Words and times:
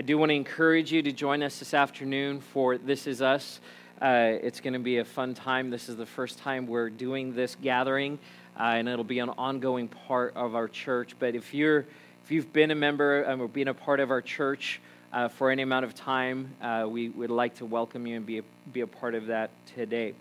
I 0.00 0.02
do 0.02 0.16
want 0.16 0.30
to 0.30 0.34
encourage 0.34 0.90
you 0.90 1.02
to 1.02 1.12
join 1.12 1.42
us 1.42 1.58
this 1.58 1.74
afternoon 1.74 2.40
for 2.40 2.78
This 2.78 3.06
Is 3.06 3.20
Us. 3.20 3.60
Uh, 4.00 4.38
it's 4.42 4.58
going 4.58 4.72
to 4.72 4.78
be 4.78 4.96
a 4.96 5.04
fun 5.04 5.34
time. 5.34 5.68
This 5.68 5.90
is 5.90 5.96
the 5.98 6.06
first 6.06 6.38
time 6.38 6.66
we're 6.66 6.88
doing 6.88 7.34
this 7.34 7.54
gathering, 7.60 8.18
uh, 8.58 8.62
and 8.62 8.88
it'll 8.88 9.04
be 9.04 9.18
an 9.18 9.28
ongoing 9.28 9.88
part 9.88 10.34
of 10.36 10.54
our 10.54 10.68
church. 10.68 11.16
But 11.18 11.34
if 11.34 11.52
you're 11.52 11.80
if 12.24 12.30
you've 12.30 12.50
been 12.50 12.70
a 12.70 12.74
member 12.74 13.28
um, 13.28 13.42
or 13.42 13.48
been 13.48 13.68
a 13.68 13.74
part 13.74 14.00
of 14.00 14.10
our 14.10 14.22
church 14.22 14.80
uh, 15.12 15.28
for 15.28 15.50
any 15.50 15.60
amount 15.60 15.84
of 15.84 15.94
time, 15.94 16.50
uh, 16.62 16.86
we 16.88 17.10
would 17.10 17.28
like 17.30 17.56
to 17.56 17.66
welcome 17.66 18.06
you 18.06 18.16
and 18.16 18.24
be 18.24 18.38
a, 18.38 18.42
be 18.72 18.80
a 18.80 18.86
part 18.86 19.14
of 19.14 19.26
that 19.26 19.50
today. 19.74 20.14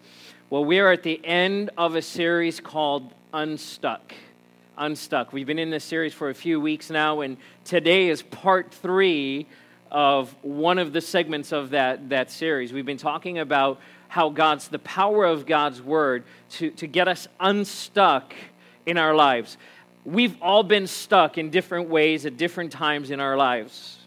Well, 0.49 0.65
we 0.65 0.81
are 0.81 0.91
at 0.91 1.03
the 1.03 1.25
end 1.25 1.69
of 1.77 1.95
a 1.95 2.01
series 2.01 2.59
called 2.59 3.13
Unstuck. 3.33 4.13
Unstuck. 4.77 5.31
We've 5.31 5.47
been 5.47 5.57
in 5.57 5.69
this 5.69 5.85
series 5.85 6.13
for 6.13 6.29
a 6.29 6.35
few 6.35 6.59
weeks 6.59 6.89
now, 6.89 7.21
and 7.21 7.37
today 7.63 8.09
is 8.09 8.23
part 8.23 8.73
three 8.73 9.47
of 9.91 10.33
one 10.41 10.77
of 10.77 10.93
the 10.93 11.01
segments 11.01 11.51
of 11.51 11.71
that, 11.71 12.09
that 12.09 12.31
series. 12.31 12.73
We've 12.73 12.85
been 12.85 12.97
talking 12.97 13.39
about 13.39 13.79
how 14.07 14.29
God's, 14.29 14.67
the 14.67 14.79
power 14.79 15.25
of 15.25 15.45
God's 15.45 15.81
word 15.81 16.23
to, 16.51 16.71
to 16.71 16.87
get 16.87 17.07
us 17.07 17.27
unstuck 17.39 18.33
in 18.85 18.97
our 18.97 19.13
lives. 19.13 19.57
We've 20.05 20.35
all 20.41 20.63
been 20.63 20.87
stuck 20.87 21.37
in 21.37 21.49
different 21.49 21.89
ways 21.89 22.25
at 22.25 22.37
different 22.37 22.71
times 22.71 23.11
in 23.11 23.19
our 23.19 23.37
lives. 23.37 23.97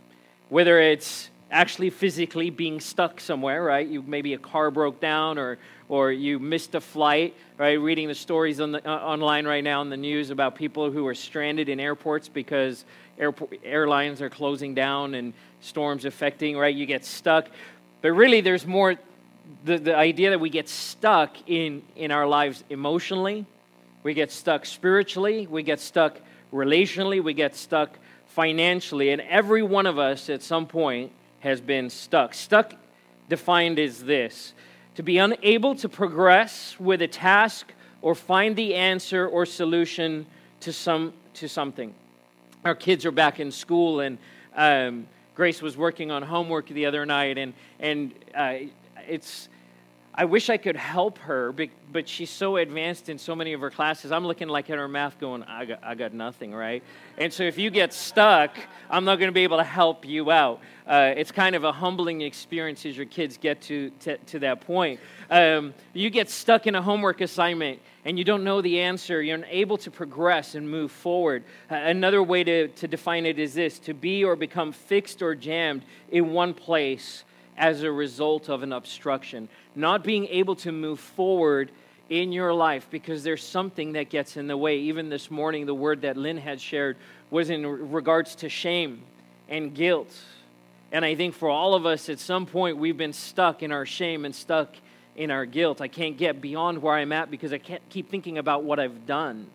Whether 0.48 0.80
it's 0.80 1.30
actually 1.50 1.90
physically 1.90 2.50
being 2.50 2.80
stuck 2.80 3.20
somewhere, 3.20 3.62
right? 3.62 3.86
You 3.86 4.02
maybe 4.02 4.34
a 4.34 4.38
car 4.38 4.70
broke 4.70 5.00
down 5.00 5.38
or 5.38 5.58
or 5.92 6.10
you 6.10 6.38
missed 6.38 6.74
a 6.74 6.80
flight, 6.80 7.36
right? 7.58 7.74
Reading 7.74 8.08
the 8.08 8.14
stories 8.14 8.60
on 8.60 8.72
the, 8.72 8.88
uh, 8.88 9.04
online 9.04 9.46
right 9.46 9.62
now 9.62 9.82
in 9.82 9.90
the 9.90 9.96
news 9.96 10.30
about 10.30 10.54
people 10.54 10.90
who 10.90 11.06
are 11.06 11.14
stranded 11.14 11.68
in 11.68 11.78
airports 11.78 12.28
because 12.28 12.86
airport, 13.18 13.60
airlines 13.62 14.22
are 14.22 14.30
closing 14.30 14.74
down 14.74 15.14
and 15.14 15.34
storms 15.62 16.04
affecting, 16.04 16.56
right? 16.56 16.74
You 16.74 16.84
get 16.84 17.04
stuck. 17.04 17.48
But 18.02 18.12
really, 18.12 18.42
there's 18.42 18.66
more 18.66 18.96
the, 19.64 19.78
the 19.78 19.96
idea 19.96 20.30
that 20.30 20.40
we 20.40 20.50
get 20.50 20.68
stuck 20.68 21.36
in, 21.48 21.82
in 21.96 22.10
our 22.10 22.26
lives 22.26 22.62
emotionally, 22.68 23.46
we 24.02 24.14
get 24.14 24.30
stuck 24.30 24.66
spiritually, 24.66 25.46
we 25.46 25.62
get 25.62 25.80
stuck 25.80 26.20
relationally, 26.52 27.22
we 27.22 27.32
get 27.32 27.54
stuck 27.54 27.98
financially. 28.26 29.10
And 29.10 29.22
every 29.22 29.62
one 29.62 29.86
of 29.86 29.98
us 29.98 30.28
at 30.28 30.42
some 30.42 30.66
point 30.66 31.12
has 31.40 31.60
been 31.60 31.90
stuck. 31.90 32.34
Stuck 32.34 32.74
defined 33.28 33.78
as 33.78 34.02
this 34.04 34.52
to 34.96 35.02
be 35.02 35.18
unable 35.18 35.74
to 35.76 35.88
progress 35.88 36.76
with 36.78 37.00
a 37.02 37.08
task 37.08 37.72
or 38.02 38.14
find 38.14 38.56
the 38.56 38.74
answer 38.74 39.26
or 39.26 39.46
solution 39.46 40.26
to, 40.60 40.72
some, 40.72 41.12
to 41.34 41.48
something. 41.48 41.94
Our 42.64 42.74
kids 42.74 43.06
are 43.06 43.10
back 43.10 43.40
in 43.40 43.50
school, 43.50 44.00
and 44.00 44.18
um, 44.54 45.06
Grace 45.34 45.62
was 45.62 45.76
working 45.76 46.10
on 46.10 46.22
homework 46.22 46.66
the 46.68 46.86
other 46.86 47.06
night, 47.06 47.38
and, 47.38 47.54
and 47.80 48.12
uh, 48.34 48.54
it's, 49.08 49.48
I 50.14 50.26
wish 50.26 50.50
I 50.50 50.58
could 50.58 50.76
help 50.76 51.16
her, 51.18 51.54
but 51.90 52.06
she's 52.06 52.28
so 52.28 52.58
advanced 52.58 53.08
in 53.08 53.16
so 53.16 53.34
many 53.34 53.54
of 53.54 53.62
her 53.62 53.70
classes. 53.70 54.12
I'm 54.12 54.26
looking 54.26 54.46
like 54.48 54.68
at 54.68 54.76
her 54.76 54.86
math 54.86 55.18
going, 55.18 55.42
I 55.44 55.64
got, 55.64 55.78
I 55.82 55.94
got 55.94 56.12
nothing, 56.12 56.52
right? 56.52 56.82
And 57.16 57.32
so 57.32 57.44
if 57.44 57.56
you 57.56 57.70
get 57.70 57.94
stuck, 57.94 58.54
I'm 58.90 59.06
not 59.06 59.16
going 59.16 59.28
to 59.28 59.34
be 59.34 59.44
able 59.44 59.56
to 59.56 59.64
help 59.64 60.06
you 60.06 60.30
out. 60.30 60.60
Uh, 60.86 61.14
it's 61.16 61.32
kind 61.32 61.56
of 61.56 61.64
a 61.64 61.72
humbling 61.72 62.20
experience 62.20 62.84
as 62.84 62.94
your 62.94 63.06
kids 63.06 63.38
get 63.38 63.62
to, 63.62 63.88
to, 64.00 64.18
to 64.18 64.38
that 64.40 64.60
point. 64.60 65.00
Um, 65.30 65.72
you 65.94 66.10
get 66.10 66.28
stuck 66.28 66.66
in 66.66 66.74
a 66.74 66.82
homework 66.82 67.22
assignment 67.22 67.80
and 68.04 68.18
you 68.18 68.24
don't 68.24 68.44
know 68.44 68.60
the 68.60 68.80
answer, 68.80 69.22
you're 69.22 69.36
unable 69.36 69.78
to 69.78 69.90
progress 69.90 70.56
and 70.56 70.68
move 70.68 70.92
forward. 70.92 71.42
Uh, 71.70 71.76
another 71.76 72.22
way 72.22 72.44
to, 72.44 72.68
to 72.68 72.86
define 72.86 73.24
it 73.24 73.38
is 73.38 73.54
this 73.54 73.78
to 73.78 73.94
be 73.94 74.24
or 74.24 74.36
become 74.36 74.72
fixed 74.72 75.22
or 75.22 75.34
jammed 75.34 75.84
in 76.10 76.32
one 76.32 76.52
place 76.52 77.24
as 77.56 77.82
a 77.82 77.92
result 77.92 78.48
of 78.48 78.62
an 78.62 78.72
obstruction, 78.72 79.48
not 79.74 80.04
being 80.04 80.26
able 80.26 80.56
to 80.56 80.72
move 80.72 81.00
forward 81.00 81.70
in 82.08 82.32
your 82.32 82.52
life 82.52 82.86
because 82.90 83.22
there's 83.22 83.42
something 83.42 83.92
that 83.92 84.10
gets 84.10 84.36
in 84.36 84.46
the 84.46 84.56
way. 84.56 84.78
Even 84.78 85.08
this 85.08 85.30
morning, 85.30 85.66
the 85.66 85.74
word 85.74 86.02
that 86.02 86.16
Lynn 86.16 86.36
had 86.36 86.60
shared 86.60 86.96
was 87.30 87.50
in 87.50 87.66
regards 87.66 88.34
to 88.36 88.48
shame 88.48 89.02
and 89.48 89.74
guilt. 89.74 90.14
And 90.90 91.04
I 91.04 91.14
think 91.14 91.34
for 91.34 91.48
all 91.48 91.74
of 91.74 91.86
us, 91.86 92.08
at 92.10 92.18
some 92.18 92.44
point, 92.44 92.76
we've 92.76 92.98
been 92.98 93.14
stuck 93.14 93.62
in 93.62 93.72
our 93.72 93.86
shame 93.86 94.24
and 94.26 94.34
stuck 94.34 94.74
in 95.16 95.30
our 95.30 95.46
guilt. 95.46 95.80
I 95.80 95.88
can't 95.88 96.16
get 96.16 96.40
beyond 96.40 96.82
where 96.82 96.94
I'm 96.94 97.12
at 97.12 97.30
because 97.30 97.52
I 97.52 97.58
can't 97.58 97.82
keep 97.88 98.10
thinking 98.10 98.36
about 98.38 98.64
what 98.64 98.78
I've 98.78 99.06
done. 99.06 99.46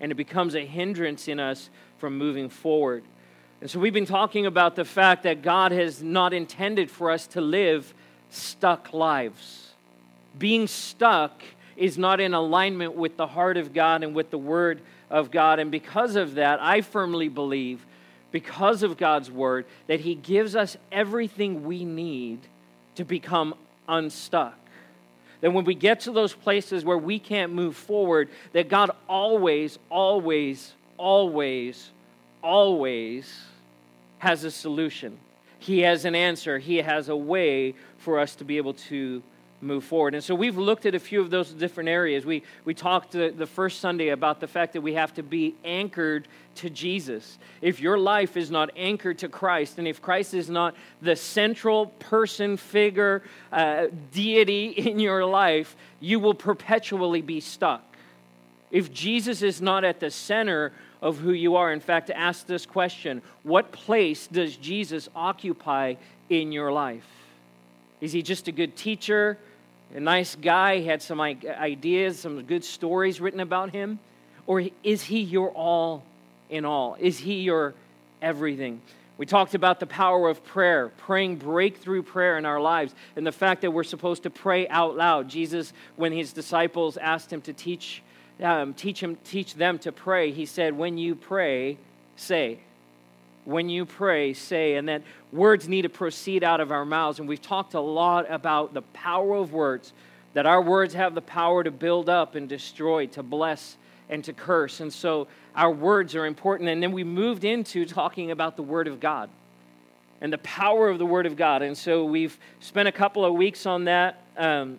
And 0.00 0.10
it 0.10 0.14
becomes 0.14 0.54
a 0.54 0.64
hindrance 0.64 1.28
in 1.28 1.38
us 1.38 1.68
from 1.98 2.16
moving 2.16 2.48
forward. 2.48 3.04
And 3.60 3.70
so 3.70 3.78
we've 3.78 3.92
been 3.92 4.06
talking 4.06 4.46
about 4.46 4.74
the 4.74 4.86
fact 4.86 5.24
that 5.24 5.42
God 5.42 5.72
has 5.72 6.02
not 6.02 6.32
intended 6.32 6.90
for 6.90 7.10
us 7.10 7.26
to 7.28 7.42
live 7.42 7.92
stuck 8.30 8.94
lives. 8.94 9.72
Being 10.38 10.66
stuck 10.66 11.42
is 11.76 11.98
not 11.98 12.20
in 12.20 12.32
alignment 12.32 12.94
with 12.94 13.16
the 13.18 13.26
heart 13.26 13.58
of 13.58 13.74
God 13.74 14.02
and 14.02 14.14
with 14.14 14.30
the 14.30 14.38
Word 14.38 14.80
of 15.10 15.30
God. 15.30 15.58
And 15.58 15.70
because 15.70 16.16
of 16.16 16.36
that, 16.36 16.62
I 16.62 16.80
firmly 16.80 17.28
believe, 17.28 17.84
because 18.32 18.82
of 18.82 18.96
God's 18.96 19.30
Word, 19.30 19.66
that 19.88 20.00
He 20.00 20.14
gives 20.14 20.56
us 20.56 20.78
everything 20.90 21.64
we 21.64 21.84
need 21.84 22.38
to 22.94 23.04
become 23.04 23.54
unstuck. 23.86 24.56
That 25.42 25.52
when 25.52 25.64
we 25.64 25.74
get 25.74 26.00
to 26.00 26.12
those 26.12 26.32
places 26.32 26.84
where 26.84 26.98
we 26.98 27.18
can't 27.18 27.52
move 27.52 27.76
forward, 27.76 28.30
that 28.52 28.68
God 28.68 28.90
always, 29.06 29.78
always, 29.90 30.72
always, 30.96 31.90
always 32.42 33.49
has 34.20 34.44
a 34.44 34.50
solution. 34.50 35.18
He 35.58 35.80
has 35.80 36.04
an 36.04 36.14
answer. 36.14 36.58
He 36.58 36.76
has 36.76 37.08
a 37.08 37.16
way 37.16 37.74
for 37.98 38.18
us 38.18 38.34
to 38.36 38.44
be 38.44 38.56
able 38.56 38.74
to 38.74 39.22
move 39.62 39.84
forward. 39.84 40.14
And 40.14 40.24
so 40.24 40.34
we've 40.34 40.56
looked 40.56 40.86
at 40.86 40.94
a 40.94 40.98
few 40.98 41.20
of 41.20 41.30
those 41.30 41.52
different 41.52 41.88
areas. 41.88 42.24
We, 42.24 42.42
we 42.64 42.74
talked 42.74 43.12
the, 43.12 43.30
the 43.36 43.46
first 43.46 43.80
Sunday 43.80 44.08
about 44.08 44.40
the 44.40 44.46
fact 44.46 44.72
that 44.72 44.80
we 44.80 44.94
have 44.94 45.12
to 45.14 45.22
be 45.22 45.54
anchored 45.64 46.28
to 46.56 46.70
Jesus. 46.70 47.38
If 47.60 47.80
your 47.80 47.98
life 47.98 48.36
is 48.36 48.50
not 48.50 48.70
anchored 48.76 49.18
to 49.18 49.28
Christ, 49.28 49.78
and 49.78 49.86
if 49.86 50.00
Christ 50.00 50.34
is 50.34 50.48
not 50.48 50.74
the 51.02 51.16
central 51.16 51.86
person, 51.86 52.56
figure, 52.56 53.22
uh, 53.52 53.88
deity 54.12 54.68
in 54.76 54.98
your 54.98 55.24
life, 55.24 55.76
you 56.00 56.20
will 56.20 56.34
perpetually 56.34 57.22
be 57.22 57.40
stuck. 57.40 57.89
If 58.70 58.92
Jesus 58.92 59.42
is 59.42 59.60
not 59.60 59.84
at 59.84 60.00
the 60.00 60.10
center 60.10 60.72
of 61.02 61.18
who 61.18 61.32
you 61.32 61.56
are. 61.56 61.72
In 61.72 61.80
fact, 61.80 62.10
ask 62.10 62.46
this 62.46 62.66
question 62.66 63.22
what 63.42 63.72
place 63.72 64.26
does 64.26 64.56
Jesus 64.56 65.08
occupy 65.14 65.94
in 66.28 66.52
your 66.52 66.72
life? 66.72 67.06
Is 68.00 68.12
he 68.12 68.22
just 68.22 68.48
a 68.48 68.52
good 68.52 68.76
teacher, 68.76 69.38
a 69.94 70.00
nice 70.00 70.36
guy, 70.36 70.80
had 70.80 71.02
some 71.02 71.20
ideas, 71.20 72.20
some 72.20 72.42
good 72.42 72.64
stories 72.64 73.20
written 73.20 73.40
about 73.40 73.70
him? 73.70 73.98
Or 74.46 74.62
is 74.82 75.02
he 75.02 75.20
your 75.20 75.50
all 75.50 76.02
in 76.48 76.64
all? 76.64 76.96
Is 76.98 77.18
he 77.18 77.40
your 77.40 77.74
everything? 78.22 78.80
We 79.18 79.26
talked 79.26 79.54
about 79.54 79.80
the 79.80 79.86
power 79.86 80.30
of 80.30 80.42
prayer, 80.44 80.88
praying 80.96 81.36
breakthrough 81.36 82.02
prayer 82.02 82.38
in 82.38 82.46
our 82.46 82.58
lives, 82.58 82.94
and 83.16 83.26
the 83.26 83.32
fact 83.32 83.60
that 83.62 83.70
we're 83.70 83.84
supposed 83.84 84.22
to 84.22 84.30
pray 84.30 84.66
out 84.68 84.96
loud. 84.96 85.28
Jesus, 85.28 85.74
when 85.96 86.12
his 86.12 86.32
disciples 86.32 86.96
asked 86.96 87.30
him 87.30 87.42
to 87.42 87.52
teach 87.52 88.02
um, 88.42 88.74
teach, 88.74 89.02
him, 89.02 89.16
teach 89.24 89.54
them 89.54 89.78
to 89.80 89.92
pray, 89.92 90.30
he 90.30 90.46
said, 90.46 90.76
When 90.76 90.98
you 90.98 91.14
pray, 91.14 91.78
say. 92.16 92.58
When 93.44 93.68
you 93.68 93.86
pray, 93.86 94.34
say. 94.34 94.76
And 94.76 94.88
that 94.88 95.02
words 95.32 95.68
need 95.68 95.82
to 95.82 95.88
proceed 95.88 96.44
out 96.44 96.60
of 96.60 96.70
our 96.70 96.84
mouths. 96.84 97.18
And 97.18 97.28
we've 97.28 97.40
talked 97.40 97.74
a 97.74 97.80
lot 97.80 98.30
about 98.30 98.74
the 98.74 98.82
power 98.82 99.36
of 99.36 99.52
words, 99.52 99.92
that 100.34 100.46
our 100.46 100.62
words 100.62 100.94
have 100.94 101.14
the 101.14 101.22
power 101.22 101.64
to 101.64 101.70
build 101.70 102.08
up 102.08 102.34
and 102.34 102.48
destroy, 102.48 103.06
to 103.08 103.22
bless 103.22 103.76
and 104.08 104.22
to 104.24 104.32
curse. 104.32 104.80
And 104.80 104.92
so 104.92 105.28
our 105.54 105.70
words 105.70 106.14
are 106.14 106.26
important. 106.26 106.68
And 106.68 106.82
then 106.82 106.92
we 106.92 107.04
moved 107.04 107.44
into 107.44 107.86
talking 107.86 108.30
about 108.30 108.56
the 108.56 108.62
Word 108.62 108.88
of 108.88 109.00
God 109.00 109.30
and 110.20 110.32
the 110.32 110.38
power 110.38 110.88
of 110.88 110.98
the 110.98 111.06
Word 111.06 111.26
of 111.26 111.36
God. 111.36 111.62
And 111.62 111.76
so 111.76 112.04
we've 112.04 112.38
spent 112.60 112.88
a 112.88 112.92
couple 112.92 113.24
of 113.24 113.34
weeks 113.34 113.66
on 113.66 113.84
that. 113.84 114.22
Um, 114.36 114.78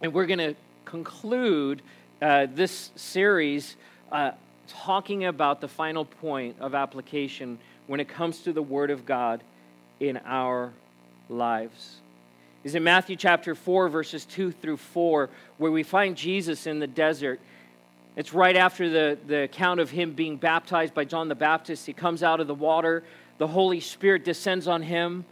and 0.00 0.12
we're 0.12 0.26
going 0.26 0.38
to 0.38 0.54
conclude 0.84 1.82
uh, 2.20 2.46
this 2.52 2.90
series 2.96 3.76
uh, 4.10 4.32
talking 4.66 5.24
about 5.24 5.60
the 5.60 5.68
final 5.68 6.04
point 6.04 6.56
of 6.60 6.74
application 6.74 7.58
when 7.86 8.00
it 8.00 8.08
comes 8.08 8.40
to 8.40 8.52
the 8.52 8.62
Word 8.62 8.90
of 8.90 9.06
God 9.06 9.42
in 10.00 10.18
our 10.24 10.72
lives. 11.28 11.96
Is 12.64 12.74
in 12.74 12.82
Matthew 12.82 13.16
chapter 13.16 13.54
4, 13.54 13.88
verses 13.88 14.24
2 14.24 14.50
through 14.50 14.78
4, 14.78 15.30
where 15.58 15.70
we 15.70 15.82
find 15.82 16.16
Jesus 16.16 16.66
in 16.66 16.80
the 16.80 16.86
desert. 16.86 17.40
It's 18.16 18.34
right 18.34 18.56
after 18.56 18.90
the, 18.90 19.18
the 19.26 19.42
account 19.42 19.78
of 19.78 19.90
him 19.90 20.12
being 20.12 20.36
baptized 20.36 20.92
by 20.92 21.04
John 21.04 21.28
the 21.28 21.36
Baptist. 21.36 21.86
He 21.86 21.92
comes 21.92 22.22
out 22.22 22.40
of 22.40 22.48
the 22.48 22.54
water, 22.54 23.04
the 23.38 23.46
Holy 23.46 23.78
Spirit 23.78 24.24
descends 24.24 24.66
on 24.66 24.82
him 24.82 25.24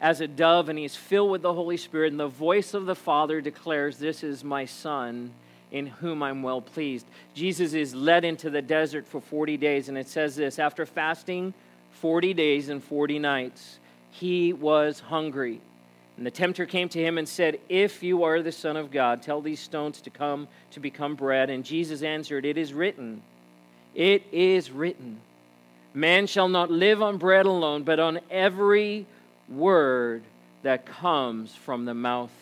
as 0.00 0.20
a 0.20 0.26
dove, 0.26 0.68
and 0.68 0.76
he's 0.76 0.96
filled 0.96 1.30
with 1.30 1.42
the 1.42 1.54
Holy 1.54 1.76
Spirit, 1.76 2.10
and 2.10 2.18
the 2.18 2.26
voice 2.26 2.74
of 2.74 2.86
the 2.86 2.96
Father 2.96 3.40
declares, 3.40 3.98
This 3.98 4.24
is 4.24 4.42
my 4.42 4.64
Son 4.64 5.32
in 5.72 5.86
whom 5.86 6.22
I'm 6.22 6.42
well 6.42 6.60
pleased. 6.60 7.06
Jesus 7.34 7.72
is 7.72 7.94
led 7.94 8.24
into 8.24 8.50
the 8.50 8.62
desert 8.62 9.08
for 9.08 9.20
40 9.20 9.56
days, 9.56 9.88
and 9.88 9.98
it 9.98 10.06
says 10.06 10.36
this 10.36 10.58
after 10.58 10.86
fasting 10.86 11.54
40 11.92 12.34
days 12.34 12.68
and 12.68 12.84
40 12.84 13.18
nights, 13.18 13.78
he 14.10 14.52
was 14.52 15.00
hungry. 15.00 15.60
And 16.16 16.26
the 16.26 16.30
tempter 16.30 16.66
came 16.66 16.90
to 16.90 17.02
him 17.02 17.16
and 17.16 17.26
said, 17.26 17.58
If 17.70 18.02
you 18.02 18.24
are 18.24 18.42
the 18.42 18.52
Son 18.52 18.76
of 18.76 18.90
God, 18.90 19.22
tell 19.22 19.40
these 19.40 19.60
stones 19.60 20.02
to 20.02 20.10
come 20.10 20.46
to 20.72 20.80
become 20.80 21.14
bread. 21.14 21.48
And 21.48 21.64
Jesus 21.64 22.02
answered, 22.02 22.44
It 22.44 22.58
is 22.58 22.74
written, 22.74 23.22
It 23.94 24.24
is 24.30 24.70
written, 24.70 25.20
Man 25.94 26.26
shall 26.26 26.48
not 26.48 26.70
live 26.70 27.00
on 27.00 27.16
bread 27.16 27.46
alone, 27.46 27.82
but 27.82 27.98
on 27.98 28.20
every 28.30 29.06
word 29.48 30.22
that 30.62 30.84
comes 30.84 31.54
from 31.54 31.86
the 31.86 31.94
mouth 31.94 32.32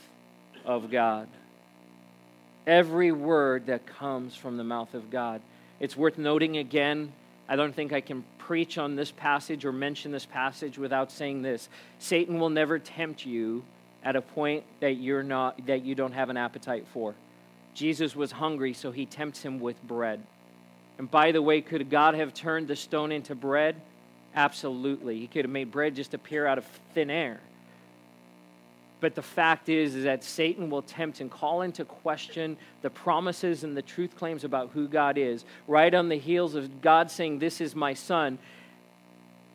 of 0.65 0.91
God. 0.91 1.29
Every 2.70 3.11
word 3.11 3.67
that 3.67 3.84
comes 3.84 4.37
from 4.37 4.56
the 4.56 4.62
mouth 4.62 4.94
of 4.94 5.11
God. 5.11 5.40
It's 5.81 5.96
worth 5.96 6.19
noting 6.19 6.56
again, 6.58 7.12
I 7.49 7.56
don't 7.56 7.75
think 7.75 7.93
I 7.93 8.00
can 8.00 8.22
preach 8.38 8.78
on 8.78 8.94
this 8.94 9.11
passage 9.11 9.64
or 9.64 9.72
mention 9.72 10.12
this 10.12 10.25
passage 10.25 10.78
without 10.78 11.11
saying 11.11 11.43
this. 11.43 11.69
Satan 11.99 12.38
will 12.38 12.49
never 12.49 12.78
tempt 12.78 13.26
you 13.26 13.64
at 14.05 14.14
a 14.14 14.22
point 14.22 14.62
that 14.78 14.99
you're 14.99 15.25
not 15.25 15.67
that 15.67 15.84
you 15.84 15.96
don't 15.96 16.12
have 16.12 16.31
an 16.31 16.37
appetite 16.37 16.87
for. 16.93 17.17
Jesus 17.75 18.14
was 18.14 18.31
hungry, 18.31 18.73
so 18.73 18.93
he 18.93 19.05
tempts 19.05 19.43
him 19.43 19.58
with 19.58 19.82
bread. 19.82 20.23
And 20.96 21.11
by 21.11 21.32
the 21.32 21.43
way, 21.43 21.62
could 21.62 21.90
God 21.90 22.14
have 22.14 22.32
turned 22.34 22.69
the 22.69 22.76
stone 22.76 23.11
into 23.11 23.34
bread? 23.34 23.81
Absolutely. 24.37 25.19
He 25.19 25.26
could 25.26 25.44
have 25.44 25.50
made 25.50 25.73
bread 25.73 25.96
just 25.96 26.14
appear 26.14 26.46
out 26.46 26.58
of 26.58 26.66
thin 26.94 27.11
air. 27.11 27.40
But 29.00 29.14
the 29.14 29.23
fact 29.23 29.69
is, 29.69 29.94
is 29.94 30.05
that 30.05 30.23
Satan 30.23 30.69
will 30.69 30.82
tempt 30.82 31.20
and 31.20 31.31
call 31.31 31.62
into 31.62 31.85
question 31.85 32.56
the 32.82 32.91
promises 32.91 33.64
and 33.64 33.76
the 33.76 33.82
truth 33.82 34.14
claims 34.14 34.44
about 34.44 34.70
who 34.75 34.87
God 34.87 35.17
is. 35.17 35.44
Right 35.67 35.93
on 35.93 36.08
the 36.08 36.19
heels 36.19 36.55
of 36.55 36.82
God 36.82 37.11
saying, 37.11 37.38
This 37.38 37.61
is 37.61 37.75
my 37.75 37.94
son, 37.94 38.38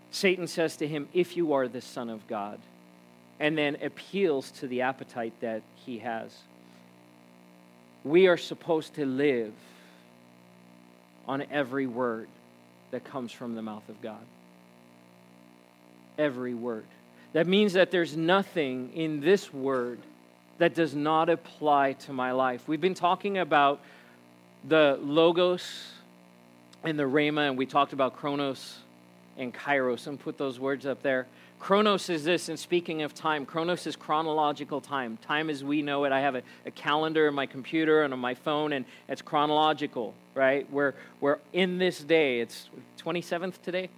Satan 0.09 0.47
says 0.47 0.77
to 0.77 0.87
him, 0.87 1.07
If 1.13 1.37
you 1.37 1.53
are 1.53 1.67
the 1.67 1.81
Son 1.81 2.09
of 2.09 2.25
God, 2.27 2.59
and 3.39 3.57
then 3.57 3.77
appeals 3.81 4.49
to 4.51 4.67
the 4.67 4.81
appetite 4.81 5.33
that 5.41 5.61
he 5.85 5.99
has. 5.99 6.31
We 8.03 8.27
are 8.27 8.37
supposed 8.37 8.95
to 8.95 9.05
live 9.05 9.53
on 11.27 11.43
every 11.51 11.87
word 11.87 12.29
that 12.91 13.03
comes 13.03 13.31
from 13.31 13.55
the 13.55 13.61
mouth 13.61 13.87
of 13.89 14.01
God. 14.01 14.23
Every 16.17 16.53
word. 16.53 16.85
That 17.35 17.47
means 17.47 17.73
that 17.73 17.91
there's 17.91 18.15
nothing 18.15 18.91
in 18.95 19.19
this 19.19 19.53
word 19.53 19.99
that 20.57 20.73
does 20.73 20.95
not 20.95 21.27
apply 21.27 21.91
to 22.05 22.13
my 22.13 22.31
life. 22.31 22.65
We've 22.65 22.79
been 22.79 22.93
talking 22.93 23.39
about 23.39 23.81
the 24.65 24.97
logos 25.01 25.91
and 26.85 26.97
the 26.97 27.03
rhema, 27.03 27.49
and 27.49 27.57
we 27.57 27.65
talked 27.65 27.91
about 27.91 28.15
chronos 28.15 28.77
and 29.37 29.53
kairos, 29.53 30.07
and 30.07 30.17
put 30.17 30.37
those 30.37 30.61
words 30.61 30.85
up 30.85 31.01
there. 31.01 31.27
Chronos 31.59 32.09
is 32.09 32.23
this, 32.23 32.47
and 32.47 32.57
speaking 32.57 33.01
of 33.01 33.13
time, 33.13 33.45
chronos 33.45 33.85
is 33.85 33.97
chronological 33.97 34.79
time. 34.79 35.17
Time 35.17 35.49
as 35.49 35.61
we 35.61 35.81
know 35.81 36.05
it. 36.05 36.13
I 36.13 36.21
have 36.21 36.35
a, 36.35 36.43
a, 36.65 36.71
calendar 36.71 37.27
in 37.27 37.33
my 37.33 37.47
computer 37.47 38.03
and 38.03 38.13
on 38.13 38.19
my 38.21 38.35
phone, 38.35 38.71
and 38.71 38.85
it's 39.09 39.21
chronological, 39.21 40.13
right? 40.35 40.71
We're, 40.71 40.93
we're 41.19 41.39
in 41.51 41.79
this 41.79 41.99
day. 41.99 42.39
It's 42.39 42.69
27th 43.03 43.61
today? 43.61 43.89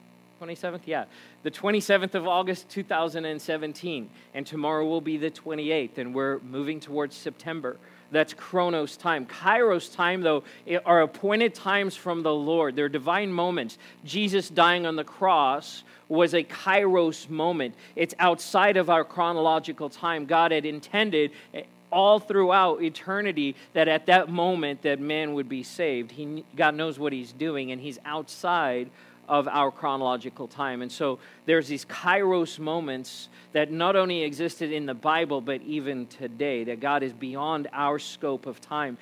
27th? 0.41 0.81
Yeah. 0.85 1.05
The 1.43 1.51
27th 1.51 2.15
of 2.15 2.27
August, 2.27 2.69
2017. 2.69 4.09
And 4.33 4.45
tomorrow 4.45 4.85
will 4.85 5.01
be 5.01 5.17
the 5.17 5.31
28th, 5.31 5.97
and 5.97 6.13
we're 6.13 6.39
moving 6.39 6.79
towards 6.79 7.15
September. 7.15 7.77
That's 8.11 8.33
Chronos 8.33 8.95
time. 8.95 9.25
Kairos 9.25 9.93
time, 9.93 10.21
though, 10.21 10.43
are 10.85 11.01
appointed 11.01 11.53
times 11.53 11.95
from 11.95 12.23
the 12.23 12.33
Lord. 12.33 12.75
They're 12.75 12.89
divine 12.89 13.31
moments. 13.31 13.77
Jesus 14.05 14.49
dying 14.49 14.85
on 14.85 14.95
the 14.95 15.03
cross 15.03 15.83
was 16.07 16.33
a 16.33 16.43
Kairos 16.43 17.29
moment. 17.29 17.75
It's 17.95 18.13
outside 18.19 18.77
of 18.77 18.89
our 18.89 19.03
chronological 19.03 19.89
time. 19.89 20.25
God 20.25 20.51
had 20.51 20.65
intended 20.65 21.31
eh, 21.53 21.63
all 21.91 22.19
throughout 22.19 22.81
eternity 22.81 23.55
that 23.73 23.87
at 23.87 24.05
that 24.05 24.29
moment 24.29 24.81
that 24.83 24.99
man 24.99 25.33
would 25.33 25.49
be 25.49 25.63
saved. 25.63 26.11
He, 26.11 26.45
God 26.55 26.75
knows 26.75 26.97
what 26.97 27.11
he's 27.11 27.33
doing, 27.33 27.71
and 27.71 27.81
he's 27.81 27.99
outside 28.05 28.89
of 29.27 29.47
our 29.47 29.71
chronological 29.71 30.47
time. 30.47 30.81
And 30.81 30.91
so 30.91 31.19
there's 31.45 31.67
these 31.67 31.85
kairos 31.85 32.59
moments 32.59 33.29
that 33.53 33.71
not 33.71 33.95
only 33.95 34.23
existed 34.23 34.71
in 34.71 34.85
the 34.85 34.93
Bible, 34.93 35.41
but 35.41 35.61
even 35.61 36.07
today, 36.07 36.63
that 36.65 36.79
God 36.79 37.03
is 37.03 37.13
beyond 37.13 37.67
our 37.73 37.99
scope 37.99 38.45
of 38.45 38.61
time. 38.61 38.97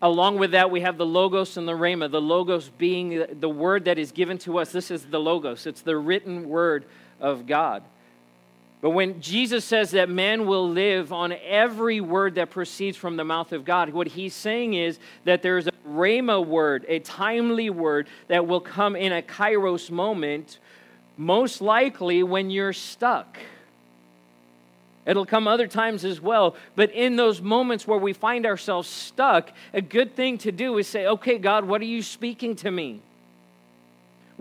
Along 0.00 0.38
with 0.38 0.50
that, 0.50 0.70
we 0.70 0.80
have 0.80 0.98
the 0.98 1.06
Logos 1.06 1.56
and 1.56 1.68
the 1.68 1.72
Rhema. 1.72 2.10
The 2.10 2.20
Logos 2.20 2.68
being 2.76 3.24
the 3.38 3.48
word 3.48 3.84
that 3.84 3.98
is 3.98 4.10
given 4.10 4.38
to 4.38 4.58
us. 4.58 4.72
This 4.72 4.90
is 4.90 5.06
the 5.06 5.20
Logos, 5.20 5.66
it's 5.66 5.82
the 5.82 5.96
written 5.96 6.48
word 6.48 6.84
of 7.20 7.46
God. 7.46 7.84
But 8.82 8.90
when 8.90 9.20
Jesus 9.20 9.64
says 9.64 9.92
that 9.92 10.10
man 10.10 10.44
will 10.44 10.68
live 10.68 11.12
on 11.12 11.32
every 11.32 12.00
word 12.00 12.34
that 12.34 12.50
proceeds 12.50 12.96
from 12.96 13.16
the 13.16 13.24
mouth 13.24 13.52
of 13.52 13.64
God, 13.64 13.90
what 13.90 14.08
he's 14.08 14.34
saying 14.34 14.74
is 14.74 14.98
that 15.24 15.40
there's 15.40 15.68
a 15.68 15.72
rhema 15.88 16.44
word, 16.44 16.84
a 16.88 16.98
timely 16.98 17.70
word 17.70 18.08
that 18.26 18.48
will 18.48 18.60
come 18.60 18.96
in 18.96 19.12
a 19.12 19.22
kairos 19.22 19.88
moment, 19.88 20.58
most 21.16 21.60
likely 21.60 22.24
when 22.24 22.50
you're 22.50 22.72
stuck. 22.72 23.38
It'll 25.06 25.26
come 25.26 25.46
other 25.46 25.68
times 25.68 26.04
as 26.04 26.20
well. 26.20 26.56
But 26.74 26.90
in 26.90 27.14
those 27.14 27.40
moments 27.40 27.86
where 27.86 27.98
we 27.98 28.12
find 28.12 28.44
ourselves 28.44 28.88
stuck, 28.88 29.52
a 29.72 29.80
good 29.80 30.16
thing 30.16 30.38
to 30.38 30.50
do 30.50 30.76
is 30.78 30.88
say, 30.88 31.06
okay, 31.06 31.38
God, 31.38 31.64
what 31.64 31.80
are 31.80 31.84
you 31.84 32.02
speaking 32.02 32.56
to 32.56 32.70
me? 32.72 33.00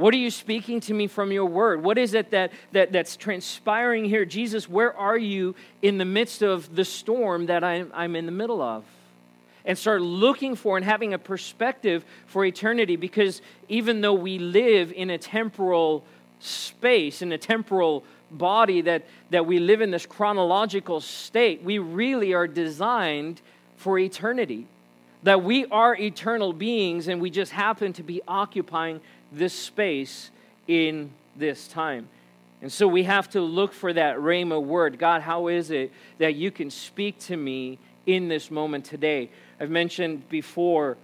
What 0.02 0.16
are 0.16 0.18
you 0.18 0.32
speaking 0.32 0.80
to 0.82 0.96
me 0.96 1.06
from 1.06 1.32
your 1.32 1.46
word? 1.46 1.84
What 1.84 2.00
is 2.00 2.16
it 2.16 2.32
that, 2.32 2.52
that, 2.72 2.92
that's 2.92 3.16
transpiring 3.16 4.04
here? 4.04 4.26
Jesus, 4.26 4.68
where 4.68 4.98
are 4.98 5.18
you 5.18 5.54
in 5.84 6.00
the 6.00 6.06
midst 6.06 6.42
of 6.42 6.76
the 6.76 6.84
storm 6.84 7.46
that 7.46 7.64
I'm, 7.64 7.92
I'm 7.94 8.16
in 8.16 8.26
the 8.26 8.32
middle 8.32 8.64
of? 8.64 8.84
And 9.64 9.78
start 9.78 10.02
looking 10.02 10.56
for 10.56 10.76
and 10.76 10.84
having 10.84 11.14
a 11.14 11.20
perspective 11.20 12.04
for 12.26 12.44
eternity 12.44 12.96
because 12.96 13.44
even 13.70 14.02
though 14.02 14.16
we 14.16 14.40
live 14.40 14.92
in 14.92 15.12
a 15.12 15.20
temporal 15.20 16.04
space, 16.40 17.22
in 17.22 17.32
a 17.32 17.38
temporal 17.38 18.04
body, 18.32 18.82
that, 18.82 19.06
that 19.30 19.46
we 19.46 19.60
live 19.60 19.82
in 19.82 19.92
this 19.92 20.08
chronological 20.08 21.00
state, 21.00 21.62
we 21.62 21.78
really 21.78 22.34
are 22.34 22.48
designed 22.48 23.40
for 23.78 24.00
eternity. 24.00 24.66
That 25.24 25.44
we 25.44 25.66
are 25.68 25.96
eternal 25.96 26.54
beings 26.54 27.08
and 27.08 27.22
we 27.22 27.30
just 27.30 27.52
happen 27.52 27.94
to 27.94 28.04
be 28.04 28.22
occupying 28.28 29.02
this 29.32 29.54
space 29.54 30.32
in 30.68 31.12
this 31.36 31.68
time. 31.68 32.08
And 32.62 32.72
so 32.72 32.88
we 32.88 33.04
have 33.04 33.30
to 33.32 33.42
look 33.42 33.74
for 33.74 33.92
that 33.94 34.18
Rhema 34.18 34.64
word. 34.64 35.00
God, 35.00 35.22
how 35.22 35.48
is 35.48 35.72
it 35.72 35.92
that 36.20 36.36
you 36.36 36.52
can 36.52 36.70
speak 36.70 37.18
to 37.20 37.38
me 37.38 37.80
in 38.06 38.28
this 38.28 38.52
moment 38.52 38.86
today? 38.86 39.30
I've 39.60 39.72
mentioned 39.72 40.30
before, 40.30 40.98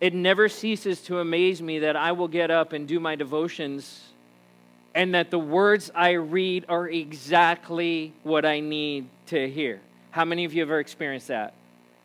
it 0.00 0.12
never 0.12 0.48
ceases 0.48 1.00
to 1.02 1.18
amaze 1.20 1.62
me 1.62 1.78
that 1.80 1.96
I 1.96 2.12
will 2.12 2.28
get 2.28 2.50
up 2.50 2.74
and 2.74 2.86
do 2.86 3.00
my 3.00 3.16
devotions 3.16 4.02
and 4.94 5.14
that 5.14 5.30
the 5.30 5.38
words 5.38 5.90
I 5.94 6.12
read 6.12 6.64
are 6.68 6.88
exactly 6.88 8.12
what 8.22 8.46
I 8.46 8.60
need 8.60 9.06
to 9.26 9.48
hear. 9.48 9.80
How 10.10 10.24
many 10.24 10.46
of 10.46 10.54
you 10.54 10.60
have 10.60 10.70
ever 10.70 10.80
experienced 10.80 11.28
that? 11.28 11.52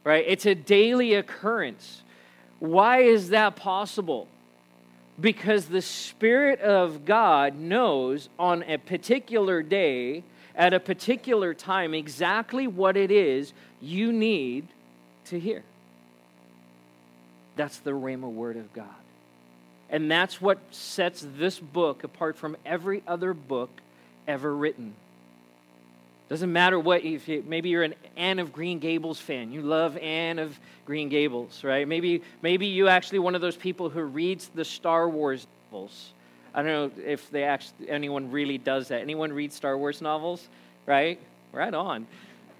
Right? 0.03 0.25
It's 0.27 0.45
a 0.45 0.55
daily 0.55 1.13
occurrence. 1.13 2.01
Why 2.59 2.99
is 2.99 3.29
that 3.29 3.55
possible? 3.55 4.27
because 5.21 5.67
the 5.67 5.81
Spirit 5.81 6.59
of 6.61 7.05
God 7.05 7.55
knows 7.55 8.29
on 8.39 8.63
a 8.63 8.77
particular 8.77 9.61
day, 9.61 10.23
at 10.55 10.73
a 10.73 10.79
particular 10.79 11.53
time, 11.53 11.93
exactly 11.93 12.67
what 12.67 12.97
it 12.97 13.11
is 13.11 13.53
you 13.79 14.11
need 14.11 14.67
to 15.25 15.39
hear. 15.39 15.63
That's 17.55 17.77
the 17.79 17.91
Rhema 17.91 18.31
Word 18.31 18.57
of 18.57 18.73
God. 18.73 18.87
And 19.89 20.09
that's 20.09 20.41
what 20.41 20.59
sets 20.71 21.25
this 21.37 21.59
book 21.59 22.03
apart 22.03 22.37
from 22.37 22.57
every 22.65 23.03
other 23.05 23.33
book 23.33 23.69
ever 24.27 24.55
written. 24.55 24.95
Doesn't 26.31 26.53
matter 26.53 26.79
what, 26.79 27.03
if 27.03 27.27
you, 27.27 27.43
maybe 27.45 27.67
you're 27.67 27.83
an 27.83 27.93
Anne 28.15 28.39
of 28.39 28.53
Green 28.53 28.79
Gables 28.79 29.19
fan. 29.19 29.51
You 29.51 29.61
love 29.63 29.97
Anne 29.97 30.39
of 30.39 30.57
Green 30.85 31.09
Gables, 31.09 31.61
right? 31.61 31.85
Maybe, 31.85 32.21
maybe 32.41 32.67
you 32.67 32.87
actually 32.87 33.19
one 33.19 33.35
of 33.35 33.41
those 33.41 33.57
people 33.57 33.89
who 33.89 34.03
reads 34.03 34.49
the 34.55 34.63
Star 34.63 35.09
Wars 35.09 35.45
novels. 35.69 36.13
I 36.53 36.63
don't 36.63 36.71
know 36.71 37.03
if 37.05 37.29
they 37.31 37.43
actually, 37.43 37.89
anyone 37.89 38.31
really 38.31 38.57
does 38.57 38.87
that. 38.87 39.01
Anyone 39.01 39.33
read 39.33 39.51
Star 39.51 39.77
Wars 39.77 40.01
novels, 40.01 40.47
right? 40.85 41.19
Right 41.51 41.73
on. 41.73 42.07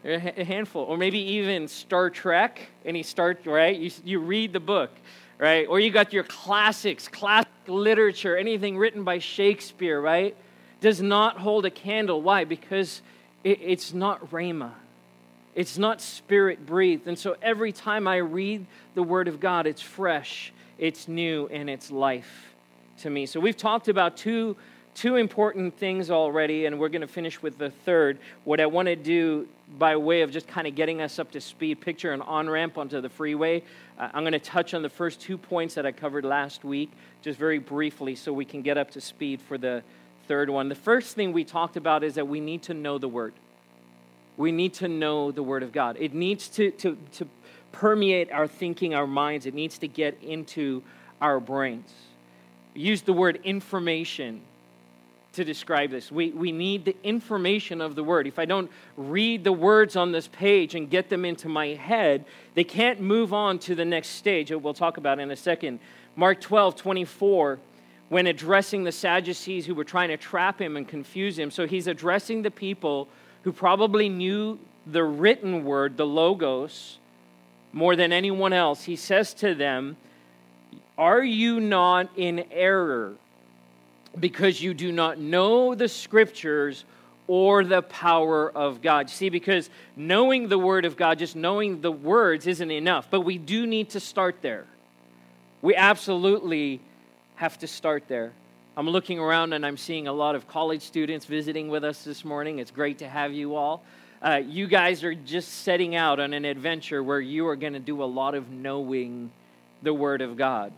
A 0.03 0.43
handful. 0.43 0.83
Or 0.83 0.97
maybe 0.97 1.19
even 1.19 1.69
Star 1.69 2.09
Trek, 2.09 2.67
any 2.85 3.03
Star, 3.03 3.37
right? 3.45 3.79
You, 3.79 3.89
you 4.03 4.19
read 4.19 4.51
the 4.51 4.59
book, 4.59 4.91
right? 5.37 5.65
Or 5.65 5.79
you 5.79 5.91
got 5.91 6.11
your 6.11 6.25
classics, 6.25 7.07
classic 7.07 7.47
literature, 7.67 8.35
anything 8.35 8.77
written 8.77 9.05
by 9.05 9.19
Shakespeare, 9.19 10.01
right? 10.01 10.35
Does 10.81 11.01
not 11.01 11.37
hold 11.37 11.65
a 11.65 11.71
candle. 11.71 12.21
Why? 12.21 12.43
Because 12.43 13.01
it, 13.43 13.59
it's 13.61 13.93
not 13.93 14.31
Rhema. 14.31 14.71
It's 15.53 15.77
not 15.77 16.01
spirit 16.01 16.65
breathed. 16.65 17.07
And 17.07 17.19
so 17.19 17.35
every 17.41 17.71
time 17.71 18.07
I 18.07 18.17
read 18.17 18.65
the 18.95 19.03
Word 19.03 19.27
of 19.27 19.39
God, 19.39 19.67
it's 19.67 19.81
fresh, 19.81 20.53
it's 20.77 21.07
new, 21.07 21.47
and 21.47 21.69
it's 21.69 21.91
life 21.91 22.53
to 23.01 23.09
me. 23.09 23.25
So 23.25 23.39
we've 23.39 23.57
talked 23.57 23.87
about 23.87 24.17
two 24.17 24.55
two 24.93 25.15
important 25.15 25.77
things 25.77 26.11
already, 26.11 26.65
and 26.65 26.79
we're 26.79 26.89
going 26.89 27.01
to 27.01 27.07
finish 27.07 27.41
with 27.41 27.57
the 27.57 27.69
third. 27.69 28.19
What 28.43 28.59
I 28.59 28.65
want 28.65 28.87
to 28.87 28.95
do 28.95 29.47
by 29.77 29.95
way 29.95 30.21
of 30.21 30.31
just 30.31 30.47
kind 30.47 30.67
of 30.67 30.75
getting 30.75 31.01
us 31.01 31.17
up 31.17 31.31
to 31.31 31.41
speed, 31.41 31.79
picture 31.79 32.11
an 32.11 32.21
on 32.21 32.49
ramp 32.49 32.77
onto 32.77 32.99
the 32.99 33.09
freeway. 33.09 33.63
Uh, 33.97 34.09
I'm 34.13 34.23
going 34.23 34.33
to 34.33 34.39
touch 34.39 34.73
on 34.73 34.81
the 34.81 34.89
first 34.89 35.21
two 35.21 35.37
points 35.37 35.75
that 35.75 35.85
I 35.85 35.91
covered 35.91 36.25
last 36.25 36.63
week, 36.63 36.91
just 37.21 37.39
very 37.39 37.59
briefly, 37.59 38.15
so 38.15 38.33
we 38.33 38.45
can 38.45 38.61
get 38.61 38.77
up 38.77 38.91
to 38.91 39.01
speed 39.01 39.41
for 39.41 39.57
the 39.57 39.83
third 40.31 40.49
one. 40.49 40.69
The 40.69 40.75
first 40.75 41.13
thing 41.13 41.33
we 41.33 41.43
talked 41.43 41.75
about 41.75 42.05
is 42.05 42.15
that 42.15 42.25
we 42.25 42.39
need 42.39 42.63
to 42.63 42.73
know 42.73 42.97
the 42.97 43.09
Word. 43.09 43.33
We 44.37 44.53
need 44.53 44.73
to 44.75 44.87
know 44.87 45.29
the 45.29 45.43
Word 45.43 45.61
of 45.61 45.73
God. 45.73 45.97
It 45.99 46.13
needs 46.13 46.47
to, 46.55 46.71
to, 46.71 46.97
to 47.15 47.27
permeate 47.73 48.31
our 48.31 48.47
thinking, 48.47 48.95
our 48.95 49.05
minds, 49.05 49.45
it 49.45 49.53
needs 49.53 49.77
to 49.79 49.89
get 49.89 50.17
into 50.23 50.83
our 51.19 51.41
brains. 51.41 51.91
Use 52.73 53.01
the 53.01 53.11
word 53.11 53.41
information 53.43 54.39
to 55.33 55.43
describe 55.43 55.91
this. 55.91 56.09
We, 56.09 56.31
we 56.31 56.53
need 56.53 56.85
the 56.85 56.95
information 57.03 57.81
of 57.81 57.95
the 57.95 58.03
word. 58.05 58.25
If 58.25 58.39
I 58.39 58.45
don't 58.45 58.71
read 58.95 59.43
the 59.43 59.51
words 59.51 59.97
on 59.97 60.13
this 60.13 60.29
page 60.29 60.75
and 60.75 60.89
get 60.89 61.09
them 61.09 61.25
into 61.25 61.49
my 61.49 61.67
head, 61.67 62.23
they 62.55 62.63
can't 62.63 63.01
move 63.01 63.33
on 63.33 63.59
to 63.59 63.75
the 63.75 63.83
next 63.83 64.11
stage, 64.11 64.49
we'll 64.49 64.73
talk 64.73 64.95
about 64.95 65.19
in 65.19 65.29
a 65.29 65.35
second. 65.35 65.81
Mark 66.15 66.39
12, 66.39 66.77
24, 66.77 67.59
when 68.11 68.27
addressing 68.27 68.83
the 68.83 68.91
Sadducees 68.91 69.65
who 69.65 69.73
were 69.73 69.83
trying 69.83 70.09
to 70.09 70.17
trap 70.17 70.61
him 70.61 70.77
and 70.77 70.87
confuse 70.87 71.39
him. 71.39 71.49
So 71.49 71.65
he's 71.65 71.87
addressing 71.87 72.43
the 72.43 72.51
people 72.51 73.07
who 73.43 73.51
probably 73.51 74.09
knew 74.09 74.59
the 74.85 75.03
written 75.03 75.63
word, 75.63 75.97
the 75.97 76.05
Logos, 76.05 76.99
more 77.73 77.95
than 77.95 78.11
anyone 78.13 78.53
else. 78.53 78.83
He 78.83 78.95
says 78.95 79.33
to 79.35 79.55
them, 79.55 79.97
Are 80.97 81.23
you 81.23 81.59
not 81.59 82.09
in 82.15 82.45
error? 82.51 83.15
because 84.19 84.61
you 84.61 84.73
do 84.73 84.91
not 84.91 85.19
know 85.19 85.75
the 85.75 85.87
scriptures 85.87 86.85
or 87.27 87.63
the 87.63 87.81
power 87.81 88.51
of 88.51 88.81
God. 88.81 89.09
See, 89.09 89.29
because 89.29 89.69
knowing 89.95 90.49
the 90.49 90.59
word 90.59 90.85
of 90.85 90.97
God, 90.97 91.19
just 91.19 91.35
knowing 91.35 91.81
the 91.81 91.91
words 91.91 92.45
isn't 92.47 92.71
enough, 92.71 93.07
but 93.09 93.21
we 93.21 93.37
do 93.37 93.65
need 93.65 93.91
to 93.91 93.99
start 93.99 94.37
there. 94.41 94.65
We 95.61 95.75
absolutely 95.75 96.81
have 97.41 97.57
to 97.57 97.65
start 97.65 98.03
there. 98.07 98.31
I'm 98.77 98.87
looking 98.87 99.17
around 99.17 99.53
and 99.53 99.65
I'm 99.65 99.75
seeing 99.75 100.07
a 100.07 100.13
lot 100.13 100.35
of 100.35 100.47
college 100.47 100.83
students 100.83 101.25
visiting 101.25 101.69
with 101.69 101.83
us 101.83 102.03
this 102.03 102.23
morning. 102.23 102.59
It's 102.59 102.69
great 102.69 102.99
to 102.99 103.09
have 103.09 103.33
you 103.33 103.55
all. 103.55 103.81
Uh, 104.21 104.43
you 104.47 104.67
guys 104.67 105.03
are 105.03 105.15
just 105.15 105.49
setting 105.63 105.95
out 105.95 106.19
on 106.19 106.33
an 106.33 106.45
adventure 106.45 107.01
where 107.01 107.19
you 107.19 107.47
are 107.47 107.55
going 107.55 107.73
to 107.73 107.79
do 107.79 108.03
a 108.03 108.05
lot 108.05 108.35
of 108.35 108.51
knowing 108.51 109.31
the 109.81 109.91
Word 109.91 110.21
of 110.21 110.37
God. 110.37 110.71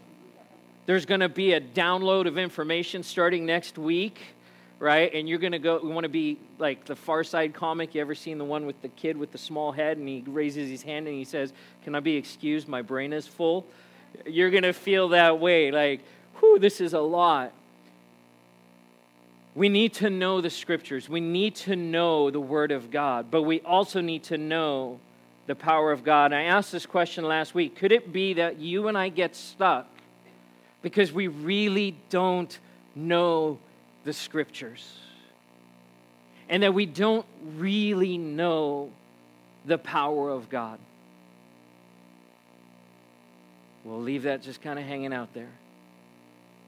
There's 0.85 1.05
going 1.05 1.19
to 1.19 1.27
be 1.27 1.51
a 1.51 1.59
download 1.59 2.27
of 2.27 2.37
information 2.37 3.03
starting 3.03 3.45
next 3.45 3.77
week, 3.77 4.21
right? 4.79 5.13
And 5.13 5.27
you're 5.27 5.39
going 5.39 5.51
to 5.51 5.59
go, 5.59 5.81
we 5.83 5.89
want 5.89 6.05
to 6.05 6.09
be 6.09 6.39
like 6.59 6.85
the 6.85 6.95
Far 6.95 7.25
Side 7.25 7.53
comic. 7.53 7.93
You 7.93 7.99
ever 7.99 8.15
seen 8.15 8.37
the 8.37 8.45
one 8.45 8.65
with 8.65 8.81
the 8.81 8.87
kid 8.87 9.17
with 9.17 9.33
the 9.33 9.37
small 9.37 9.73
head 9.73 9.97
and 9.97 10.07
he 10.07 10.23
raises 10.25 10.69
his 10.69 10.81
hand 10.81 11.09
and 11.09 11.17
he 11.17 11.25
says, 11.25 11.51
Can 11.83 11.93
I 11.93 11.99
be 11.99 12.15
excused? 12.15 12.69
My 12.69 12.81
brain 12.81 13.11
is 13.11 13.27
full. 13.27 13.65
You're 14.25 14.51
going 14.51 14.63
to 14.63 14.71
feel 14.71 15.09
that 15.09 15.39
way. 15.39 15.69
Like, 15.69 16.05
whew, 16.39 16.59
this 16.59 16.81
is 16.81 16.93
a 16.93 16.99
lot. 16.99 17.51
We 19.55 19.69
need 19.69 19.93
to 19.95 20.09
know 20.09 20.41
the 20.41 20.49
scriptures. 20.49 21.07
We 21.07 21.19
need 21.21 21.55
to 21.57 21.75
know 21.75 22.31
the 22.31 22.39
Word 22.39 22.71
of 22.71 22.89
God, 22.89 23.27
but 23.29 23.43
we 23.43 23.61
also 23.61 24.01
need 24.01 24.23
to 24.23 24.37
know 24.37 24.99
the 25.45 25.55
power 25.55 25.91
of 25.91 26.03
God. 26.03 26.33
I 26.33 26.43
asked 26.43 26.71
this 26.71 26.85
question 26.85 27.25
last 27.25 27.53
week. 27.53 27.75
Could 27.75 27.91
it 27.91 28.11
be 28.11 28.33
that 28.33 28.59
you 28.59 28.87
and 28.87 28.97
I 28.97 29.09
get 29.09 29.35
stuck 29.35 29.87
because 30.83 31.11
we 31.11 31.27
really 31.27 31.95
don't 32.09 32.57
know 32.95 33.57
the 34.03 34.13
scriptures. 34.13 34.97
And 36.49 36.61
that 36.61 36.73
we 36.73 36.85
don't 36.85 37.25
really 37.55 38.17
know 38.17 38.91
the 39.65 39.77
power 39.77 40.29
of 40.29 40.49
God. 40.49 40.77
We'll 43.83 44.01
leave 44.01 44.23
that 44.23 44.43
just 44.43 44.61
kind 44.61 44.77
of 44.77 44.85
hanging 44.85 45.13
out 45.13 45.33
there. 45.33 45.49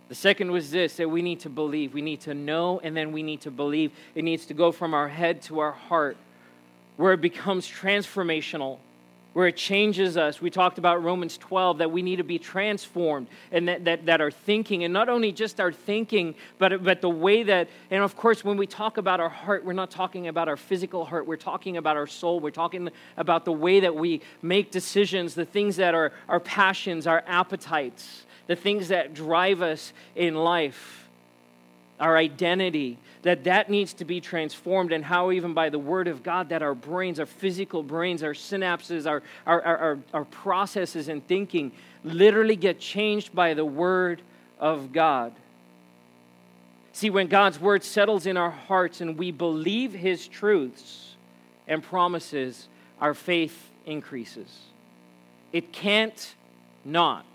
The 0.07 0.15
second 0.15 0.51
was 0.51 0.71
this 0.71 0.97
that 0.97 1.09
we 1.09 1.21
need 1.21 1.39
to 1.41 1.49
believe. 1.49 1.93
We 1.93 2.01
need 2.01 2.21
to 2.21 2.33
know 2.33 2.79
and 2.83 2.95
then 2.95 3.11
we 3.11 3.23
need 3.23 3.41
to 3.41 3.51
believe. 3.51 3.91
It 4.13 4.23
needs 4.23 4.45
to 4.47 4.53
go 4.53 4.71
from 4.71 4.93
our 4.93 5.07
head 5.07 5.41
to 5.43 5.59
our 5.59 5.71
heart 5.71 6.17
where 6.97 7.13
it 7.13 7.21
becomes 7.21 7.67
transformational 7.67 8.79
where 9.35 9.49
it 9.49 9.57
changes 9.57 10.15
us. 10.15 10.39
We 10.39 10.49
talked 10.49 10.77
about 10.77 11.03
Romans 11.03 11.37
12 11.37 11.79
that 11.79 11.91
we 11.91 12.01
need 12.01 12.15
to 12.15 12.23
be 12.23 12.39
transformed 12.39 13.27
and 13.51 13.67
that, 13.67 13.83
that, 13.83 14.05
that 14.05 14.21
our 14.21 14.31
thinking, 14.31 14.85
and 14.85 14.93
not 14.93 15.09
only 15.09 15.33
just 15.33 15.59
our 15.59 15.73
thinking, 15.73 16.35
but, 16.57 16.81
but 16.81 17.01
the 17.01 17.09
way 17.09 17.43
that, 17.43 17.67
and 17.91 18.01
of 18.01 18.15
course, 18.15 18.45
when 18.45 18.55
we 18.55 18.65
talk 18.65 18.95
about 18.95 19.19
our 19.19 19.27
heart, 19.27 19.65
we're 19.65 19.73
not 19.73 19.91
talking 19.91 20.29
about 20.29 20.47
our 20.47 20.55
physical 20.55 21.03
heart, 21.03 21.27
we're 21.27 21.35
talking 21.35 21.75
about 21.75 21.97
our 21.97 22.07
soul, 22.07 22.39
we're 22.39 22.49
talking 22.49 22.89
about 23.17 23.43
the 23.43 23.51
way 23.51 23.81
that 23.81 23.93
we 23.93 24.21
make 24.41 24.71
decisions, 24.71 25.35
the 25.35 25.43
things 25.43 25.75
that 25.75 25.93
are 25.93 26.13
our 26.29 26.39
passions, 26.39 27.05
our 27.05 27.21
appetites, 27.27 28.24
the 28.47 28.55
things 28.55 28.89
that 28.89 29.13
drive 29.13 29.61
us 29.61 29.93
in 30.15 30.35
life, 30.35 31.07
our 31.99 32.17
identity 32.17 32.97
that 33.25 33.45
that 33.45 33.71
needs 33.71 33.93
to 33.93 34.05
be 34.05 34.21
transformed 34.21 34.91
and 34.91 35.03
how 35.03 35.31
even 35.31 35.55
by 35.55 35.69
the 35.69 35.79
word 35.79 36.07
of 36.07 36.21
god 36.21 36.49
that 36.49 36.61
our 36.61 36.75
brains 36.75 37.19
our 37.19 37.25
physical 37.25 37.81
brains 37.81 38.21
our 38.21 38.33
synapses 38.33 39.09
our, 39.09 39.23
our, 39.47 39.61
our, 39.63 39.99
our, 40.13 40.25
processes 40.25 41.07
and 41.07 41.25
thinking 41.27 41.71
literally 42.03 42.55
get 42.55 42.79
changed 42.79 43.33
by 43.33 43.55
the 43.55 43.65
word 43.65 44.21
of 44.59 44.93
god. 44.93 45.33
See 46.93 47.09
when 47.09 47.27
god's 47.27 47.59
word 47.59 47.83
settles 47.83 48.25
in 48.25 48.37
our 48.37 48.51
hearts 48.51 49.01
and 49.01 49.17
we 49.17 49.31
believe 49.31 49.91
his 49.91 50.27
truths 50.27 51.15
and 51.67 51.81
promises 51.83 52.67
our 53.01 53.13
faith 53.13 53.71
increases. 53.85 54.47
It 55.51 55.73
can't 55.73 56.35
not 56.85 57.25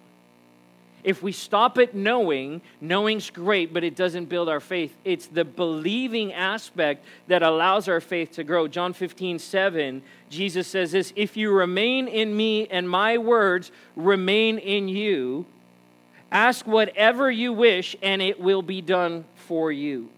if 1.02 1.22
we 1.22 1.32
stop 1.32 1.78
at 1.78 1.94
knowing, 1.94 2.60
knowing's 2.80 3.30
great, 3.30 3.72
but 3.72 3.84
it 3.84 3.96
doesn't 3.96 4.26
build 4.26 4.48
our 4.48 4.60
faith. 4.60 4.94
It's 5.04 5.26
the 5.26 5.44
believing 5.44 6.32
aspect 6.32 7.04
that 7.26 7.42
allows 7.42 7.88
our 7.88 8.00
faith 8.00 8.32
to 8.32 8.44
grow. 8.44 8.68
John 8.68 8.92
15, 8.92 9.38
7, 9.38 10.02
Jesus 10.28 10.68
says 10.68 10.92
this 10.92 11.12
If 11.16 11.36
you 11.36 11.52
remain 11.52 12.06
in 12.06 12.36
me 12.36 12.66
and 12.66 12.88
my 12.88 13.16
words 13.18 13.72
remain 13.96 14.58
in 14.58 14.88
you, 14.88 15.46
ask 16.30 16.66
whatever 16.66 17.30
you 17.30 17.52
wish 17.52 17.96
and 18.02 18.20
it 18.20 18.38
will 18.38 18.62
be 18.62 18.82
done 18.82 19.24
for 19.34 19.72
you. 19.72 20.10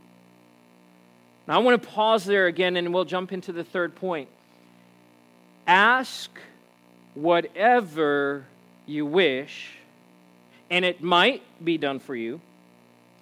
Now, 1.47 1.55
I 1.55 1.59
want 1.59 1.81
to 1.81 1.89
pause 1.89 2.25
there 2.25 2.47
again 2.47 2.77
and 2.77 2.93
we'll 2.93 3.05
jump 3.05 3.33
into 3.33 3.53
the 3.53 3.65
third 3.65 3.95
point. 3.95 4.29
Ask 5.67 6.31
whatever 7.15 8.47
you 8.87 9.07
wish 9.07 9.79
and 10.73 10.87
it 10.87 11.03
might 11.03 11.43
be 11.63 11.77
done 11.77 12.01
for 12.01 12.17
you. 12.17 12.41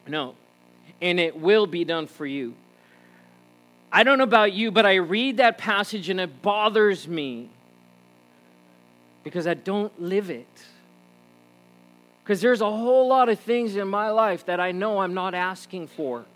No, 0.07 0.37
and 1.02 1.19
it 1.19 1.37
will 1.37 1.66
be 1.66 1.85
done 1.85 2.07
for 2.07 2.25
you. 2.25 2.54
I 3.92 4.04
don't 4.04 4.19
know 4.19 4.25
about 4.25 4.52
you, 4.52 4.71
but 4.71 4.87
I 4.87 4.95
read 4.95 5.38
that 5.38 5.59
passage 5.59 6.09
and 6.09 6.21
it 6.21 6.42
bothers 6.42 7.09
me 7.09 7.50
because 9.25 9.49
I 9.49 9.54
don't 9.54 10.00
live 10.00 10.30
it. 10.30 10.47
Because 12.23 12.40
there's 12.40 12.61
a 12.61 12.71
whole 12.71 13.09
lot 13.09 13.28
of 13.28 13.40
things 13.40 13.75
in 13.75 13.88
my 13.88 14.11
life 14.11 14.47
that 14.47 14.61
I 14.61 14.71
know 14.71 15.00
I'm 15.00 15.14
not 15.14 15.35
asking 15.35 15.88
for. 15.88 16.21
It 16.21 16.26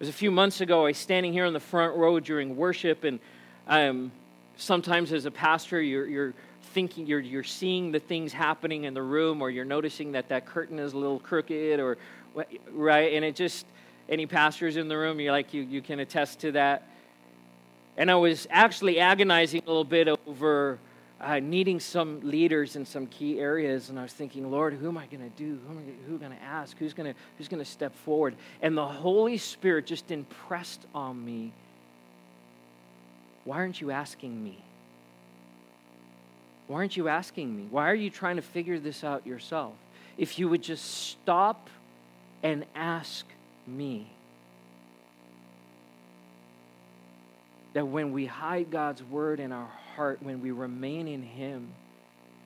was 0.00 0.08
a 0.08 0.12
few 0.12 0.32
months 0.32 0.60
ago, 0.60 0.82
I 0.82 0.88
was 0.88 0.98
standing 0.98 1.32
here 1.32 1.46
on 1.46 1.52
the 1.52 1.60
front 1.60 1.96
row 1.96 2.18
during 2.18 2.56
worship, 2.56 3.04
and 3.04 3.20
um, 3.68 4.10
sometimes 4.56 5.12
as 5.12 5.24
a 5.24 5.30
pastor, 5.30 5.80
you're, 5.80 6.08
you're 6.08 6.34
thinking 6.74 7.06
you're, 7.06 7.20
you're 7.20 7.44
seeing 7.44 7.92
the 7.92 8.00
things 8.00 8.32
happening 8.32 8.84
in 8.84 8.94
the 8.94 9.02
room 9.02 9.40
or 9.40 9.48
you're 9.48 9.64
noticing 9.64 10.12
that 10.12 10.28
that 10.28 10.44
curtain 10.44 10.80
is 10.80 10.92
a 10.92 10.98
little 10.98 11.20
crooked 11.20 11.78
or 11.78 11.96
right? 12.72 13.14
And 13.14 13.24
it 13.24 13.36
just 13.36 13.64
any 14.08 14.26
pastors 14.26 14.76
in 14.76 14.88
the 14.88 14.98
room 14.98 15.20
you're 15.20 15.32
like 15.32 15.54
you, 15.54 15.62
you 15.62 15.80
can 15.80 16.00
attest 16.00 16.40
to 16.40 16.52
that. 16.52 16.88
And 17.96 18.10
i 18.10 18.16
was 18.16 18.48
actually 18.50 18.98
agonizing 18.98 19.62
a 19.64 19.66
little 19.66 19.84
bit 19.84 20.08
over 20.26 20.80
uh, 21.20 21.38
needing 21.38 21.78
some 21.78 22.20
leaders 22.22 22.74
in 22.74 22.84
some 22.84 23.06
key 23.06 23.38
areas 23.38 23.88
and 23.88 23.98
i 23.98 24.02
was 24.02 24.12
thinking 24.12 24.50
lord 24.50 24.74
who 24.74 24.88
am 24.88 24.98
i 24.98 25.06
going 25.06 25.22
to 25.22 25.36
do? 25.38 25.58
Who 25.66 25.70
am 25.70 25.78
i 25.78 26.08
who 26.10 26.18
going 26.18 26.32
to 26.32 26.42
ask? 26.42 26.76
Who's 26.76 26.92
going 26.92 27.14
to 27.14 27.18
who's 27.38 27.46
going 27.46 27.64
to 27.64 27.70
step 27.70 27.94
forward? 28.04 28.34
And 28.60 28.76
the 28.76 28.84
holy 28.86 29.38
spirit 29.38 29.86
just 29.86 30.10
impressed 30.10 30.80
on 30.92 31.24
me. 31.24 31.52
Why 33.44 33.58
aren't 33.58 33.80
you 33.80 33.92
asking 33.92 34.42
me 34.42 34.58
why 36.66 36.78
aren't 36.78 36.96
you 36.96 37.08
asking 37.08 37.54
me? 37.54 37.66
Why 37.70 37.90
are 37.90 37.94
you 37.94 38.10
trying 38.10 38.36
to 38.36 38.42
figure 38.42 38.78
this 38.78 39.04
out 39.04 39.26
yourself? 39.26 39.74
If 40.16 40.38
you 40.38 40.48
would 40.48 40.62
just 40.62 40.84
stop 40.84 41.68
and 42.42 42.64
ask 42.74 43.26
me. 43.66 44.06
That 47.72 47.88
when 47.88 48.12
we 48.12 48.26
hide 48.26 48.70
God's 48.70 49.02
word 49.02 49.40
in 49.40 49.50
our 49.50 49.70
heart, 49.96 50.22
when 50.22 50.40
we 50.40 50.52
remain 50.52 51.08
in 51.08 51.22
Him, 51.22 51.68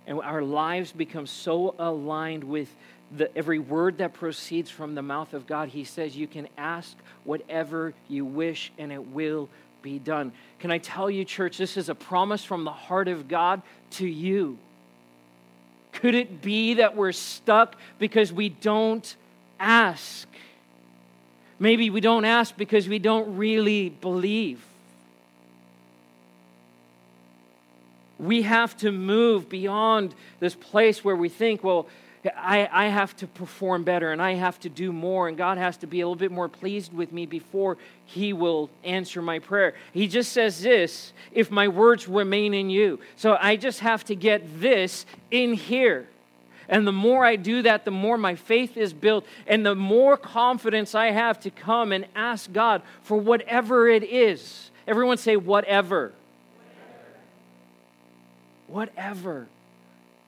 and 0.06 0.20
our 0.20 0.42
lives 0.42 0.90
become 0.90 1.26
so 1.26 1.75
aligned 1.78 2.42
with 2.42 2.75
the, 3.14 3.37
every 3.37 3.58
word 3.58 3.98
that 3.98 4.14
proceeds 4.14 4.70
from 4.70 4.94
the 4.94 5.02
mouth 5.02 5.34
of 5.34 5.46
God, 5.46 5.68
he 5.68 5.84
says 5.84 6.16
you 6.16 6.26
can 6.26 6.48
ask 6.56 6.96
whatever 7.25 7.94
you 8.08 8.25
wish 8.25 8.72
and 8.78 8.92
it 8.92 9.06
will 9.08 9.48
be 9.82 9.99
done. 9.99 10.32
Can 10.58 10.70
I 10.70 10.78
tell 10.78 11.11
you, 11.11 11.25
church, 11.25 11.58
this 11.58 11.76
is 11.76 11.88
a 11.88 11.94
promise 11.94 12.44
from 12.44 12.64
the 12.64 12.73
heart 12.73 13.08
of 13.08 13.28
God 13.28 13.62
to 13.92 14.06
you. 14.06 14.58
Could 15.92 16.14
it 16.14 16.42
be 16.42 16.75
that 16.75 16.97
we're 16.97 17.12
stuck 17.12 17.76
because 17.99 18.32
we 18.32 18.49
don't 18.49 19.16
ask? 19.58 20.28
Maybe 21.58 21.90
we 21.90 22.00
don't 22.00 22.25
ask 22.25 22.56
because 22.56 22.88
we 22.88 22.99
don't 22.99 23.37
really 23.37 23.88
believe. 23.88 24.64
We 28.18 28.42
have 28.42 28.76
to 28.78 28.92
move 28.92 29.49
beyond 29.49 30.14
this 30.40 30.54
place 30.54 31.04
where 31.04 31.16
we 31.16 31.28
think, 31.28 31.62
well, 31.62 31.88
I, 32.25 32.68
I 32.72 32.87
have 32.87 33.16
to 33.18 33.26
perform 33.26 33.84
better 33.84 34.12
and 34.12 34.20
I 34.20 34.34
have 34.34 34.58
to 34.60 34.68
do 34.68 34.92
more, 34.92 35.28
and 35.28 35.37
God 35.37 35.58
has 35.58 35.76
to 35.78 35.87
be 35.87 36.00
a 36.00 36.06
little 36.06 36.16
bit 36.16 36.32
more 36.32 36.48
pleased 36.48 36.92
with 36.92 37.12
me 37.12 37.26
before 37.26 37.78
He 38.04 38.32
will 38.32 38.70
answer 38.84 39.22
my 39.22 39.38
prayer. 39.38 39.75
He 39.92 40.08
just 40.08 40.32
says 40.32 40.62
this 40.62 41.12
if 41.32 41.50
my 41.50 41.68
words 41.68 42.08
remain 42.08 42.54
in 42.54 42.70
you. 42.70 42.98
So 43.16 43.38
I 43.40 43.56
just 43.56 43.80
have 43.80 44.04
to 44.06 44.14
get 44.14 44.60
this 44.60 45.06
in 45.30 45.54
here. 45.54 46.08
And 46.68 46.87
the 46.87 46.92
more 46.92 47.25
I 47.25 47.37
do 47.37 47.62
that, 47.62 47.84
the 47.84 47.90
more 47.90 48.18
my 48.18 48.34
faith 48.34 48.76
is 48.76 48.92
built, 48.92 49.25
and 49.46 49.64
the 49.64 49.75
more 49.75 50.18
confidence 50.18 50.94
I 50.94 51.12
have 51.12 51.40
to 51.40 51.50
come 51.50 51.92
and 51.92 52.04
ask 52.14 52.52
God 52.52 52.82
for 53.02 53.16
whatever 53.16 53.88
it 53.88 54.02
is. 54.02 54.70
Everyone 54.87 55.16
say, 55.16 55.37
whatever. 55.37 56.12
Whatever. 58.66 58.90
whatever. 58.96 59.46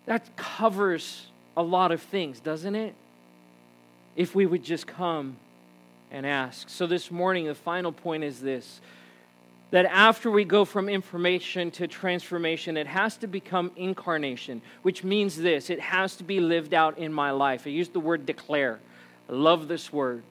That 0.07 0.35
covers 0.37 1.27
a 1.57 1.63
lot 1.63 1.93
of 1.93 2.03
things, 2.03 2.41
doesn't 2.41 2.75
it? 2.75 2.95
If 4.17 4.35
we 4.35 4.47
would 4.47 4.65
just 4.65 4.87
come 4.87 5.37
and 6.11 6.27
ask. 6.27 6.69
So, 6.69 6.87
this 6.87 7.11
morning, 7.11 7.47
the 7.47 7.55
final 7.55 7.93
point 7.93 8.25
is 8.25 8.41
this 8.41 8.81
that 9.71 9.87
after 9.87 10.31
we 10.31 10.45
go 10.45 10.65
from 10.65 10.89
information 10.89 11.71
to 11.71 11.87
transformation, 11.87 12.77
it 12.77 12.89
has 12.89 13.17
to 13.19 13.29
become 13.29 13.71
incarnation, 13.77 14.63
which 14.83 15.05
means 15.05 15.37
this 15.37 15.71
it 15.71 15.81
has 15.81 16.17
to 16.17 16.25
be 16.25 16.41
lived 16.41 16.75
out 16.75 16.99
in 16.99 17.13
my 17.13 17.31
life. 17.31 17.67
I 17.67 17.71
use 17.71 17.89
the 17.89 18.01
word 18.01 18.27
declare. 18.27 18.81
I 19.29 19.33
love 19.33 19.69
this 19.69 19.93
word. 19.93 20.25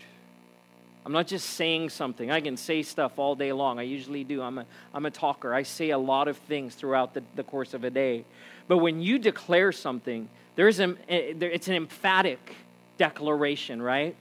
I'm 1.06 1.14
not 1.14 1.28
just 1.28 1.52
saying 1.52 1.90
something. 1.90 2.30
I 2.30 2.42
can 2.42 2.58
say 2.58 2.84
stuff 2.84 3.18
all 3.18 3.34
day 3.34 3.54
long. 3.54 3.80
I 3.80 3.84
usually 3.84 4.26
do. 4.26 4.42
I'm 4.42 4.58
a, 4.60 4.66
I'm 4.94 5.06
a 5.06 5.12
talker. 5.12 5.54
I 5.54 5.64
say 5.64 5.92
a 5.92 5.98
lot 5.98 6.28
of 6.28 6.38
things 6.38 6.76
throughout 6.76 7.14
the, 7.14 7.24
the 7.36 7.44
course 7.44 7.74
of 7.74 7.86
a 7.86 7.90
day. 7.90 8.26
But 8.68 8.80
when 8.80 9.02
you 9.02 9.18
declare 9.18 9.72
something, 9.72 10.28
there's 10.60 10.82
a, 10.82 10.90
eh, 11.08 11.32
it's 11.40 11.70
an 11.70 11.76
emphatic 11.76 12.54
declaration, 12.98 13.82
right? 13.82 14.14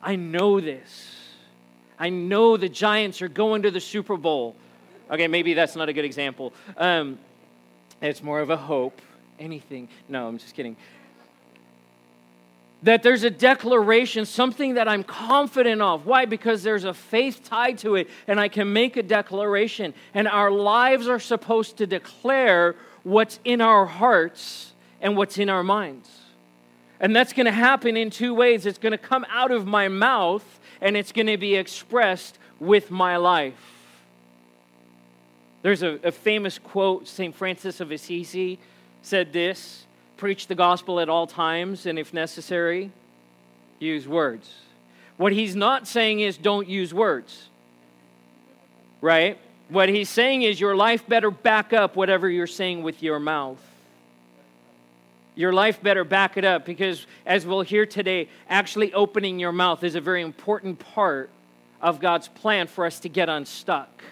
I 0.00 0.14
know 0.14 0.60
this. 0.60 1.12
I 1.98 2.08
know 2.08 2.56
the 2.56 2.68
Giants 2.68 3.20
are 3.20 3.26
going 3.26 3.62
to 3.62 3.72
the 3.72 3.80
Super 3.80 4.16
Bowl. 4.16 4.54
Okay, 5.10 5.26
maybe 5.26 5.54
that's 5.54 5.74
not 5.74 5.88
a 5.88 5.92
good 5.92 6.04
example. 6.04 6.52
Um, 6.76 7.18
it's 8.00 8.22
more 8.22 8.38
of 8.38 8.50
a 8.50 8.56
hope. 8.56 9.02
Anything. 9.40 9.88
No, 10.08 10.28
I'm 10.28 10.38
just 10.38 10.54
kidding. 10.54 10.76
That 12.84 13.02
there's 13.02 13.24
a 13.24 13.30
declaration, 13.30 14.24
something 14.24 14.74
that 14.74 14.86
I'm 14.86 15.02
confident 15.02 15.82
of. 15.82 16.06
Why? 16.06 16.26
Because 16.26 16.62
there's 16.62 16.84
a 16.84 16.94
faith 16.94 17.40
tied 17.42 17.78
to 17.78 17.96
it, 17.96 18.08
and 18.28 18.38
I 18.38 18.46
can 18.46 18.72
make 18.72 18.96
a 18.96 19.02
declaration. 19.02 19.94
And 20.14 20.28
our 20.28 20.52
lives 20.52 21.08
are 21.08 21.18
supposed 21.18 21.78
to 21.78 21.88
declare 21.88 22.76
what's 23.02 23.40
in 23.44 23.60
our 23.60 23.84
hearts 23.84 24.74
and 25.00 25.16
what's 25.16 25.38
in 25.38 25.48
our 25.48 25.62
minds. 25.62 26.10
And 27.00 27.14
that's 27.14 27.32
going 27.32 27.46
to 27.46 27.52
happen 27.52 27.96
in 27.96 28.10
two 28.10 28.34
ways 28.34 28.66
it's 28.66 28.78
going 28.78 28.92
to 28.92 28.98
come 28.98 29.26
out 29.28 29.50
of 29.50 29.66
my 29.66 29.88
mouth, 29.88 30.44
and 30.80 30.96
it's 30.96 31.12
going 31.12 31.26
to 31.26 31.36
be 31.36 31.54
expressed 31.54 32.38
with 32.58 32.90
my 32.90 33.16
life. 33.16 33.76
There's 35.62 35.82
a, 35.82 35.98
a 36.04 36.12
famous 36.12 36.58
quote, 36.58 37.08
St. 37.08 37.34
Francis 37.34 37.80
of 37.80 37.90
Assisi 37.90 38.58
said 39.02 39.32
this 39.32 39.84
preach 40.16 40.46
the 40.46 40.54
gospel 40.54 41.00
at 41.00 41.08
all 41.08 41.26
times, 41.26 41.84
and 41.84 41.98
if 41.98 42.14
necessary, 42.14 42.90
use 43.78 44.08
words. 44.08 44.50
What 45.16 45.32
he's 45.32 45.54
not 45.54 45.86
saying 45.86 46.20
is 46.20 46.36
don't 46.36 46.68
use 46.68 46.94
words, 46.94 47.48
right? 49.00 49.38
What 49.68 49.88
he's 49.88 50.08
saying 50.08 50.42
is 50.42 50.60
your 50.60 50.76
life 50.76 51.06
better 51.06 51.30
back 51.30 51.72
up 51.72 51.96
whatever 51.96 52.30
you're 52.30 52.46
saying 52.46 52.82
with 52.82 53.02
your 53.02 53.18
mouth. 53.18 53.60
Your 55.36 55.52
life 55.52 55.82
better 55.82 56.02
back 56.02 56.38
it 56.38 56.44
up 56.44 56.64
because, 56.64 57.06
as 57.26 57.46
we'll 57.46 57.60
hear 57.60 57.84
today, 57.84 58.28
actually 58.48 58.92
opening 58.94 59.38
your 59.38 59.52
mouth 59.52 59.84
is 59.84 59.94
a 59.94 60.00
very 60.00 60.22
important 60.22 60.78
part 60.78 61.28
of 61.80 62.00
God's 62.00 62.26
plan 62.26 62.66
for 62.66 62.86
us 62.86 62.98
to 63.00 63.10
get 63.10 63.28
unstuck. 63.28 64.02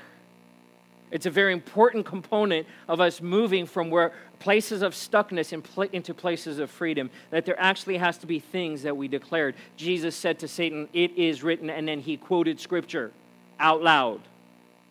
It's 1.11 1.25
a 1.25 1.31
very 1.31 1.55
important 1.55 2.05
component 2.05 2.67
of 2.89 3.01
us 3.01 3.23
moving 3.23 3.65
from 3.67 3.89
where 3.89 4.13
places 4.39 4.83
of 4.83 4.93
stuckness 4.93 5.53
into 5.93 6.13
places 6.13 6.59
of 6.59 6.71
freedom. 6.71 7.09
That 7.31 7.47
there 7.47 7.59
actually 7.59 7.97
has 7.97 8.19
to 8.19 8.27
be 8.27 8.39
things 8.39 8.83
that 8.83 8.95
we 8.95 9.09
declared. 9.09 9.55
Jesus 9.79 10.15
said 10.15 10.39
to 10.41 10.49
Satan, 10.49 10.89
It 10.93 11.17
is 11.17 11.43
written, 11.43 11.71
and 11.71 11.89
then 11.89 12.01
he 12.01 12.19
quoted 12.19 12.61
scripture 12.61 13.13
out 13.59 13.83
loud 13.83 14.21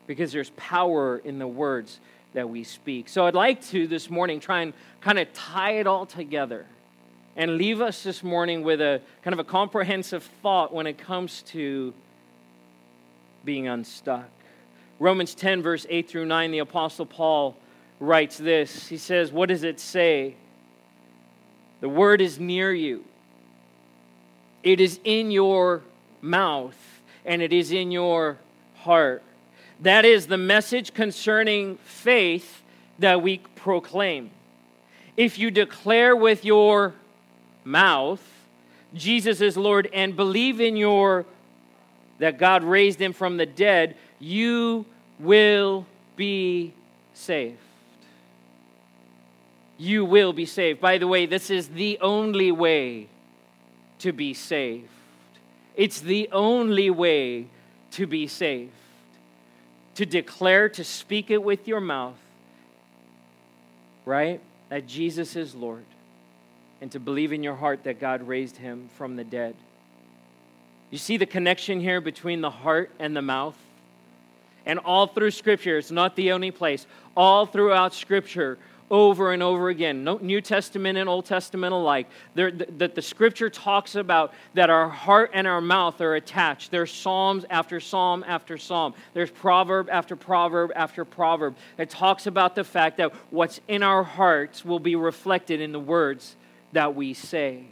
because 0.08 0.32
there's 0.32 0.50
power 0.52 1.20
in 1.20 1.38
the 1.38 1.48
words 1.48 2.00
that 2.34 2.50
we 2.50 2.64
speak. 2.64 3.10
So 3.10 3.26
I'd 3.26 3.36
like 3.36 3.64
to 3.68 3.88
this 3.88 4.10
morning 4.10 4.40
try 4.40 4.62
and 4.62 4.74
kind 5.02 5.20
of 5.20 5.32
tie 5.34 5.80
it 5.80 5.88
all 5.88 6.06
together 6.06 6.66
and 7.36 7.58
leave 7.58 7.82
us 7.82 8.04
this 8.04 8.24
morning 8.24 8.64
with 8.64 8.82
a 8.82 9.02
kind 9.24 9.34
of 9.34 9.40
a 9.40 9.44
comprehensive 9.44 10.24
thought 10.42 10.74
when 10.74 10.86
it 10.86 10.98
comes 10.98 11.42
to 11.44 11.94
being 13.44 13.68
unstuck. 13.68 14.30
Romans 15.00 15.34
10, 15.36 15.62
verse 15.62 15.86
8 15.90 16.10
through 16.10 16.26
9, 16.26 16.52
the 16.52 16.60
Apostle 16.60 17.06
Paul 17.06 17.58
writes 18.00 18.38
this. 18.38 18.88
He 18.88 18.98
says, 18.98 19.32
What 19.32 19.50
does 19.50 19.64
it 19.64 19.80
say? 19.80 20.36
The 21.82 21.90
word 21.90 22.22
is 22.22 22.40
near 22.40 22.74
you, 22.74 23.04
it 24.62 24.80
is 24.80 25.00
in 25.04 25.32
your 25.32 25.82
mouth, 26.22 26.78
and 27.26 27.42
it 27.42 27.52
is 27.52 27.72
in 27.72 27.92
your 27.92 28.38
heart. 28.76 29.24
That 29.82 30.06
is 30.06 30.28
the 30.28 30.38
message 30.38 30.94
concerning 30.94 31.78
faith 31.78 32.62
that 33.00 33.22
we 33.22 33.40
proclaim. 33.56 34.32
If 35.18 35.38
you 35.38 35.52
declare 35.52 36.16
with 36.16 36.46
your 36.46 36.94
mouth 37.64 38.22
Jesus 38.94 39.42
is 39.42 39.58
Lord 39.58 39.90
and 39.92 40.16
believe 40.16 40.62
in 40.62 40.76
your 40.76 41.26
that 42.20 42.38
God 42.38 42.64
raised 42.64 43.02
him 43.02 43.12
from 43.12 43.38
the 43.38 43.46
dead, 43.46 43.96
you 44.20 44.86
will 45.20 45.86
be 46.16 46.74
saved. 47.14 47.58
You 49.78 50.06
will 50.06 50.32
be 50.32 50.46
saved. 50.46 50.80
By 50.80 51.00
the 51.00 51.08
way, 51.08 51.26
this 51.26 51.50
is 51.50 51.70
the 51.70 51.98
only 52.02 52.52
way 52.52 53.08
to 54.00 54.14
be 54.14 54.34
saved. 54.34 54.88
It's 55.76 56.00
the 56.00 56.30
only 56.32 56.92
way 56.92 57.48
to 57.92 58.06
be 58.06 58.28
saved 58.28 58.72
to 59.96 60.06
declare, 60.06 60.70
to 60.70 60.84
speak 60.84 61.30
it 61.30 61.44
with 61.44 61.68
your 61.68 61.80
mouth, 61.80 62.18
right? 64.06 64.42
That 64.70 64.88
Jesus 64.88 65.36
is 65.36 65.54
Lord, 65.54 65.86
and 66.82 66.92
to 66.92 67.00
believe 67.00 67.32
in 67.32 67.44
your 67.44 67.56
heart 67.56 67.84
that 67.84 68.00
God 68.00 68.28
raised 68.28 68.58
him 68.58 68.90
from 68.98 69.16
the 69.16 69.24
dead. 69.24 69.56
You 70.90 70.98
see 70.98 71.18
the 71.18 71.26
connection 71.26 71.80
here 71.80 72.02
between 72.02 72.42
the 72.42 72.50
heart 72.50 72.92
and 73.00 73.16
the 73.16 73.22
mouth? 73.22 73.56
And 74.66 74.80
all 74.80 75.08
through 75.08 75.32
Scripture, 75.32 75.78
it's 75.78 75.92
not 75.92 76.16
the 76.16 76.32
only 76.32 76.52
place, 76.52 76.88
all 77.18 77.46
throughout 77.46 77.94
Scripture, 77.94 78.58
over 78.94 79.34
and 79.34 79.42
over 79.42 79.70
again. 79.70 80.04
New 80.22 80.40
Testament 80.40 81.00
and 81.00 81.10
Old 81.10 81.26
Testament 81.26 81.74
alike. 81.74 82.08
That 82.36 82.94
the, 82.94 83.02
scripture 83.02 83.50
talks 83.50 83.96
about 83.96 84.36
that 84.54 84.70
our 84.70 84.88
heart 84.88 85.32
and 85.34 85.48
our 85.48 85.62
mouth 85.62 86.00
are 86.00 86.14
attached. 86.14 86.70
There's 86.70 86.92
psalms 86.92 87.44
after 87.50 87.80
psalm 87.80 88.24
after 88.28 88.56
psalm. 88.56 88.94
There's 89.16 89.32
proverb 89.32 89.90
after 89.90 90.16
proverb 90.16 90.72
after 90.76 91.06
proverb. 91.06 91.56
It 91.80 91.90
talks 91.90 92.28
about 92.28 92.54
the 92.54 92.64
fact 92.64 92.98
that 92.98 93.12
what's 93.32 93.60
in 93.68 93.82
our 93.82 94.04
hearts 94.04 94.64
will 94.64 94.80
be 94.80 94.96
reflected 94.96 95.60
in 95.60 95.72
the 95.72 95.80
words 95.80 96.36
that 96.74 96.94
we 96.94 97.16
say. 97.16 97.64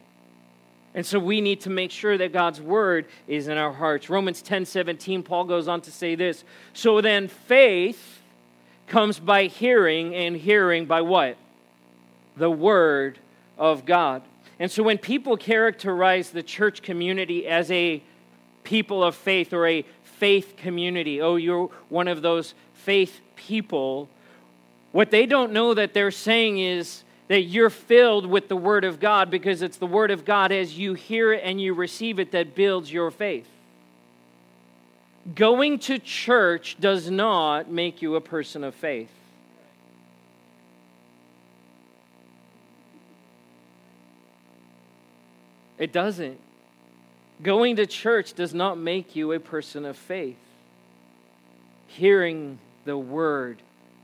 And 0.96 1.06
so 1.06 1.20
we 1.20 1.40
need 1.40 1.62
to 1.62 1.70
make 1.70 1.92
sure 1.92 2.18
that 2.18 2.34
God's 2.34 2.60
word 2.60 3.06
is 3.28 3.48
in 3.48 3.60
our 3.60 3.72
hearts. 3.72 4.10
Romans 4.10 4.42
10 4.42 4.66
17, 4.66 5.22
Paul 5.22 5.44
goes 5.44 5.68
on 5.68 5.82
to 5.82 5.92
say 5.92 6.16
this. 6.16 6.44
So 6.74 7.00
then 7.00 7.28
faith 7.28 8.21
comes 8.92 9.20
by 9.20 9.46
hearing, 9.46 10.14
and 10.14 10.36
hearing 10.36 10.86
by 10.86 11.02
what? 11.02 11.38
The 12.36 12.52
Word 12.52 13.18
of 13.58 13.86
God. 13.86 14.22
And 14.60 14.70
so 14.70 14.84
when 14.84 14.98
people 14.98 15.38
characterize 15.38 16.30
the 16.30 16.44
church 16.44 16.82
community 16.82 17.48
as 17.48 17.72
a 17.72 18.04
people 18.66 19.02
of 19.02 19.16
faith 19.16 19.54
or 19.54 19.66
a 19.66 19.86
faith 20.04 20.56
community, 20.58 21.22
oh, 21.22 21.38
you're 21.38 21.70
one 21.88 22.10
of 22.10 22.22
those 22.22 22.54
faith 22.74 23.22
people, 23.38 24.10
what 24.92 25.10
they 25.10 25.26
don't 25.26 25.54
know 25.54 25.74
that 25.74 25.94
they're 25.94 26.12
saying 26.12 26.60
is 26.60 27.06
that 27.30 27.44
you're 27.44 27.70
filled 27.70 28.26
with 28.26 28.50
the 28.50 28.58
Word 28.58 28.84
of 28.84 29.00
God 29.00 29.32
because 29.32 29.62
it's 29.62 29.78
the 29.78 29.88
Word 29.88 30.12
of 30.12 30.26
God 30.26 30.52
as 30.52 30.78
you 30.78 30.96
hear 30.96 31.32
it 31.32 31.42
and 31.46 31.62
you 31.62 31.74
receive 31.74 32.20
it 32.20 32.32
that 32.34 32.56
builds 32.56 32.92
your 32.92 33.10
faith. 33.10 33.48
Going 35.36 35.80
to 35.80 36.00
church 36.00 36.78
does 36.80 37.10
not 37.10 37.70
make 37.70 38.02
you 38.02 38.16
a 38.16 38.22
person 38.22 38.64
of 38.64 38.74
faith. 38.74 39.12
It 45.78 45.92
doesn't. 45.92 46.40
Going 47.42 47.78
to 47.78 47.88
church 47.88 48.34
does 48.34 48.54
not 48.54 48.78
make 48.78 49.16
you 49.16 49.32
a 49.32 49.40
person 49.40 49.86
of 49.86 49.98
faith. 49.98 50.38
Hearing 51.88 52.60
the 52.86 52.98
Word 52.98 53.58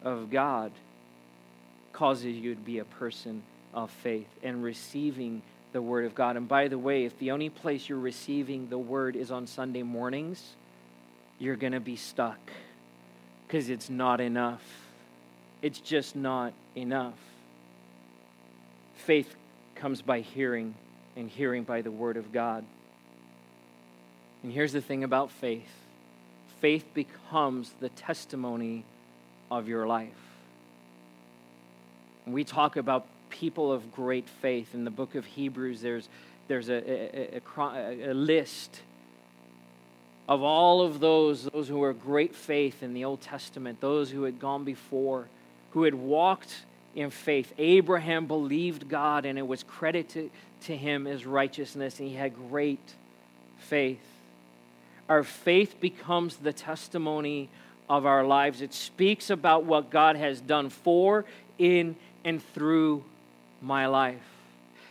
of 0.03 0.29
God 0.31 0.71
causes 1.93 2.35
you 2.35 2.55
to 2.55 2.61
be 2.61 2.79
a 2.79 2.85
person 2.85 3.43
of 3.73 3.91
faith 3.91 4.27
and 4.43 4.63
receiving 4.63 5.41
the 5.71 5.81
Word 5.81 6.05
of 6.05 6.15
God. 6.15 6.35
And 6.35 6.47
by 6.47 6.67
the 6.67 6.77
way, 6.77 7.05
if 7.05 7.17
the 7.19 7.31
only 7.31 7.49
place 7.49 7.89
you're 7.89 7.99
receiving 7.99 8.69
the 8.69 8.77
Word 8.77 9.15
is 9.15 9.31
on 9.31 9.45
Sunday 9.45 9.83
mornings, 9.83 10.55
you're 11.39 11.55
going 11.55 11.73
to 11.73 11.79
be 11.79 11.95
stuck 11.95 12.39
because 13.45 13.69
it's 13.69 13.89
not 13.89 14.19
enough. 14.19 14.63
It's 15.61 15.79
just 15.79 16.15
not 16.15 16.53
enough. 16.75 17.17
Faith 18.95 19.35
comes 19.75 20.01
by 20.01 20.21
hearing, 20.21 20.73
and 21.15 21.29
hearing 21.29 21.63
by 21.63 21.81
the 21.81 21.91
Word 21.91 22.17
of 22.17 22.31
God. 22.31 22.65
And 24.43 24.51
here's 24.51 24.73
the 24.73 24.81
thing 24.81 25.03
about 25.03 25.31
faith 25.31 25.69
faith 26.59 26.85
becomes 26.93 27.71
the 27.79 27.89
testimony 27.89 28.83
of 29.51 29.67
your 29.67 29.85
life. 29.85 30.09
When 32.25 32.33
we 32.33 32.43
talk 32.43 32.75
about 32.75 33.05
people 33.29 33.71
of 33.71 33.91
great 33.91 34.27
faith 34.27 34.73
in 34.73 34.83
the 34.83 34.91
book 34.91 35.15
of 35.15 35.25
Hebrews, 35.25 35.81
there's, 35.81 36.09
there's 36.47 36.69
a, 36.69 37.37
a, 37.37 37.41
a, 37.57 38.11
a 38.11 38.13
list 38.13 38.81
of 40.27 40.43
all 40.43 40.81
of 40.81 40.99
those, 40.99 41.43
those 41.45 41.67
who 41.67 41.77
were 41.77 41.93
great 41.93 42.35
faith 42.35 42.83
in 42.83 42.93
the 42.93 43.05
Old 43.05 43.21
Testament, 43.21 43.79
those 43.79 44.11
who 44.11 44.23
had 44.23 44.39
gone 44.39 44.63
before, 44.63 45.27
who 45.71 45.83
had 45.83 45.95
walked 45.95 46.63
in 46.95 47.09
faith. 47.09 47.53
Abraham 47.57 48.25
believed 48.25 48.89
God 48.89 49.25
and 49.25 49.37
it 49.37 49.47
was 49.47 49.63
credited 49.63 50.31
to 50.65 50.75
him 50.75 51.07
as 51.07 51.25
righteousness, 51.25 51.99
and 51.99 52.09
he 52.09 52.15
had 52.15 52.35
great 52.49 52.79
faith. 53.59 54.01
Our 55.07 55.23
faith 55.23 55.79
becomes 55.79 56.37
the 56.37 56.51
testimony 56.51 57.49
of 57.87 58.05
our 58.05 58.25
lives. 58.25 58.61
It 58.61 58.73
speaks 58.73 59.29
about 59.29 59.63
what 59.63 59.89
God 59.89 60.15
has 60.15 60.41
done 60.41 60.69
for, 60.69 61.25
in, 61.57 61.95
and 62.25 62.43
through 62.53 63.03
my 63.61 63.87
life. 63.87 64.36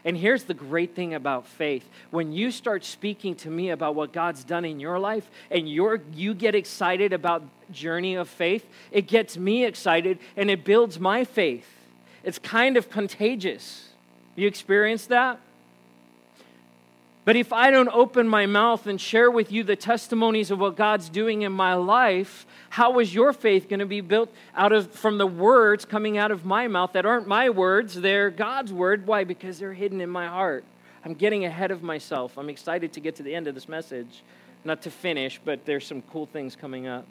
And 0.07 0.17
here's 0.17 0.45
the 0.45 0.55
great 0.55 0.95
thing 0.95 1.15
about 1.15 1.49
faith. 1.49 1.87
When 2.13 2.33
you 2.33 2.53
start 2.53 2.85
speaking 2.85 3.35
to 3.37 3.51
me 3.51 3.71
about 3.71 3.97
what 3.97 4.13
God's 4.13 4.45
done 4.45 4.65
in 4.65 4.79
your 4.79 5.01
life 5.01 5.29
and 5.51 5.69
you 5.69 6.01
you 6.15 6.33
get 6.33 6.55
excited 6.55 7.13
about 7.13 7.43
journey 7.73 8.15
of 8.15 8.29
faith, 8.29 8.65
it 8.93 9.09
gets 9.09 9.37
me 9.37 9.65
excited 9.65 10.21
and 10.37 10.49
it 10.49 10.65
builds 10.65 11.01
my 11.01 11.25
faith. 11.25 11.67
It's 12.23 12.39
kind 12.39 12.77
of 12.77 12.89
contagious. 12.89 13.89
You 14.37 14.47
experience 14.47 15.07
that? 15.07 15.41
But 17.27 17.35
if 17.35 17.53
I 17.53 17.73
don't 17.73 17.89
open 17.89 18.29
my 18.29 18.47
mouth 18.47 18.87
and 18.87 19.01
share 19.01 19.33
with 19.33 19.51
you 19.51 19.65
the 19.65 19.75
testimonies 19.75 20.53
of 20.53 20.61
what 20.61 20.77
God's 20.77 21.09
doing 21.09 21.43
in 21.43 21.51
my 21.51 21.75
life, 21.75 22.47
how 22.71 23.01
is 23.01 23.13
your 23.13 23.33
faith 23.33 23.69
going 23.69 23.81
to 23.81 23.87
be 23.87 24.01
built 24.01 24.33
out 24.55 24.71
of 24.71 24.93
from 24.93 25.19
the 25.19 25.27
words 25.27 25.85
coming 25.85 26.17
out 26.17 26.31
of 26.31 26.45
my 26.45 26.69
mouth 26.69 26.93
that 26.93 27.05
aren't 27.05 27.27
my 27.27 27.51
words, 27.51 28.01
they're 28.01 28.31
God's 28.31 28.73
word? 28.73 29.09
Why? 29.09 29.25
Because 29.25 29.59
they're 29.59 29.73
hidden 29.73 30.01
in 30.01 30.09
my 30.09 30.29
heart. 30.29 30.65
I'm 31.05 31.15
getting 31.15 31.45
ahead 31.45 31.73
of 31.73 31.83
myself. 31.83 32.39
I'm 32.39 32.49
excited 32.49 32.93
to 32.93 33.01
get 33.01 33.17
to 33.17 33.25
the 33.25 33.35
end 33.35 33.49
of 33.49 33.57
this 33.57 33.69
message. 33.69 34.23
Not 34.65 34.83
to 34.83 34.91
finish, 34.93 35.41
but 35.45 35.67
there's 35.67 35.85
some 35.85 36.03
cool 36.03 36.27
things 36.27 36.55
coming 36.55 36.87
up. 36.87 37.09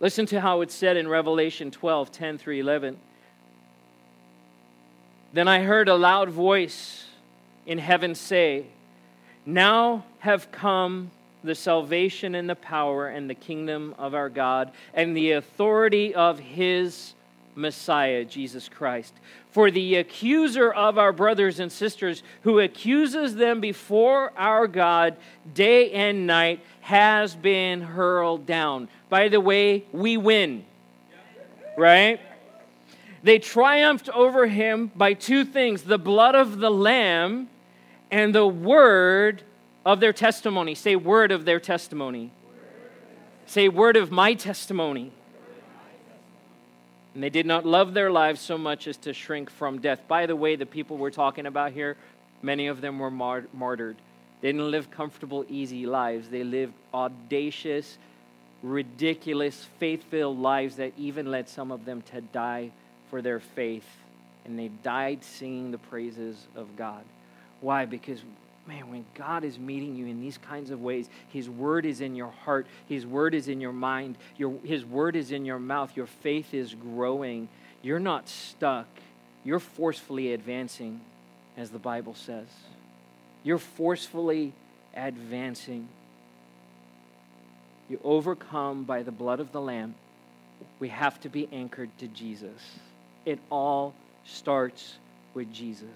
Listen 0.00 0.26
to 0.26 0.40
how 0.42 0.60
it's 0.60 0.74
said 0.74 0.98
in 0.98 1.08
Revelation 1.08 1.70
12, 1.70 2.12
10 2.12 2.36
through 2.36 2.56
11. 2.56 2.98
Then 5.32 5.48
I 5.48 5.60
heard 5.62 5.88
a 5.88 5.96
loud 5.96 6.28
voice 6.28 7.06
in 7.70 7.78
heaven 7.78 8.16
say, 8.16 8.66
Now 9.46 10.04
have 10.18 10.50
come 10.50 11.12
the 11.44 11.54
salvation 11.54 12.34
and 12.34 12.50
the 12.50 12.56
power 12.56 13.06
and 13.06 13.30
the 13.30 13.34
kingdom 13.34 13.94
of 13.96 14.12
our 14.12 14.28
God 14.28 14.72
and 14.92 15.16
the 15.16 15.32
authority 15.32 16.12
of 16.12 16.40
his 16.40 17.14
Messiah, 17.54 18.24
Jesus 18.24 18.68
Christ. 18.68 19.14
For 19.52 19.70
the 19.70 19.94
accuser 19.96 20.72
of 20.72 20.98
our 20.98 21.12
brothers 21.12 21.60
and 21.60 21.70
sisters, 21.70 22.24
who 22.42 22.58
accuses 22.58 23.36
them 23.36 23.60
before 23.60 24.32
our 24.36 24.66
God 24.66 25.16
day 25.54 25.92
and 25.92 26.26
night, 26.26 26.60
has 26.80 27.36
been 27.36 27.82
hurled 27.82 28.46
down. 28.46 28.88
By 29.08 29.28
the 29.28 29.40
way, 29.40 29.84
we 29.92 30.16
win, 30.16 30.64
right? 31.78 32.20
They 33.22 33.38
triumphed 33.38 34.08
over 34.08 34.48
him 34.48 34.90
by 34.96 35.12
two 35.12 35.44
things 35.44 35.82
the 35.82 35.98
blood 35.98 36.34
of 36.34 36.58
the 36.58 36.70
Lamb 36.70 37.48
and 38.10 38.34
the 38.34 38.46
word 38.46 39.42
of 39.84 40.00
their 40.00 40.12
testimony. 40.12 40.74
Say, 40.74 40.96
word 40.96 41.32
of 41.32 41.44
their 41.44 41.60
testimony. 41.60 42.30
Say, 43.46 43.68
word 43.68 43.96
of 43.96 44.10
my 44.10 44.34
testimony. 44.34 45.12
And 47.14 47.22
they 47.22 47.30
did 47.30 47.46
not 47.46 47.66
love 47.66 47.94
their 47.94 48.10
lives 48.10 48.40
so 48.40 48.56
much 48.56 48.86
as 48.86 48.96
to 48.98 49.12
shrink 49.12 49.50
from 49.50 49.80
death. 49.80 50.00
By 50.06 50.26
the 50.26 50.36
way, 50.36 50.56
the 50.56 50.66
people 50.66 50.96
we're 50.96 51.10
talking 51.10 51.46
about 51.46 51.72
here, 51.72 51.96
many 52.42 52.68
of 52.68 52.80
them 52.80 52.98
were 52.98 53.10
mar- 53.10 53.46
martyred. 53.52 53.96
They 54.40 54.48
didn't 54.48 54.70
live 54.70 54.90
comfortable, 54.90 55.44
easy 55.48 55.86
lives. 55.86 56.28
They 56.28 56.44
lived 56.44 56.72
audacious, 56.94 57.98
ridiculous, 58.62 59.66
faith 59.78 60.04
filled 60.04 60.38
lives 60.38 60.76
that 60.76 60.92
even 60.96 61.30
led 61.30 61.48
some 61.48 61.72
of 61.72 61.84
them 61.84 62.02
to 62.12 62.20
die 62.20 62.70
for 63.10 63.20
their 63.20 63.40
faith. 63.40 63.86
And 64.44 64.58
they 64.58 64.68
died 64.68 65.24
singing 65.24 65.72
the 65.72 65.78
praises 65.78 66.46
of 66.54 66.76
God. 66.76 67.02
Why? 67.60 67.84
Because, 67.84 68.22
man, 68.66 68.90
when 68.90 69.04
God 69.14 69.44
is 69.44 69.58
meeting 69.58 69.96
you 69.96 70.06
in 70.06 70.20
these 70.20 70.38
kinds 70.38 70.70
of 70.70 70.80
ways, 70.80 71.08
His 71.32 71.48
word 71.48 71.84
is 71.84 72.00
in 72.00 72.14
your 72.14 72.32
heart, 72.44 72.66
His 72.88 73.06
word 73.06 73.34
is 73.34 73.48
in 73.48 73.60
your 73.60 73.72
mind, 73.72 74.16
your, 74.36 74.54
His 74.64 74.84
word 74.84 75.16
is 75.16 75.30
in 75.32 75.44
your 75.44 75.58
mouth, 75.58 75.96
your 75.96 76.06
faith 76.06 76.54
is 76.54 76.74
growing. 76.74 77.48
You're 77.82 78.00
not 78.00 78.28
stuck, 78.28 78.88
you're 79.44 79.60
forcefully 79.60 80.32
advancing, 80.32 81.00
as 81.56 81.70
the 81.70 81.78
Bible 81.78 82.14
says. 82.14 82.46
You're 83.42 83.58
forcefully 83.58 84.52
advancing. 84.94 85.88
You 87.88 87.98
overcome 88.04 88.84
by 88.84 89.02
the 89.02 89.10
blood 89.10 89.40
of 89.40 89.52
the 89.52 89.60
Lamb. 89.60 89.94
We 90.78 90.88
have 90.88 91.18
to 91.22 91.28
be 91.28 91.48
anchored 91.50 91.90
to 91.98 92.06
Jesus. 92.06 92.60
It 93.24 93.38
all 93.50 93.94
starts 94.24 94.96
with 95.34 95.52
Jesus 95.52 95.88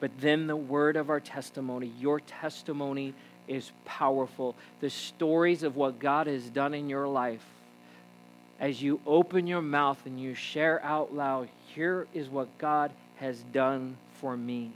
but 0.00 0.10
then 0.20 0.46
the 0.46 0.56
word 0.56 0.96
of 0.96 1.10
our 1.10 1.20
testimony. 1.20 1.92
Your 1.98 2.20
testimony 2.20 3.14
is 3.46 3.72
powerful. 3.84 4.54
The 4.80 4.90
stories 4.90 5.62
of 5.62 5.76
what 5.76 5.98
God 5.98 6.26
has 6.26 6.44
done 6.50 6.74
in 6.74 6.88
your 6.88 7.08
life, 7.08 7.44
as 8.60 8.82
you 8.82 9.00
open 9.06 9.46
your 9.46 9.62
mouth 9.62 9.98
and 10.04 10.20
you 10.20 10.34
share 10.34 10.82
out 10.84 11.14
loud, 11.14 11.48
here 11.74 12.06
is 12.12 12.28
what 12.28 12.58
God 12.58 12.90
has 13.16 13.38
done 13.52 13.96
for 14.20 14.36
me. 14.36 14.72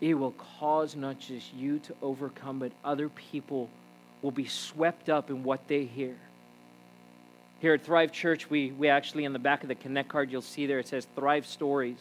It 0.00 0.14
will 0.14 0.34
cause 0.60 0.94
not 0.94 1.18
just 1.18 1.52
you 1.54 1.80
to 1.80 1.94
overcome, 2.00 2.60
but 2.60 2.72
other 2.84 3.08
people 3.08 3.68
will 4.22 4.30
be 4.30 4.46
swept 4.46 5.08
up 5.08 5.30
in 5.30 5.42
what 5.42 5.66
they 5.68 5.84
hear. 5.84 6.16
Here 7.60 7.74
at 7.74 7.84
Thrive 7.84 8.12
Church, 8.12 8.48
we, 8.48 8.70
we 8.70 8.88
actually, 8.88 9.24
in 9.24 9.32
the 9.32 9.40
back 9.40 9.62
of 9.62 9.68
the 9.68 9.74
Connect 9.74 10.08
card, 10.08 10.30
you'll 10.30 10.42
see 10.42 10.66
there 10.66 10.78
it 10.78 10.86
says 10.86 11.08
Thrive 11.16 11.46
Stories. 11.46 11.98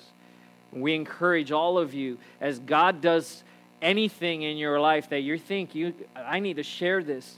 We 0.72 0.94
encourage 0.96 1.52
all 1.52 1.78
of 1.78 1.94
you 1.94 2.18
as 2.42 2.60
God 2.60 3.02
does 3.02 3.44
anything 3.82 4.42
in 4.42 4.58
your 4.58 4.80
life 4.80 5.10
that 5.10 5.22
you 5.22 5.38
think 5.38 5.76
you 5.76 5.94
I 6.16 6.40
need 6.40 6.56
to 6.58 6.64
share 6.64 7.04
this. 7.04 7.38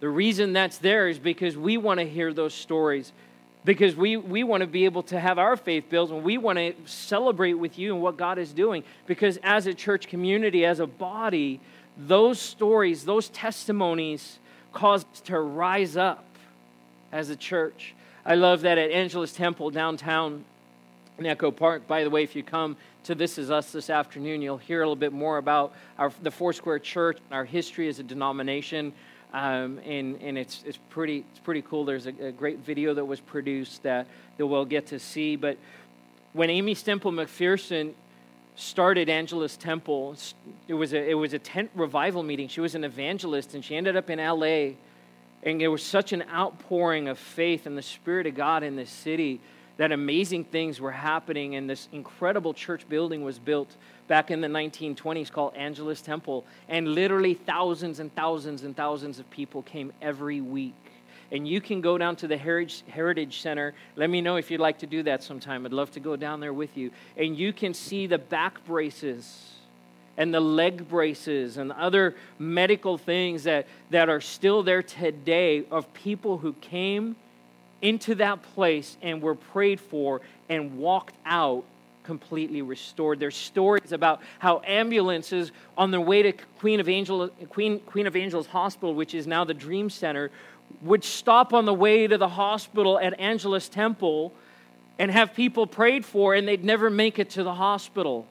The 0.00 0.08
reason 0.08 0.52
that's 0.52 0.78
there 0.78 1.08
is 1.08 1.18
because 1.18 1.56
we 1.56 1.76
want 1.76 2.00
to 2.00 2.08
hear 2.08 2.32
those 2.32 2.54
stories. 2.54 3.12
Because 3.64 3.96
we, 3.96 4.16
we 4.16 4.44
want 4.44 4.60
to 4.60 4.66
be 4.68 4.84
able 4.84 5.02
to 5.04 5.18
have 5.18 5.40
our 5.40 5.56
faith 5.56 5.90
built 5.90 6.10
and 6.10 6.22
we 6.22 6.38
want 6.38 6.56
to 6.58 6.74
celebrate 6.84 7.54
with 7.54 7.78
you 7.78 7.94
and 7.94 8.02
what 8.02 8.16
God 8.16 8.38
is 8.38 8.52
doing. 8.52 8.84
Because 9.06 9.38
as 9.42 9.66
a 9.66 9.74
church 9.74 10.06
community, 10.06 10.64
as 10.64 10.78
a 10.78 10.86
body, 10.86 11.60
those 11.96 12.38
stories, 12.38 13.04
those 13.04 13.28
testimonies 13.30 14.38
cause 14.72 15.04
us 15.12 15.20
to 15.22 15.40
rise 15.40 15.96
up 15.96 16.24
as 17.10 17.30
a 17.30 17.36
church. 17.36 17.94
I 18.24 18.34
love 18.34 18.60
that 18.60 18.78
at 18.78 18.90
Angelus 18.90 19.32
Temple 19.32 19.70
downtown, 19.70 20.44
in 21.18 21.26
Echo 21.26 21.50
Park. 21.50 21.86
By 21.86 22.04
the 22.04 22.10
way, 22.10 22.22
if 22.22 22.36
you 22.36 22.42
come 22.42 22.76
to 23.04 23.14
This 23.14 23.38
Is 23.38 23.50
Us 23.50 23.72
this 23.72 23.90
afternoon, 23.90 24.42
you'll 24.42 24.58
hear 24.58 24.82
a 24.82 24.84
little 24.84 24.96
bit 24.96 25.12
more 25.12 25.38
about 25.38 25.74
our, 25.98 26.12
the 26.22 26.30
Foursquare 26.30 26.78
Church 26.78 27.18
and 27.24 27.34
our 27.34 27.44
history 27.44 27.88
as 27.88 27.98
a 27.98 28.02
denomination. 28.02 28.92
Um, 29.32 29.78
and 29.84 30.20
and 30.22 30.38
it's, 30.38 30.62
it's, 30.66 30.78
pretty, 30.88 31.24
it's 31.30 31.40
pretty 31.40 31.62
cool. 31.62 31.84
There's 31.84 32.06
a, 32.06 32.26
a, 32.26 32.32
great 32.32 32.58
video 32.58 32.94
that 32.94 33.04
was 33.04 33.20
produced 33.20 33.82
that, 33.82 34.06
that 34.36 34.46
we'll 34.46 34.64
get 34.64 34.86
to 34.88 34.98
see. 34.98 35.36
But 35.36 35.58
when 36.32 36.48
Aimee 36.48 36.74
Semple 36.74 37.12
McPherson 37.12 37.92
started 38.54 39.08
Angelus 39.08 39.56
Temple, 39.56 40.16
it 40.68 40.74
was, 40.74 40.92
a, 40.92 41.10
it 41.10 41.14
was 41.14 41.32
a 41.32 41.38
tent 41.38 41.70
revival 41.74 42.22
meeting. 42.22 42.48
She 42.48 42.60
was 42.60 42.74
an 42.74 42.84
evangelist, 42.84 43.54
and 43.54 43.64
she 43.64 43.76
ended 43.76 43.96
up 43.96 44.10
in 44.10 44.18
LA. 44.18 44.76
And 45.42 45.60
there 45.60 45.70
was 45.70 45.82
such 45.82 46.12
an 46.12 46.24
outpouring 46.32 47.08
of 47.08 47.18
faith 47.18 47.66
and 47.66 47.76
the 47.76 47.82
Spirit 47.82 48.26
of 48.26 48.34
God 48.34 48.62
in 48.62 48.76
this 48.76 48.90
city 48.90 49.40
that 49.76 49.92
amazing 49.92 50.44
things 50.44 50.80
were 50.80 50.92
happening, 50.92 51.54
and 51.54 51.68
this 51.68 51.88
incredible 51.92 52.54
church 52.54 52.88
building 52.88 53.22
was 53.22 53.38
built 53.38 53.76
back 54.08 54.30
in 54.30 54.40
the 54.40 54.48
1920s 54.48 55.30
called 55.30 55.54
Angelus 55.54 56.00
Temple. 56.00 56.44
And 56.68 56.88
literally 56.88 57.34
thousands 57.34 58.00
and 58.00 58.14
thousands 58.14 58.62
and 58.62 58.76
thousands 58.76 59.18
of 59.18 59.28
people 59.30 59.62
came 59.62 59.92
every 60.00 60.40
week. 60.40 60.74
And 61.32 61.46
you 61.46 61.60
can 61.60 61.80
go 61.80 61.98
down 61.98 62.16
to 62.16 62.28
the 62.28 62.36
Heritage 62.36 63.40
Center. 63.40 63.74
Let 63.96 64.08
me 64.10 64.20
know 64.20 64.36
if 64.36 64.50
you'd 64.50 64.60
like 64.60 64.78
to 64.78 64.86
do 64.86 65.02
that 65.02 65.22
sometime. 65.22 65.66
I'd 65.66 65.72
love 65.72 65.90
to 65.92 66.00
go 66.00 66.14
down 66.16 66.40
there 66.40 66.52
with 66.52 66.76
you. 66.76 66.92
And 67.16 67.36
you 67.36 67.52
can 67.52 67.74
see 67.74 68.06
the 68.06 68.18
back 68.18 68.64
braces 68.64 69.52
and 70.16 70.32
the 70.32 70.40
leg 70.40 70.88
braces 70.88 71.58
and 71.58 71.72
other 71.72 72.14
medical 72.38 72.96
things 72.96 73.44
that, 73.44 73.66
that 73.90 74.08
are 74.08 74.20
still 74.20 74.62
there 74.62 74.82
today 74.82 75.64
of 75.70 75.92
people 75.92 76.38
who 76.38 76.52
came 76.54 77.16
into 77.82 78.14
that 78.16 78.42
place 78.54 78.96
and 79.02 79.22
were 79.22 79.34
prayed 79.34 79.80
for 79.80 80.20
and 80.48 80.78
walked 80.78 81.14
out 81.24 81.64
completely 82.06 82.62
restored. 82.62 83.18
There's 83.18 83.36
stories 83.36 83.92
about 83.92 84.22
how 84.38 84.62
ambulances 84.64 85.50
on 85.76 85.90
their 85.90 86.00
way 86.00 86.22
to 86.22 86.32
Queen 86.60 86.78
of, 86.78 86.88
Angel, 86.88 87.28
Queen, 87.50 87.80
Queen 87.80 88.06
of 88.06 88.14
Angels 88.14 88.46
Hospital, 88.46 88.94
which 88.94 89.14
is 89.14 89.26
now 89.26 89.44
the 89.44 89.54
Dream 89.54 89.90
Center, 89.90 90.30
would 90.82 91.04
stop 91.04 91.52
on 91.52 91.64
the 91.64 91.74
way 91.74 92.06
to 92.06 92.16
the 92.16 92.28
hospital 92.28 92.98
at 92.98 93.18
Angelus 93.18 93.68
Temple 93.68 94.32
and 94.98 95.10
have 95.10 95.34
people 95.34 95.66
prayed 95.66 96.04
for, 96.04 96.34
and 96.34 96.46
they'd 96.46 96.64
never 96.64 96.88
make 96.88 97.18
it 97.18 97.30
to 97.30 97.42
the 97.42 97.54
hospital. 97.54 98.26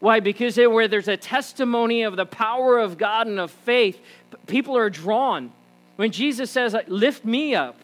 Why? 0.00 0.20
Because 0.20 0.56
where 0.56 0.88
there's 0.88 1.08
a 1.08 1.16
testimony 1.16 2.02
of 2.02 2.16
the 2.16 2.26
power 2.26 2.78
of 2.78 2.98
God 2.98 3.26
and 3.26 3.38
of 3.38 3.50
faith, 3.50 3.98
people 4.46 4.76
are 4.76 4.90
drawn. 4.90 5.52
When 5.96 6.10
Jesus 6.10 6.50
says, 6.50 6.74
Lift 6.88 7.24
me 7.24 7.54
up, 7.54 7.78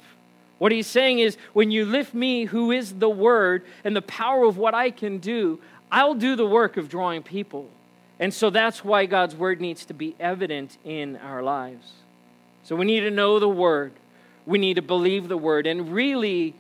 what 0.62 0.70
he's 0.70 0.86
saying 0.86 1.18
is, 1.18 1.36
when 1.54 1.72
you 1.72 1.84
lift 1.84 2.14
me, 2.14 2.44
who 2.44 2.70
is 2.70 2.94
the 3.00 3.10
Word, 3.10 3.64
and 3.82 3.96
the 3.96 4.02
power 4.02 4.44
of 4.44 4.58
what 4.58 4.74
I 4.74 4.92
can 4.92 5.18
do, 5.18 5.58
I'll 5.90 6.14
do 6.14 6.36
the 6.36 6.46
work 6.46 6.76
of 6.76 6.88
drawing 6.88 7.24
people. 7.24 7.68
And 8.20 8.32
so 8.32 8.48
that's 8.48 8.84
why 8.84 9.06
God's 9.06 9.34
Word 9.34 9.60
needs 9.60 9.84
to 9.86 9.92
be 9.92 10.14
evident 10.20 10.78
in 10.84 11.16
our 11.16 11.42
lives. 11.42 11.90
So 12.62 12.76
we 12.76 12.84
need 12.84 13.00
to 13.00 13.10
know 13.10 13.40
the 13.40 13.48
Word, 13.48 13.90
we 14.46 14.56
need 14.56 14.74
to 14.74 14.82
believe 14.82 15.26
the 15.26 15.36
Word. 15.36 15.66
And 15.66 15.92
really, 15.92 16.54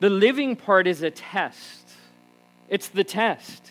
the 0.00 0.10
living 0.10 0.54
part 0.54 0.86
is 0.86 1.00
a 1.00 1.10
test. 1.10 1.88
It's 2.68 2.88
the 2.88 3.02
test. 3.02 3.70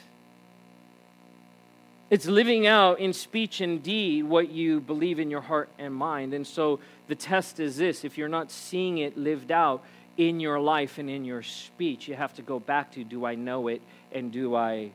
It's 2.09 2.25
living 2.25 2.67
out 2.67 2.99
in 2.99 3.13
speech 3.13 3.61
and 3.61 3.81
deed 3.81 4.23
what 4.25 4.51
you 4.51 4.79
believe 4.81 5.19
in 5.19 5.31
your 5.31 5.41
heart 5.41 5.69
and 5.79 5.93
mind. 5.93 6.33
And 6.33 6.45
so 6.45 6.79
the 7.07 7.15
test 7.15 7.59
is 7.59 7.77
this 7.77 8.03
if 8.03 8.17
you're 8.17 8.29
not 8.29 8.51
seeing 8.51 8.99
it 8.99 9.17
lived 9.17 9.51
out 9.51 9.83
in 10.17 10.39
your 10.39 10.59
life 10.59 10.97
and 10.99 11.09
in 11.09 11.25
your 11.25 11.41
speech, 11.41 12.07
you 12.07 12.15
have 12.15 12.33
to 12.35 12.41
go 12.41 12.59
back 12.59 12.91
to 12.93 13.03
do 13.03 13.25
I 13.25 13.35
know 13.35 13.67
it 13.67 13.81
and 14.11 14.31
do 14.31 14.55
I 14.55 14.91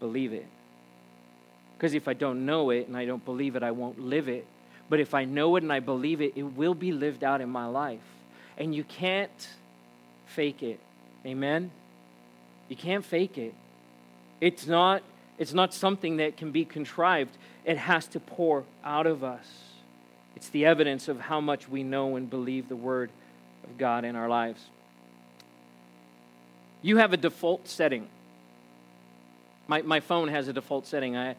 believe 0.00 0.32
it? 0.32 0.46
Because 1.76 1.94
if 1.94 2.08
I 2.08 2.12
don't 2.12 2.44
know 2.44 2.70
it 2.70 2.88
and 2.88 2.96
I 2.96 3.06
don't 3.06 3.24
believe 3.24 3.56
it, 3.56 3.62
I 3.62 3.70
won't 3.70 4.00
live 4.00 4.28
it. 4.28 4.46
But 4.88 5.00
if 5.00 5.14
I 5.14 5.24
know 5.24 5.56
it 5.56 5.62
and 5.62 5.72
I 5.72 5.80
believe 5.80 6.20
it, 6.20 6.32
it 6.34 6.42
will 6.42 6.74
be 6.74 6.92
lived 6.92 7.22
out 7.22 7.40
in 7.40 7.48
my 7.48 7.66
life. 7.66 8.00
And 8.56 8.74
you 8.74 8.84
can't 8.84 9.48
fake 10.26 10.62
it. 10.62 10.80
Amen? 11.24 11.70
You 12.68 12.76
can't 12.76 13.04
fake 13.04 13.38
it. 13.38 13.54
It's 14.40 14.66
not, 14.66 15.02
it's 15.38 15.54
not 15.54 15.72
something 15.72 16.16
that 16.16 16.36
can 16.36 16.50
be 16.50 16.64
contrived, 16.64 17.36
it 17.64 17.78
has 17.78 18.06
to 18.08 18.20
pour 18.20 18.64
out 18.84 19.06
of 19.06 19.22
us. 19.22 19.46
It's 20.36 20.48
the 20.48 20.66
evidence 20.66 21.08
of 21.08 21.20
how 21.20 21.40
much 21.40 21.68
we 21.68 21.82
know 21.82 22.16
and 22.16 22.28
believe 22.28 22.68
the 22.68 22.76
Word 22.76 23.10
of 23.64 23.78
God 23.78 24.04
in 24.04 24.16
our 24.16 24.28
lives. 24.28 24.64
You 26.82 26.98
have 26.98 27.12
a 27.12 27.16
default 27.16 27.68
setting. 27.68 28.06
My, 29.66 29.82
my 29.82 30.00
phone 30.00 30.28
has 30.28 30.48
a 30.48 30.52
default 30.52 30.86
setting. 30.86 31.16
I, 31.16 31.34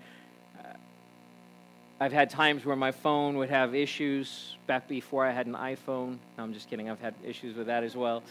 I've 2.00 2.14
had 2.14 2.30
times 2.30 2.66
where 2.66 2.76
my 2.76 2.92
phone 2.92 3.38
would 3.38 3.50
have 3.50 3.76
issues 3.76 4.56
back 4.68 4.88
before 4.88 5.26
I 5.26 5.32
had 5.32 5.48
an 5.48 5.54
iPhone. 5.54 6.18
No, 6.38 6.44
I'm 6.44 6.54
just 6.54 6.70
kidding. 6.70 6.90
I've 6.90 7.02
had 7.02 7.14
issues 7.26 7.58
with 7.58 7.68
that 7.68 7.84
as 7.84 7.96
well. 7.96 8.24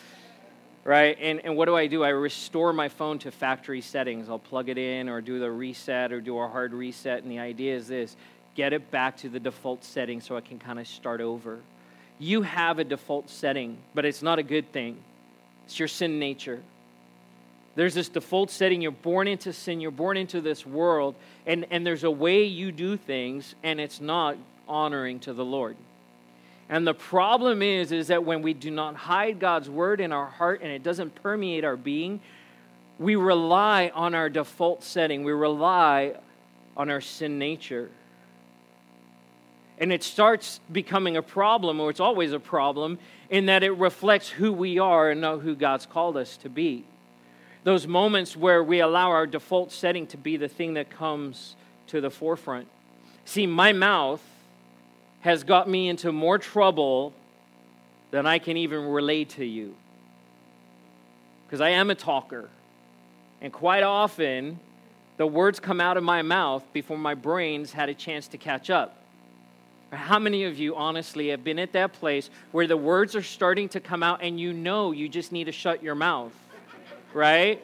Right? 0.89 1.19
And, 1.21 1.45
and 1.45 1.55
what 1.55 1.67
do 1.67 1.77
I 1.77 1.87
do? 1.87 2.03
I 2.03 2.09
restore 2.09 2.73
my 2.73 2.89
phone 2.89 3.19
to 3.19 3.31
factory 3.31 3.83
settings. 3.83 4.31
I'll 4.31 4.39
plug 4.39 4.71
it 4.71 4.79
in 4.79 5.11
or 5.11 5.21
do 5.21 5.39
the 5.39 5.51
reset 5.51 6.13
or 6.13 6.23
do 6.23 6.39
a 6.39 6.49
hard 6.49 6.73
reset. 6.73 7.23
And 7.23 7.31
the 7.31 7.41
idea 7.41 7.77
is 7.77 7.89
this 7.89 8.17
get 8.55 8.73
it 8.73 8.91
back 8.91 9.19
to 9.19 9.29
the 9.29 9.39
default 9.39 9.85
setting 9.85 10.23
so 10.23 10.35
I 10.35 10.41
can 10.41 10.59
kind 10.59 10.79
of 10.79 10.89
start 10.89 11.21
over. 11.21 11.59
You 12.19 12.41
have 12.41 12.79
a 12.79 12.85
default 12.85 13.29
setting, 13.29 13.77
but 13.93 14.07
it's 14.07 14.23
not 14.23 14.39
a 14.39 14.43
good 14.43 14.73
thing. 14.73 14.97
It's 15.67 15.79
your 15.79 15.89
sin 15.89 16.19
nature. 16.19 16.63
There's 17.75 17.93
this 17.93 18.09
default 18.09 18.51
setting. 18.51 18.81
You're 18.81 18.91
born 18.91 19.29
into 19.29 19.53
sin. 19.53 19.83
You're 19.83 19.91
born 19.91 20.17
into 20.17 20.41
this 20.41 20.65
world. 20.65 21.17
And, 21.45 21.67
and 21.71 21.87
there's 21.87 22.05
a 22.05 22.11
way 22.11 22.45
you 22.45 22.73
do 22.73 22.97
things, 22.97 23.55
and 23.63 23.79
it's 23.79 24.01
not 24.01 24.39
honoring 24.67 25.21
to 25.21 25.35
the 25.35 25.45
Lord. 25.45 25.77
And 26.69 26.87
the 26.87 26.95
problem 26.95 27.63
is, 27.63 27.93
is 27.93 28.09
that 28.09 28.25
when 28.25 28.43
we 28.43 28.53
do 28.53 28.71
not 28.71 28.95
hide 28.95 29.41
God's 29.41 29.71
word 29.71 30.01
in 30.01 30.13
our 30.13 30.27
heart 30.27 30.61
and 30.63 30.71
it 30.71 30.83
doesn't 30.83 31.15
permeate 31.23 31.65
our 31.65 31.77
being, 31.77 32.21
we 32.99 33.17
rely 33.17 33.91
on 33.95 34.15
our 34.15 34.29
default 34.29 34.83
setting. 34.83 35.25
We 35.25 35.33
rely 35.33 36.15
on 36.77 36.91
our 36.91 37.01
sin 37.01 37.39
nature 37.39 37.91
and 39.81 39.93
it 39.93 40.03
starts 40.03 40.61
becoming 40.71 41.17
a 41.17 41.23
problem, 41.23 41.81
or 41.81 41.91
it's 41.91 42.01
always 42.01 42.33
a 42.33 42.41
problem, 42.41 42.99
in 43.31 43.47
that 43.47 43.63
it 43.63 43.71
reflects 43.73 44.29
who 44.29 44.53
we 44.53 44.79
are 44.79 45.11
and 45.11 45.21
not 45.21 45.39
who 45.39 45.55
God's 45.55 45.87
called 45.87 46.17
us 46.17 46.37
to 46.39 46.49
be. 46.49 46.85
Those 47.65 47.87
moments 47.87 48.37
where 48.37 48.63
we 48.63 48.81
allow 48.81 49.11
our 49.11 49.27
default 49.27 49.73
setting 49.73 50.07
to 50.09 50.17
be 50.17 50.37
the 50.37 50.49
thing 50.49 50.75
that 50.75 50.91
comes 50.91 51.55
to 51.89 52.01
the 52.01 52.11
forefront. 52.11 52.67
See, 53.25 53.47
my 53.47 53.73
mouth 53.73 54.23
has 55.29 55.45
got 55.45 55.69
me 55.69 55.91
into 55.91 56.11
more 56.11 56.39
trouble 56.39 57.13
than 58.11 58.25
I 58.25 58.39
can 58.39 58.57
even 58.57 58.87
relate 58.87 59.29
to 59.31 59.45
you. 59.45 59.75
Because 61.47 61.61
I 61.61 61.69
am 61.69 61.91
a 61.91 61.95
talker. 61.95 62.49
And 63.43 63.53
quite 63.53 63.83
often, 63.83 64.59
the 65.19 65.27
words 65.27 65.61
come 65.61 65.83
out 65.83 65.99
of 65.99 66.03
my 66.03 66.23
mouth 66.23 66.65
before 66.73 66.97
my 66.97 67.13
brain's 67.13 67.73
had 67.73 67.91
a 67.91 67.95
chance 67.95 68.27
to 68.29 68.39
catch 68.39 68.71
up. 68.71 68.97
How 69.91 70.19
many 70.19 70.45
of 70.45 70.59
you 70.59 70.77
honestly 70.77 71.29
have 71.29 71.45
been 71.45 71.59
at 71.59 71.73
that 71.73 71.93
place 71.93 72.31
where 72.53 72.67
the 72.67 72.79
words 72.79 73.15
are 73.15 73.23
starting 73.23 73.69
to 73.71 73.81
come 73.81 74.03
out 74.03 74.23
and 74.23 74.41
you 74.41 74.55
know 74.55 74.93
you 74.93 75.11
just 75.11 75.31
need 75.31 75.45
to 75.45 75.53
shut 75.53 75.83
your 75.83 75.95
mouth? 75.95 76.33
Right? 77.13 77.63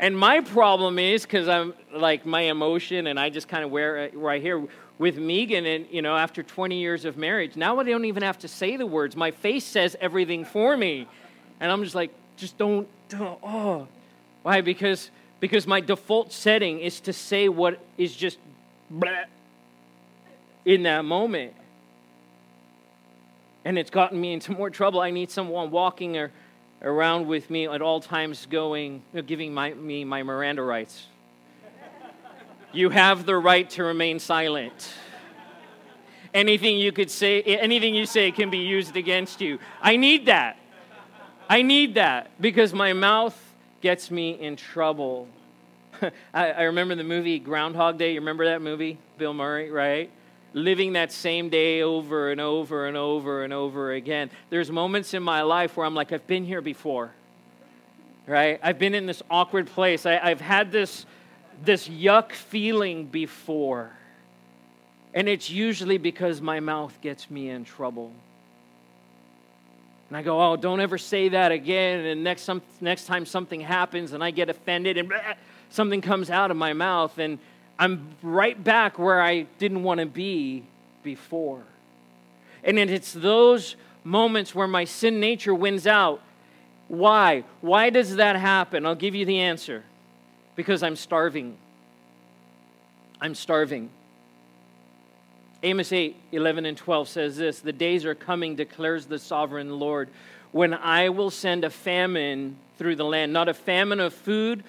And 0.00 0.18
my 0.18 0.40
problem 0.40 0.98
is 0.98 1.22
because 1.22 1.46
I'm 1.46 1.74
like 1.94 2.26
my 2.26 2.42
emotion 2.42 3.06
and 3.06 3.20
I 3.20 3.30
just 3.30 3.46
kind 3.46 3.64
of 3.64 3.70
wear 3.70 3.98
it 3.98 4.16
right 4.16 4.42
here 4.42 4.66
with 4.98 5.16
Megan 5.16 5.66
and 5.66 5.86
you 5.90 6.02
know 6.02 6.16
after 6.16 6.42
20 6.42 6.78
years 6.78 7.04
of 7.04 7.16
marriage 7.16 7.56
now 7.56 7.78
I 7.78 7.84
don't 7.84 8.04
even 8.04 8.22
have 8.22 8.38
to 8.40 8.48
say 8.48 8.76
the 8.76 8.86
words 8.86 9.16
my 9.16 9.30
face 9.30 9.64
says 9.64 9.96
everything 10.00 10.44
for 10.44 10.76
me 10.76 11.06
and 11.58 11.72
I'm 11.72 11.82
just 11.84 11.94
like 11.94 12.10
just 12.36 12.58
don't, 12.58 12.86
don't 13.08 13.38
oh 13.42 13.86
why 14.42 14.60
because 14.60 15.10
because 15.40 15.66
my 15.66 15.80
default 15.80 16.32
setting 16.32 16.80
is 16.80 17.00
to 17.00 17.14
say 17.14 17.48
what 17.48 17.80
is 17.96 18.14
just 18.14 18.38
in 20.64 20.82
that 20.84 21.04
moment. 21.04 21.54
And 23.64 23.78
it's 23.78 23.90
gotten 23.90 24.20
me 24.20 24.32
into 24.32 24.52
more 24.52 24.70
trouble. 24.70 25.00
I 25.00 25.10
need 25.10 25.30
someone 25.30 25.70
walking 25.70 26.16
or, 26.16 26.30
around 26.82 27.26
with 27.26 27.50
me 27.50 27.66
at 27.66 27.82
all 27.82 28.00
times, 28.00 28.46
going, 28.46 29.02
uh, 29.16 29.20
giving 29.20 29.52
my, 29.52 29.74
me 29.74 30.04
my 30.04 30.22
Miranda 30.22 30.62
rights. 30.62 31.06
you 32.72 32.90
have 32.90 33.26
the 33.26 33.36
right 33.36 33.68
to 33.70 33.84
remain 33.84 34.18
silent. 34.18 34.92
Anything 36.32 36.76
you 36.76 36.92
could 36.92 37.10
say, 37.10 37.42
anything 37.42 37.94
you 37.94 38.06
say 38.06 38.30
can 38.30 38.50
be 38.50 38.58
used 38.58 38.96
against 38.96 39.40
you. 39.40 39.58
I 39.82 39.96
need 39.96 40.26
that. 40.26 40.56
I 41.48 41.62
need 41.62 41.94
that 41.96 42.30
because 42.40 42.72
my 42.72 42.92
mouth 42.92 43.36
gets 43.80 44.10
me 44.10 44.30
in 44.40 44.54
trouble. 44.54 45.26
I, 46.32 46.52
I 46.52 46.62
remember 46.62 46.94
the 46.94 47.04
movie 47.04 47.40
Groundhog 47.40 47.98
Day. 47.98 48.12
You 48.12 48.20
remember 48.20 48.44
that 48.46 48.62
movie? 48.62 48.98
Bill 49.18 49.34
Murray, 49.34 49.70
right? 49.70 50.10
Living 50.52 50.94
that 50.94 51.12
same 51.12 51.48
day 51.48 51.82
over 51.82 52.30
and 52.30 52.40
over 52.40 52.86
and 52.86 52.96
over 52.96 53.44
and 53.44 53.52
over 53.52 53.92
again. 53.92 54.30
There's 54.50 54.70
moments 54.70 55.14
in 55.14 55.22
my 55.22 55.42
life 55.42 55.76
where 55.76 55.86
I'm 55.86 55.94
like, 55.94 56.12
I've 56.12 56.26
been 56.26 56.44
here 56.44 56.60
before, 56.60 57.12
right? 58.26 58.58
I've 58.62 58.78
been 58.78 58.94
in 58.94 59.06
this 59.06 59.22
awkward 59.30 59.66
place. 59.68 60.06
I, 60.06 60.28
have 60.28 60.40
had 60.40 60.72
this, 60.72 61.06
this 61.64 61.88
yuck 61.88 62.32
feeling 62.32 63.06
before. 63.06 63.92
And 65.14 65.28
it's 65.28 65.50
usually 65.50 65.98
because 65.98 66.40
my 66.40 66.60
mouth 66.60 66.96
gets 67.00 67.30
me 67.30 67.50
in 67.50 67.64
trouble. 67.64 68.12
And 70.08 70.16
I 70.16 70.22
go, 70.22 70.40
oh, 70.40 70.56
don't 70.56 70.80
ever 70.80 70.98
say 70.98 71.28
that 71.30 71.52
again. 71.52 72.04
And 72.04 72.24
next, 72.24 72.42
some, 72.42 72.62
next 72.80 73.06
time 73.06 73.24
something 73.26 73.60
happens 73.60 74.12
and 74.12 74.24
I 74.24 74.32
get 74.32 74.48
offended 74.48 74.98
and 74.98 75.12
something 75.70 76.00
comes 76.00 76.30
out 76.30 76.50
of 76.50 76.56
my 76.56 76.72
mouth, 76.72 77.18
and 77.18 77.38
I'm 77.80 78.14
right 78.22 78.62
back 78.62 78.98
where 78.98 79.22
I 79.22 79.46
didn't 79.58 79.82
want 79.82 80.00
to 80.00 80.06
be 80.06 80.64
before. 81.02 81.62
And 82.62 82.78
it's 82.78 83.14
those 83.14 83.74
moments 84.04 84.54
where 84.54 84.66
my 84.66 84.84
sin 84.84 85.18
nature 85.18 85.54
wins 85.54 85.86
out. 85.86 86.20
Why? 86.88 87.44
Why 87.62 87.88
does 87.88 88.16
that 88.16 88.36
happen? 88.36 88.84
I'll 88.84 88.94
give 88.94 89.14
you 89.14 89.24
the 89.24 89.38
answer. 89.38 89.82
Because 90.56 90.82
I'm 90.82 90.94
starving. 90.94 91.56
I'm 93.18 93.34
starving. 93.34 93.88
Amos 95.62 95.90
8, 95.90 96.16
11 96.32 96.66
and 96.66 96.76
12 96.76 97.08
says 97.08 97.38
this 97.38 97.60
The 97.60 97.72
days 97.72 98.04
are 98.04 98.14
coming, 98.14 98.56
declares 98.56 99.06
the 99.06 99.18
sovereign 99.18 99.78
Lord, 99.78 100.10
when 100.52 100.74
I 100.74 101.08
will 101.08 101.30
send 101.30 101.64
a 101.64 101.70
famine 101.70 102.56
through 102.76 102.96
the 102.96 103.06
land, 103.06 103.32
not 103.32 103.48
a 103.48 103.54
famine 103.54 104.00
of 104.00 104.12
food 104.12 104.64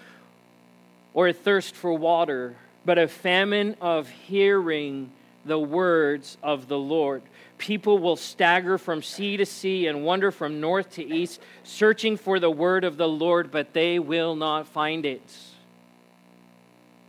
or 1.14 1.28
a 1.28 1.34
thirst 1.34 1.76
for 1.76 1.92
water, 1.92 2.56
but 2.86 2.98
a 2.98 3.08
famine 3.08 3.76
of 3.82 4.10
hearing 4.10 5.12
the 5.46 5.60
words 5.60 6.38
of 6.42 6.68
the 6.68 6.78
Lord. 6.78 7.22
People 7.58 8.00
will 8.00 8.16
stagger 8.16 8.78
from 8.78 9.04
sea 9.04 9.38
to 9.38 9.46
sea 9.46 9.88
and 9.88 10.04
wander 10.04 10.32
from 10.32 10.60
north 10.60 10.94
to 10.94 11.06
east, 11.06 11.42
searching 11.64 12.18
for 12.18 12.40
the 12.40 12.50
word 12.50 12.84
of 12.84 12.98
the 12.98 13.08
Lord, 13.08 13.52
but 13.52 13.74
they 13.74 14.00
will 14.00 14.36
not 14.36 14.68
find 14.68 15.06
it. 15.06 15.22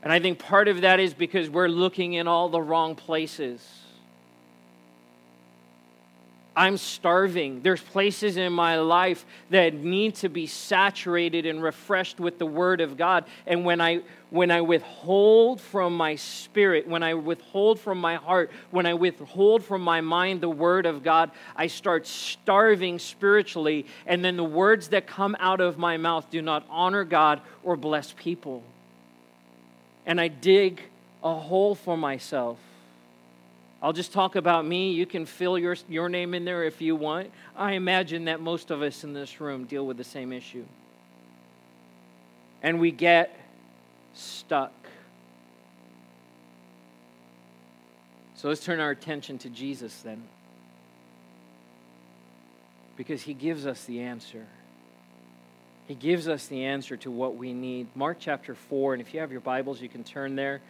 And 0.02 0.12
I 0.12 0.18
think 0.18 0.38
part 0.38 0.68
of 0.68 0.80
that 0.80 1.00
is 1.00 1.14
because 1.14 1.48
we're 1.48 1.68
looking 1.68 2.14
in 2.14 2.26
all 2.26 2.48
the 2.48 2.60
wrong 2.60 2.94
places. 2.94 3.66
I'm 6.54 6.76
starving. 6.76 7.62
There's 7.62 7.80
places 7.80 8.36
in 8.36 8.52
my 8.52 8.78
life 8.78 9.24
that 9.50 9.74
need 9.74 10.16
to 10.16 10.28
be 10.28 10.46
saturated 10.46 11.46
and 11.46 11.62
refreshed 11.62 12.20
with 12.20 12.38
the 12.38 12.46
Word 12.46 12.80
of 12.80 12.96
God. 12.96 13.24
And 13.46 13.64
when 13.64 13.80
I, 13.80 14.02
when 14.30 14.50
I 14.50 14.60
withhold 14.60 15.60
from 15.60 15.96
my 15.96 16.16
spirit, 16.16 16.86
when 16.86 17.02
I 17.02 17.14
withhold 17.14 17.80
from 17.80 18.00
my 18.00 18.16
heart, 18.16 18.50
when 18.70 18.86
I 18.86 18.94
withhold 18.94 19.64
from 19.64 19.82
my 19.82 20.00
mind 20.00 20.40
the 20.40 20.50
Word 20.50 20.86
of 20.86 21.02
God, 21.02 21.30
I 21.56 21.68
start 21.68 22.06
starving 22.06 22.98
spiritually. 22.98 23.86
And 24.06 24.24
then 24.24 24.36
the 24.36 24.44
words 24.44 24.88
that 24.88 25.06
come 25.06 25.36
out 25.40 25.60
of 25.60 25.78
my 25.78 25.96
mouth 25.96 26.30
do 26.30 26.42
not 26.42 26.66
honor 26.68 27.04
God 27.04 27.40
or 27.62 27.76
bless 27.76 28.12
people 28.12 28.62
and 30.06 30.20
I 30.20 30.28
dig 30.28 30.82
a 31.22 31.34
hole 31.34 31.74
for 31.74 31.96
myself. 31.96 32.58
I'll 33.82 33.92
just 33.92 34.12
talk 34.12 34.36
about 34.36 34.64
me. 34.64 34.92
You 34.92 35.06
can 35.06 35.26
fill 35.26 35.58
your, 35.58 35.76
your 35.88 36.08
name 36.08 36.34
in 36.34 36.44
there 36.44 36.62
if 36.62 36.80
you 36.80 36.94
want. 36.94 37.32
I 37.56 37.72
imagine 37.72 38.26
that 38.26 38.40
most 38.40 38.70
of 38.70 38.80
us 38.80 39.02
in 39.02 39.12
this 39.12 39.40
room 39.40 39.64
deal 39.64 39.84
with 39.84 39.96
the 39.96 40.04
same 40.04 40.32
issue. 40.32 40.64
And 42.62 42.78
we 42.78 42.92
get 42.92 43.36
stuck. 44.14 44.72
So 48.36 48.48
let's 48.48 48.64
turn 48.64 48.78
our 48.78 48.90
attention 48.90 49.38
to 49.38 49.48
Jesus 49.48 50.00
then. 50.02 50.22
Because 52.96 53.22
he 53.22 53.34
gives 53.34 53.66
us 53.66 53.84
the 53.84 54.00
answer. 54.00 54.46
He 55.88 55.96
gives 55.96 56.28
us 56.28 56.46
the 56.46 56.64
answer 56.66 56.96
to 56.98 57.10
what 57.10 57.36
we 57.36 57.52
need. 57.52 57.88
Mark 57.96 58.18
chapter 58.20 58.54
4, 58.54 58.94
and 58.94 59.02
if 59.02 59.12
you 59.12 59.18
have 59.18 59.32
your 59.32 59.40
Bibles, 59.40 59.80
you 59.80 59.88
can 59.88 60.04
turn 60.04 60.36
there. 60.36 60.60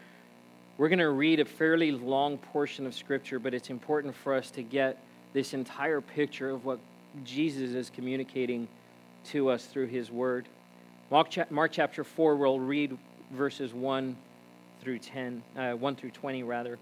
We're 0.78 0.88
going 0.88 1.00
to 1.00 1.11
read 1.11 1.38
a 1.38 1.44
fairly 1.44 1.92
long 1.92 2.38
portion 2.38 2.87
of 2.87 2.94
Scripture, 2.94 3.38
but 3.38 3.52
it's 3.52 3.68
important 3.68 4.14
for 4.14 4.35
us 4.35 4.50
to 4.52 4.62
get 4.62 4.96
this 5.35 5.52
entire 5.52 6.00
picture 6.00 6.48
of 6.48 6.64
what 6.64 6.78
Jesus 7.24 7.72
is 7.72 7.90
communicating 7.90 8.66
to 9.26 9.50
us 9.50 9.66
through 9.66 9.88
His 9.88 10.11
Word. 10.11 10.46
Mark, 11.11 11.28
chapter 11.72 12.04
4, 12.04 12.37
we'll 12.37 12.58
read 12.58 12.96
verses 13.32 13.74
1 13.74 14.16
through 14.80 14.98
10, 14.98 15.42
uh, 15.58 15.72
1 15.72 15.96
through 15.96 16.11
20, 16.11 16.42
rather. 16.42 16.78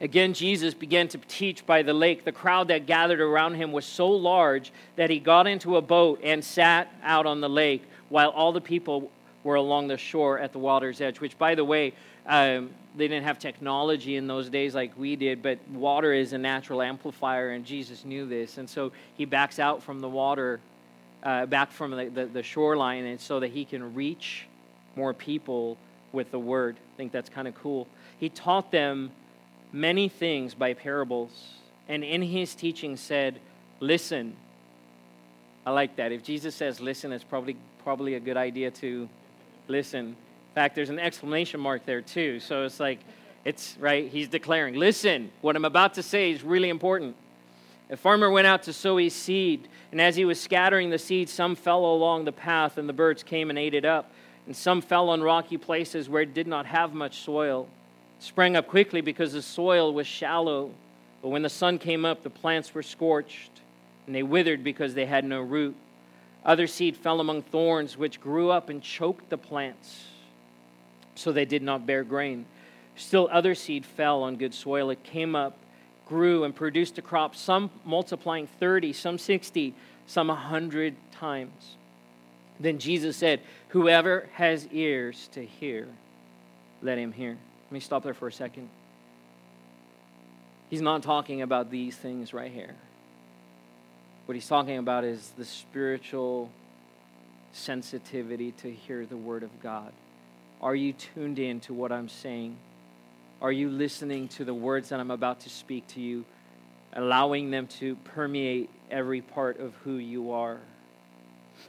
Again, 0.00 0.32
Jesus 0.32 0.72
began 0.72 1.08
to 1.08 1.18
teach 1.28 1.66
by 1.66 1.82
the 1.82 1.92
lake. 1.92 2.24
The 2.24 2.32
crowd 2.32 2.68
that 2.68 2.86
gathered 2.86 3.20
around 3.20 3.56
him 3.56 3.70
was 3.70 3.84
so 3.84 4.08
large 4.08 4.72
that 4.96 5.10
he 5.10 5.18
got 5.18 5.46
into 5.46 5.76
a 5.76 5.82
boat 5.82 6.20
and 6.24 6.42
sat 6.42 6.90
out 7.02 7.26
on 7.26 7.42
the 7.42 7.50
lake 7.50 7.84
while 8.08 8.30
all 8.30 8.52
the 8.52 8.62
people 8.62 9.10
were 9.44 9.54
along 9.54 9.88
the 9.88 9.98
shore 9.98 10.38
at 10.38 10.52
the 10.52 10.58
water's 10.58 11.00
edge, 11.00 11.20
which, 11.20 11.38
by 11.38 11.54
the 11.54 11.64
way, 11.64 11.92
um, 12.26 12.70
they 12.96 13.06
didn't 13.06 13.24
have 13.24 13.38
technology 13.38 14.16
in 14.16 14.26
those 14.26 14.48
days 14.48 14.74
like 14.74 14.96
we 14.98 15.14
did, 15.14 15.42
but 15.42 15.58
water 15.68 16.12
is 16.12 16.32
a 16.32 16.38
natural 16.38 16.80
amplifier, 16.80 17.50
and 17.50 17.64
Jesus 17.64 18.04
knew 18.04 18.26
this. 18.26 18.58
And 18.58 18.68
so 18.68 18.92
he 19.16 19.26
backs 19.26 19.58
out 19.58 19.82
from 19.82 20.00
the 20.00 20.08
water, 20.08 20.60
uh, 21.22 21.46
back 21.46 21.70
from 21.70 21.90
the, 21.90 22.06
the, 22.06 22.26
the 22.26 22.42
shoreline, 22.42 23.04
and 23.04 23.20
so 23.20 23.40
that 23.40 23.50
he 23.50 23.64
can 23.64 23.94
reach 23.94 24.46
more 24.96 25.12
people 25.12 25.76
with 26.12 26.30
the 26.30 26.38
word. 26.38 26.76
I 26.94 26.96
think 26.96 27.12
that's 27.12 27.28
kind 27.28 27.46
of 27.46 27.54
cool. 27.54 27.86
He 28.18 28.30
taught 28.30 28.70
them 28.70 29.10
many 29.72 30.08
things 30.08 30.54
by 30.54 30.72
parables, 30.72 31.30
and 31.88 32.02
in 32.02 32.22
his 32.22 32.54
teaching 32.54 32.96
said, 32.96 33.38
Listen. 33.80 34.36
I 35.66 35.70
like 35.70 35.96
that. 35.96 36.12
If 36.12 36.22
Jesus 36.22 36.54
says 36.54 36.78
listen, 36.78 37.10
it's 37.10 37.24
probably, 37.24 37.56
probably 37.84 38.14
a 38.14 38.20
good 38.20 38.36
idea 38.36 38.70
to 38.70 39.08
listen. 39.68 40.06
In 40.08 40.54
fact, 40.54 40.74
there's 40.74 40.90
an 40.90 40.98
exclamation 40.98 41.60
mark 41.60 41.84
there 41.84 42.00
too. 42.00 42.40
So 42.40 42.64
it's 42.64 42.80
like, 42.80 43.00
it's 43.44 43.76
right, 43.78 44.08
he's 44.08 44.28
declaring, 44.28 44.74
Listen, 44.74 45.30
what 45.40 45.56
I'm 45.56 45.64
about 45.64 45.94
to 45.94 46.02
say 46.02 46.30
is 46.30 46.42
really 46.42 46.68
important. 46.68 47.16
A 47.90 47.96
farmer 47.96 48.30
went 48.30 48.46
out 48.46 48.62
to 48.64 48.72
sow 48.72 48.96
his 48.96 49.14
seed, 49.14 49.68
and 49.92 50.00
as 50.00 50.16
he 50.16 50.24
was 50.24 50.40
scattering 50.40 50.90
the 50.90 50.98
seed, 50.98 51.28
some 51.28 51.54
fell 51.54 51.84
along 51.84 52.24
the 52.24 52.32
path, 52.32 52.78
and 52.78 52.88
the 52.88 52.94
birds 52.94 53.22
came 53.22 53.50
and 53.50 53.58
ate 53.58 53.74
it 53.74 53.84
up. 53.84 54.10
And 54.46 54.56
some 54.56 54.80
fell 54.80 55.10
on 55.10 55.22
rocky 55.22 55.58
places 55.58 56.08
where 56.08 56.22
it 56.22 56.34
did 56.34 56.46
not 56.46 56.66
have 56.66 56.94
much 56.94 57.20
soil 57.20 57.68
sprang 58.24 58.56
up 58.56 58.66
quickly 58.66 59.00
because 59.00 59.32
the 59.32 59.42
soil 59.42 59.92
was 59.92 60.06
shallow. 60.06 60.70
But 61.22 61.28
when 61.28 61.42
the 61.42 61.50
sun 61.50 61.78
came 61.78 62.04
up, 62.04 62.22
the 62.22 62.30
plants 62.30 62.74
were 62.74 62.82
scorched, 62.82 63.50
and 64.06 64.14
they 64.14 64.22
withered 64.22 64.64
because 64.64 64.94
they 64.94 65.06
had 65.06 65.24
no 65.24 65.40
root. 65.40 65.76
Other 66.44 66.66
seed 66.66 66.96
fell 66.96 67.20
among 67.20 67.42
thorns, 67.42 67.96
which 67.96 68.20
grew 68.20 68.50
up 68.50 68.68
and 68.68 68.82
choked 68.82 69.30
the 69.30 69.38
plants, 69.38 70.04
so 71.14 71.32
they 71.32 71.44
did 71.44 71.62
not 71.62 71.86
bear 71.86 72.04
grain. 72.04 72.44
Still, 72.96 73.28
other 73.32 73.54
seed 73.54 73.86
fell 73.86 74.22
on 74.22 74.36
good 74.36 74.54
soil. 74.54 74.90
It 74.90 75.02
came 75.02 75.34
up, 75.34 75.56
grew, 76.06 76.44
and 76.44 76.54
produced 76.54 76.98
a 76.98 77.02
crop, 77.02 77.34
some 77.34 77.70
multiplying 77.84 78.46
30, 78.60 78.92
some 78.92 79.18
60, 79.18 79.74
some 80.06 80.28
100 80.28 80.94
times. 81.12 81.76
Then 82.60 82.78
Jesus 82.78 83.16
said, 83.16 83.40
Whoever 83.68 84.28
has 84.34 84.68
ears 84.70 85.28
to 85.32 85.44
hear, 85.44 85.88
let 86.82 86.98
him 86.98 87.10
hear. 87.10 87.36
Let 87.66 87.72
me 87.72 87.80
stop 87.80 88.04
there 88.04 88.14
for 88.14 88.28
a 88.28 88.32
second. 88.32 88.68
He's 90.70 90.82
not 90.82 91.02
talking 91.02 91.42
about 91.42 91.70
these 91.70 91.96
things 91.96 92.32
right 92.32 92.52
here. 92.52 92.74
What 94.26 94.34
he's 94.34 94.48
talking 94.48 94.78
about 94.78 95.04
is 95.04 95.32
the 95.36 95.44
spiritual 95.44 96.50
sensitivity 97.52 98.52
to 98.52 98.72
hear 98.72 99.04
the 99.04 99.18
word 99.18 99.42
of 99.42 99.62
God. 99.62 99.92
Are 100.62 100.74
you 100.74 100.94
tuned 100.94 101.38
in 101.38 101.60
to 101.60 101.74
what 101.74 101.92
I'm 101.92 102.08
saying? 102.08 102.56
Are 103.42 103.52
you 103.52 103.68
listening 103.68 104.28
to 104.28 104.44
the 104.46 104.54
words 104.54 104.88
that 104.88 104.98
I'm 104.98 105.10
about 105.10 105.40
to 105.40 105.50
speak 105.50 105.86
to 105.88 106.00
you, 106.00 106.24
allowing 106.94 107.50
them 107.50 107.66
to 107.66 107.96
permeate 107.96 108.70
every 108.90 109.20
part 109.20 109.60
of 109.60 109.74
who 109.84 109.96
you 109.96 110.32
are? 110.32 110.58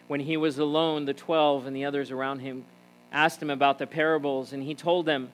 When 0.07 0.21
he 0.21 0.37
was 0.37 0.57
alone, 0.57 1.03
the 1.03 1.13
12 1.13 1.65
and 1.65 1.75
the 1.75 1.83
others 1.83 2.09
around 2.09 2.39
him 2.39 2.63
asked 3.11 3.41
him 3.41 3.49
about 3.49 3.79
the 3.79 3.87
parables, 3.87 4.53
and 4.53 4.63
he 4.63 4.75
told 4.75 5.05
them, 5.05 5.33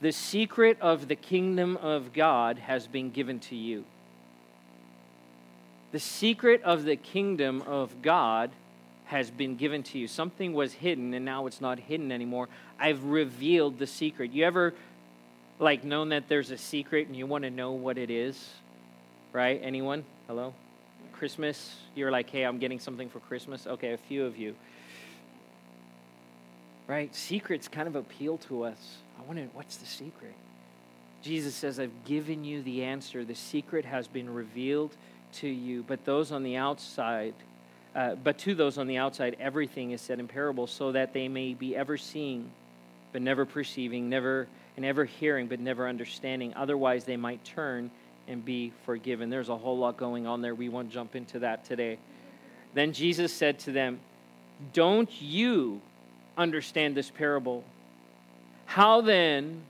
the 0.00 0.12
secret 0.12 0.78
of 0.80 1.08
the 1.08 1.16
kingdom 1.16 1.76
of 1.76 2.12
God 2.12 2.58
has 2.58 2.86
been 2.86 3.10
given 3.10 3.40
to 3.40 3.56
you. 3.56 3.84
The 5.94 6.00
secret 6.00 6.60
of 6.64 6.82
the 6.82 6.96
kingdom 6.96 7.62
of 7.68 8.02
God 8.02 8.50
has 9.04 9.30
been 9.30 9.54
given 9.54 9.84
to 9.84 9.98
you. 10.00 10.08
Something 10.08 10.52
was 10.52 10.72
hidden 10.72 11.14
and 11.14 11.24
now 11.24 11.46
it's 11.46 11.60
not 11.60 11.78
hidden 11.78 12.10
anymore. 12.10 12.48
I've 12.80 13.04
revealed 13.04 13.78
the 13.78 13.86
secret. 13.86 14.32
You 14.32 14.44
ever 14.44 14.74
like 15.60 15.84
known 15.84 16.08
that 16.08 16.26
there's 16.26 16.50
a 16.50 16.58
secret 16.58 17.06
and 17.06 17.14
you 17.14 17.26
want 17.26 17.44
to 17.44 17.50
know 17.50 17.70
what 17.70 17.96
it 17.96 18.10
is? 18.10 18.44
Right? 19.32 19.60
Anyone? 19.62 20.02
Hello? 20.26 20.52
Christmas, 21.12 21.76
you're 21.94 22.10
like, 22.10 22.28
"Hey, 22.28 22.42
I'm 22.42 22.58
getting 22.58 22.80
something 22.80 23.08
for 23.08 23.20
Christmas." 23.20 23.64
Okay, 23.64 23.92
a 23.92 23.96
few 23.96 24.24
of 24.24 24.36
you. 24.36 24.56
Right? 26.88 27.14
Secrets 27.14 27.68
kind 27.68 27.86
of 27.86 27.94
appeal 27.94 28.38
to 28.48 28.64
us. 28.64 28.96
I 29.16 29.22
wonder, 29.22 29.46
what's 29.52 29.76
the 29.76 29.86
secret? 29.86 30.34
Jesus 31.22 31.54
says, 31.54 31.78
I've 31.78 32.04
given 32.04 32.44
you 32.44 32.62
the 32.62 32.82
answer. 32.82 33.24
The 33.24 33.36
secret 33.36 33.84
has 33.84 34.08
been 34.08 34.28
revealed 34.28 34.96
to 35.34 35.48
you. 35.48 35.84
But 35.86 36.04
those 36.04 36.32
on 36.32 36.42
the 36.42 36.56
outside, 36.56 37.34
uh, 37.94 38.14
but 38.16 38.38
to 38.38 38.54
those 38.54 38.78
on 38.78 38.86
the 38.86 38.96
outside, 38.96 39.36
everything 39.38 39.92
is 39.92 40.00
said 40.00 40.18
in 40.18 40.28
parables 40.28 40.70
so 40.70 40.92
that 40.92 41.12
they 41.12 41.28
may 41.28 41.54
be 41.54 41.76
ever 41.76 41.96
seeing, 41.96 42.50
but 43.12 43.22
never 43.22 43.44
perceiving, 43.44 44.08
never 44.08 44.48
and 44.76 44.84
ever 44.84 45.04
hearing 45.04 45.46
but 45.46 45.60
never 45.60 45.88
understanding. 45.88 46.52
Otherwise, 46.56 47.04
they 47.04 47.16
might 47.16 47.44
turn 47.44 47.90
and 48.26 48.44
be 48.44 48.72
forgiven. 48.84 49.30
There's 49.30 49.48
a 49.48 49.56
whole 49.56 49.78
lot 49.78 49.96
going 49.96 50.26
on 50.26 50.42
there. 50.42 50.54
We 50.54 50.68
won't 50.68 50.90
jump 50.90 51.14
into 51.14 51.40
that 51.40 51.64
today. 51.64 51.98
Then 52.72 52.92
Jesus 52.92 53.32
said 53.32 53.58
to 53.60 53.72
them, 53.72 54.00
Don't 54.72 55.10
you 55.20 55.80
understand 56.36 56.96
this 56.96 57.10
parable? 57.10 57.64
How 58.66 59.02
then 59.02 59.62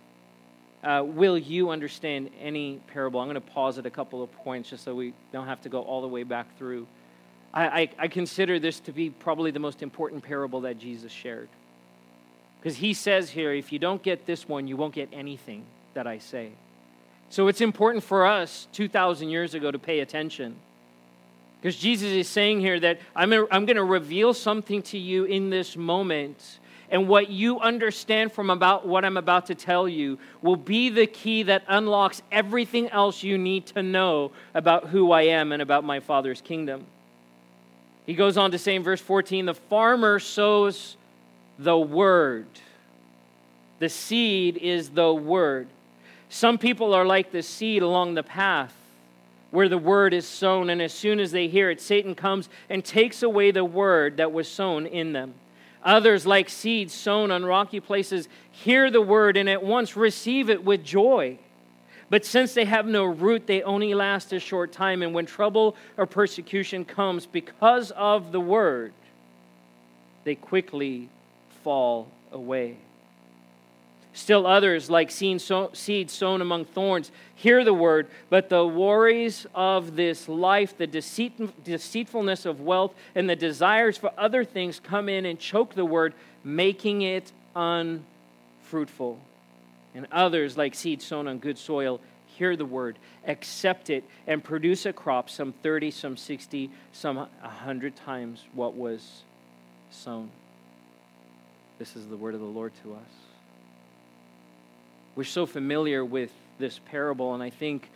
uh, 0.85 1.03
will 1.03 1.39
you 1.39 1.71
understand 1.71 2.31
any 2.41 2.81
parable? 2.89 3.21
I'm 3.21 3.27
going 3.27 3.35
to 3.35 3.41
pause 3.41 3.79
at 3.79 3.87
a 3.87 3.91
couple 3.91 4.23
of 4.23 4.31
points 4.33 4.71
just 4.71 4.85
so 4.85 4.95
we 4.95 5.15
don't 5.33 5.47
have 5.47 5.63
to 5.63 5.69
go 5.69 5.83
all 5.83 6.03
the 6.03 6.09
way 6.09 6.23
back 6.23 6.57
through. 6.59 6.87
I, 7.53 7.65
I, 7.65 7.89
I 8.01 8.09
consider 8.09 8.59
this 8.59 8.81
to 8.81 8.93
be 8.93 9.11
probably 9.11 9.51
the 9.51 9.61
most 9.61 9.83
important 9.83 10.23
parable 10.23 10.63
that 10.63 10.79
Jesus 10.79 11.11
shared. 11.11 11.49
Because 12.61 12.77
he 12.77 12.95
says 12.95 13.31
here, 13.31 13.53
if 13.53 13.73
you 13.73 13.79
don't 13.79 14.03
get 14.03 14.27
this 14.27 14.49
one, 14.49 14.67
you 14.67 14.77
won't 14.77 14.95
get 14.95 15.09
anything 15.13 15.65
that 15.95 16.07
I 16.07 16.19
say. 16.19 16.51
So 17.31 17.49
it's 17.49 17.61
important 17.61 18.05
for 18.05 18.27
us 18.27 18.69
2,000 18.73 19.29
years 19.29 19.55
ago 19.55 19.71
to 19.71 19.79
pay 19.79 20.01
attention. 20.01 20.57
Because 21.61 21.77
Jesus 21.77 22.11
is 22.11 22.29
saying 22.29 22.61
here 22.61 22.79
that 22.81 23.01
I'm, 23.17 23.33
I'm 23.33 23.65
going 23.65 23.77
to 23.77 23.85
reveal 23.85 24.35
something 24.35 24.83
to 24.83 24.99
you 24.99 25.25
in 25.25 25.51
this 25.51 25.77
moment. 25.77 26.59
And 26.91 27.09
what 27.09 27.31
you 27.31 27.61
understand 27.61 28.33
from 28.33 28.51
about 28.51 28.87
what 28.87 29.05
I'm 29.05 29.17
about 29.17 29.47
to 29.47 29.55
tell 29.55 29.89
you 29.89 30.19
will 30.43 30.57
be 30.57 30.91
the 30.91 31.07
key 31.07 31.45
that 31.45 31.65
unlocks 31.67 32.23
everything 32.31 32.89
else 32.91 33.23
you 33.23 33.39
need 33.39 33.67
to 33.67 33.83
know 33.83 34.33
about 34.55 34.89
who 34.89 35.11
I 35.11 35.23
am 35.23 35.53
and 35.53 35.63
about 35.63 35.85
my 35.85 36.01
Father's 36.01 36.41
kingdom. 36.41 36.87
He 38.07 38.15
goes 38.15 38.37
on 38.37 38.51
to 38.51 38.59
say 38.59 38.75
in 38.75 38.83
verse 38.83 39.01
14 39.01 39.47
the 39.47 39.55
farmer 39.55 40.19
sows 40.19 40.97
the 41.59 41.79
word. 41.79 42.47
The 43.79 43.89
seed 43.89 44.57
is 44.59 44.91
the 44.91 45.13
word. 45.13 45.69
Some 46.29 46.59
people 46.59 46.95
are 46.95 47.07
like 47.07 47.33
the 47.33 47.43
seed 47.43 47.83
along 47.83 48.15
the 48.15 48.23
path 48.23 48.75
where 49.55 49.69
the 49.69 49.79
word 49.79 50.13
is 50.13 50.27
sown, 50.27 50.69
and 50.69 50.83
as 50.83 50.93
soon 50.93 51.21
as 51.21 51.31
they 51.31 51.47
hear 51.47 51.71
it, 51.71 51.81
Satan 51.81 52.17
comes 52.17 52.49
and 52.69 52.85
takes 52.85 53.23
away 53.23 53.53
the 53.53 53.65
word 53.65 54.17
that 54.17 54.33
was 54.33 54.49
sown 54.49 54.85
in 54.85 55.13
them. 55.13 55.33
Others, 55.85 56.27
like 56.27 56.49
seeds 56.49 56.95
sown 56.95 57.31
on 57.31 57.45
rocky 57.45 57.81
places, 57.81 58.29
hear 58.51 58.91
the 58.91 59.03
word 59.03 59.37
and 59.37 59.49
at 59.49 59.63
once 59.63 59.97
receive 59.97 60.49
it 60.49 60.65
with 60.65 60.83
joy. 60.83 61.39
But 62.11 62.25
since 62.25 62.55
they 62.55 62.65
have 62.65 62.87
no 62.87 63.05
root, 63.05 63.47
they 63.47 63.63
only 63.63 63.95
last 63.95 64.33
a 64.33 64.41
short 64.41 64.73
time. 64.73 65.03
And 65.03 65.13
when 65.15 65.27
trouble 65.27 65.77
or 65.97 66.07
persecution 66.07 66.85
comes 66.85 67.27
because 67.27 67.91
of 67.91 68.33
the 68.33 68.41
word, 68.41 68.93
they 70.25 70.35
quickly 70.35 71.09
fall 71.63 72.09
away. 72.33 72.77
Still 74.17 74.47
others, 74.47 74.89
like 74.89 75.11
seed 75.11 75.41
sown 75.41 76.41
among 76.41 76.67
thorns, 76.67 77.11
hear 77.35 77.65
the 77.65 77.75
word, 77.75 78.07
but 78.31 78.49
the 78.49 78.65
worries 78.65 79.45
of 79.57 79.97
this 79.97 80.29
life, 80.29 80.79
the 80.79 80.87
deceit, 80.87 81.65
deceitfulness 81.65 82.47
of 82.47 82.61
wealth, 82.61 82.95
and 83.17 83.29
the 83.29 83.35
desires 83.35 83.99
for 83.99 84.13
other 84.17 84.45
things 84.45 84.79
come 84.79 85.09
in 85.09 85.27
and 85.27 85.41
choke 85.41 85.75
the 85.75 85.85
word, 85.85 86.15
making 86.45 87.03
it 87.03 87.33
unfruitful. 87.57 89.19
And 89.97 90.07
others, 90.13 90.57
like 90.57 90.77
seed 90.77 91.03
sown 91.03 91.27
on 91.27 91.39
good 91.39 91.59
soil, 91.59 92.01
hear 92.27 92.55
the 92.55 92.65
word, 92.65 92.99
accept 93.27 93.91
it, 93.91 94.05
and 94.29 94.45
produce 94.45 94.87
a 94.87 94.93
crop 94.93 95.29
some 95.29 95.53
30, 95.65 95.91
some 95.91 96.17
60, 96.17 96.71
some 96.93 97.17
100 97.17 97.97
times 97.97 98.45
what 98.53 98.75
was 98.75 99.25
sown. 99.91 100.31
This 101.81 101.97
is 101.97 102.07
the 102.07 102.17
word 102.17 102.35
of 102.35 102.41
the 102.41 102.47
Lord 102.47 102.73
to 102.85 102.95
us. 102.95 103.24
We're 105.17 105.25
so 105.25 105.47
familiar 105.47 106.05
with 106.05 106.33
this 106.59 106.81
parable, 106.87 107.35
and 107.35 107.43
I 107.43 107.51
think 107.51 107.89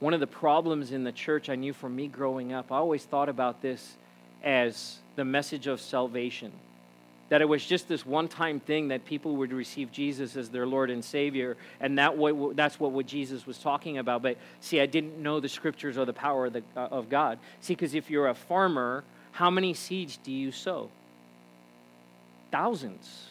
one 0.00 0.12
of 0.12 0.20
the 0.20 0.26
problems 0.26 0.92
in 0.92 1.04
the 1.04 1.12
church 1.12 1.48
I 1.48 1.54
knew 1.54 1.72
from 1.72 1.96
me 1.96 2.08
growing 2.08 2.52
up, 2.52 2.70
I 2.70 2.76
always 2.76 3.04
thought 3.04 3.28
about 3.28 3.62
this 3.62 3.96
as 4.42 4.98
the 5.16 5.24
message 5.24 5.66
of 5.66 5.80
salvation. 5.80 6.52
That 7.30 7.40
it 7.40 7.48
was 7.48 7.64
just 7.64 7.88
this 7.88 8.04
one 8.04 8.28
time 8.28 8.60
thing 8.60 8.88
that 8.88 9.06
people 9.06 9.36
would 9.36 9.52
receive 9.52 9.90
Jesus 9.92 10.36
as 10.36 10.50
their 10.50 10.66
Lord 10.66 10.90
and 10.90 11.02
Savior, 11.02 11.56
and 11.80 11.96
that 11.98 12.18
what, 12.18 12.54
that's 12.54 12.78
what, 12.78 12.92
what 12.92 13.06
Jesus 13.06 13.46
was 13.46 13.58
talking 13.58 13.96
about. 13.96 14.20
But 14.20 14.36
see, 14.60 14.80
I 14.80 14.86
didn't 14.86 15.22
know 15.22 15.40
the 15.40 15.48
scriptures 15.48 15.96
or 15.96 16.04
the 16.04 16.12
power 16.12 16.46
of, 16.46 16.52
the, 16.52 16.62
uh, 16.76 16.88
of 16.90 17.08
God. 17.08 17.38
See, 17.60 17.74
because 17.74 17.94
if 17.94 18.10
you're 18.10 18.28
a 18.28 18.34
farmer, 18.34 19.04
how 19.30 19.48
many 19.48 19.72
seeds 19.72 20.18
do 20.18 20.30
you 20.30 20.52
sow? 20.52 20.90
Thousands 22.50 23.28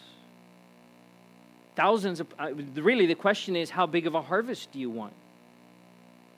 thousands 1.82 2.20
of, 2.20 2.28
uh, 2.38 2.54
really, 2.76 3.08
the 3.08 3.16
question 3.16 3.56
is, 3.56 3.72
how 3.72 3.88
big 3.88 4.06
of 4.06 4.14
a 4.14 4.22
harvest 4.22 4.72
do 4.72 4.78
you 4.78 4.92
want? 4.92 5.14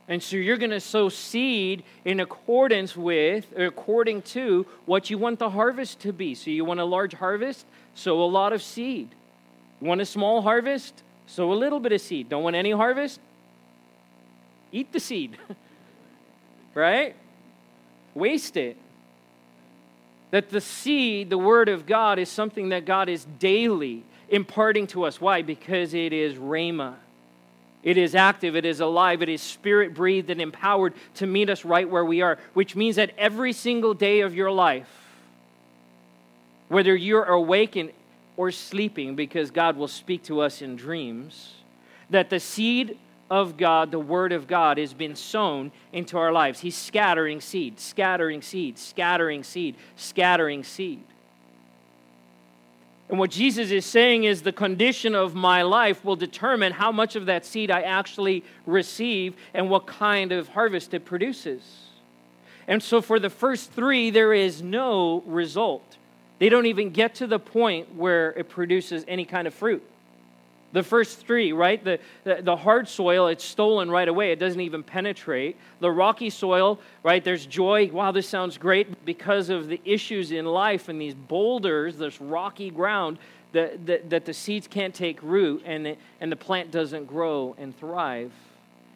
And 0.07 0.23
so 0.23 0.37
you're 0.37 0.55
going 0.55 0.71
to 0.71 0.79
sow 0.79 1.09
seed 1.09 1.83
in 2.05 2.21
accordance 2.21 2.95
with, 2.95 3.45
or 3.57 3.65
according 3.65 4.21
to 4.37 4.65
what 4.85 5.09
you 5.09 5.17
want 5.17 5.39
the 5.39 5.49
harvest 5.49 5.99
to 5.99 6.13
be. 6.13 6.33
So 6.33 6.49
you 6.49 6.63
want 6.63 6.79
a 6.79 6.85
large 6.85 7.13
harvest, 7.13 7.65
sow 7.93 8.23
a 8.23 8.31
lot 8.39 8.53
of 8.53 8.63
seed. 8.63 9.09
You 9.81 9.87
want 9.87 9.99
a 9.99 10.05
small 10.05 10.41
harvest, 10.41 11.03
sow 11.27 11.51
a 11.51 11.55
little 11.55 11.81
bit 11.81 11.91
of 11.91 11.99
seed. 11.99 12.29
Don't 12.29 12.43
want 12.43 12.55
any 12.55 12.71
harvest? 12.71 13.19
Eat 14.71 14.93
the 14.93 14.99
seed. 15.01 15.37
right? 16.73 17.17
Waste 18.13 18.55
it. 18.55 18.77
That 20.31 20.51
the 20.51 20.61
seed, 20.61 21.29
the 21.29 21.37
Word 21.37 21.67
of 21.67 21.85
God, 21.85 22.17
is 22.17 22.29
something 22.29 22.69
that 22.69 22.85
God 22.85 23.09
is 23.09 23.25
daily 23.39 24.05
imparting 24.30 24.88
to 24.88 25.03
us. 25.03 25.19
Why? 25.21 25.41
Because 25.41 25.93
it 25.93 26.13
is 26.13 26.36
Rhema. 26.36 26.95
It 27.84 27.97
is 27.97 28.15
active, 28.15 28.55
it 28.55 28.63
is 28.63 28.80
alive, 28.80 29.21
it 29.21 29.28
is 29.28 29.41
spirit 29.41 29.93
breathed 29.93 30.30
and 30.30 30.39
empowered 30.39 30.93
to 31.15 31.28
meet 31.28 31.49
us 31.49 31.65
right 31.65 31.89
where 31.89 32.05
we 32.05 32.21
are, 32.21 32.39
which 32.53 32.78
means 32.78 32.95
that 32.95 33.11
every 33.17 33.51
single 33.51 33.93
day 33.93 34.21
of 34.21 34.34
your 34.34 34.51
life, 34.51 34.88
whether 36.69 36.95
you're 36.95 37.26
awake 37.26 37.93
or 38.38 38.51
sleeping, 38.51 39.15
because 39.15 39.51
God 39.51 39.76
will 39.76 39.89
speak 39.89 40.24
to 40.24 40.39
us 40.39 40.61
in 40.61 40.78
dreams, 40.78 41.55
that 42.09 42.30
the 42.30 42.39
seed 42.39 42.97
of 43.30 43.57
God, 43.57 43.91
the 43.91 43.99
Word 43.99 44.32
of 44.32 44.47
God, 44.47 44.78
has 44.78 44.93
been 44.93 45.15
sown 45.15 45.71
into 45.91 46.17
our 46.17 46.32
lives. 46.32 46.61
He's 46.61 46.78
scattering 46.78 47.41
seed, 47.41 47.82
scattering 47.82 48.41
seed, 48.41 48.78
scattering 48.78 49.43
seed, 49.43 49.76
scattering 49.97 50.63
seed. 50.63 51.03
And 53.09 53.19
what 53.19 53.31
Jesus 53.31 53.69
is 53.69 53.85
saying 53.85 54.23
is 54.23 54.41
the 54.41 54.51
condition 54.51 55.13
of 55.13 55.35
my 55.35 55.61
life 55.61 56.03
will 56.03 56.15
determine 56.15 56.73
how 56.73 56.91
much 56.91 57.15
of 57.15 57.25
that 57.27 57.45
seed 57.45 57.69
I 57.69 57.81
actually 57.81 58.43
receive 58.65 59.35
and 59.53 59.69
what 59.69 59.85
kind 59.85 60.31
of 60.31 60.47
harvest 60.49 60.93
it 60.93 61.05
produces. 61.05 61.61
And 62.67 62.81
so 62.81 63.01
for 63.01 63.19
the 63.19 63.29
first 63.29 63.71
three, 63.71 64.09
there 64.09 64.33
is 64.33 64.61
no 64.61 65.21
result. 65.25 65.97
They 66.39 66.49
don't 66.49 66.65
even 66.65 66.89
get 66.89 67.15
to 67.15 67.27
the 67.27 67.39
point 67.39 67.93
where 67.95 68.31
it 68.31 68.49
produces 68.49 69.03
any 69.07 69.25
kind 69.25 69.47
of 69.47 69.53
fruit. 69.53 69.83
The 70.74 70.84
first 70.84 71.19
three, 71.19 71.53
right? 71.53 71.82
The, 71.84 71.99
the, 72.24 72.41
the, 72.41 72.55
hard 72.55 72.88
soil, 72.88 73.28
it's 73.28 73.45
stolen 73.45 73.91
right 73.91 74.07
away. 74.07 74.32
It 74.32 74.39
doesn't 74.39 74.59
even 74.59 74.82
penetrate. 74.82 75.55
The 75.80 75.91
rocky 75.91 76.32
soil, 76.32 76.80
right? 77.03 77.24
There's 77.24 77.45
joy. 77.45 77.91
Wow, 77.93 78.11
this 78.11 78.28
sounds 78.28 78.57
great 78.57 79.05
because 79.05 79.49
of 79.49 79.67
the 79.67 79.80
issues 79.86 80.32
in 80.32 80.45
life 80.45 80.89
and 80.89 80.99
these 80.99 81.13
boulders, 81.13 81.97
this 81.97 82.19
rocky 82.19 82.71
ground 82.71 83.19
that, 83.51 83.86
that, 83.86 84.09
that 84.09 84.26
the 84.26 84.34
seeds 84.34 84.67
can't 84.67 84.95
take 84.95 85.21
root 85.21 85.61
and 85.63 85.86
the, 85.86 85.97
and 86.19 86.32
the 86.32 86.36
plant 86.36 86.71
doesn't 86.71 87.05
grow 87.05 87.55
and 87.59 87.78
thrive. 87.78 88.32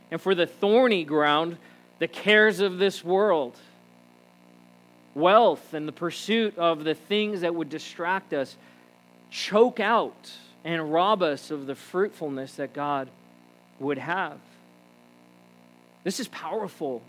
And 0.09 0.19
for 0.19 0.33
the 0.33 0.47
thorny 0.47 1.03
ground, 1.03 1.57
the 1.99 2.07
cares 2.07 2.59
of 2.59 2.79
this 2.79 3.03
world, 3.03 3.55
wealth, 5.13 5.75
and 5.75 5.87
the 5.87 5.91
pursuit 5.91 6.57
of 6.57 6.83
the 6.83 6.95
things 6.95 7.41
that 7.41 7.53
would 7.53 7.69
distract 7.69 8.33
us 8.33 8.57
choke 9.29 9.79
out 9.79 10.31
and 10.63 10.91
rob 10.91 11.21
us 11.21 11.51
of 11.51 11.67
the 11.67 11.75
fruitfulness 11.75 12.55
that 12.55 12.73
God 12.73 13.09
would 13.79 13.97
have. 13.97 14.37
This 16.03 16.19
is 16.19 16.27
powerful. 16.27 17.01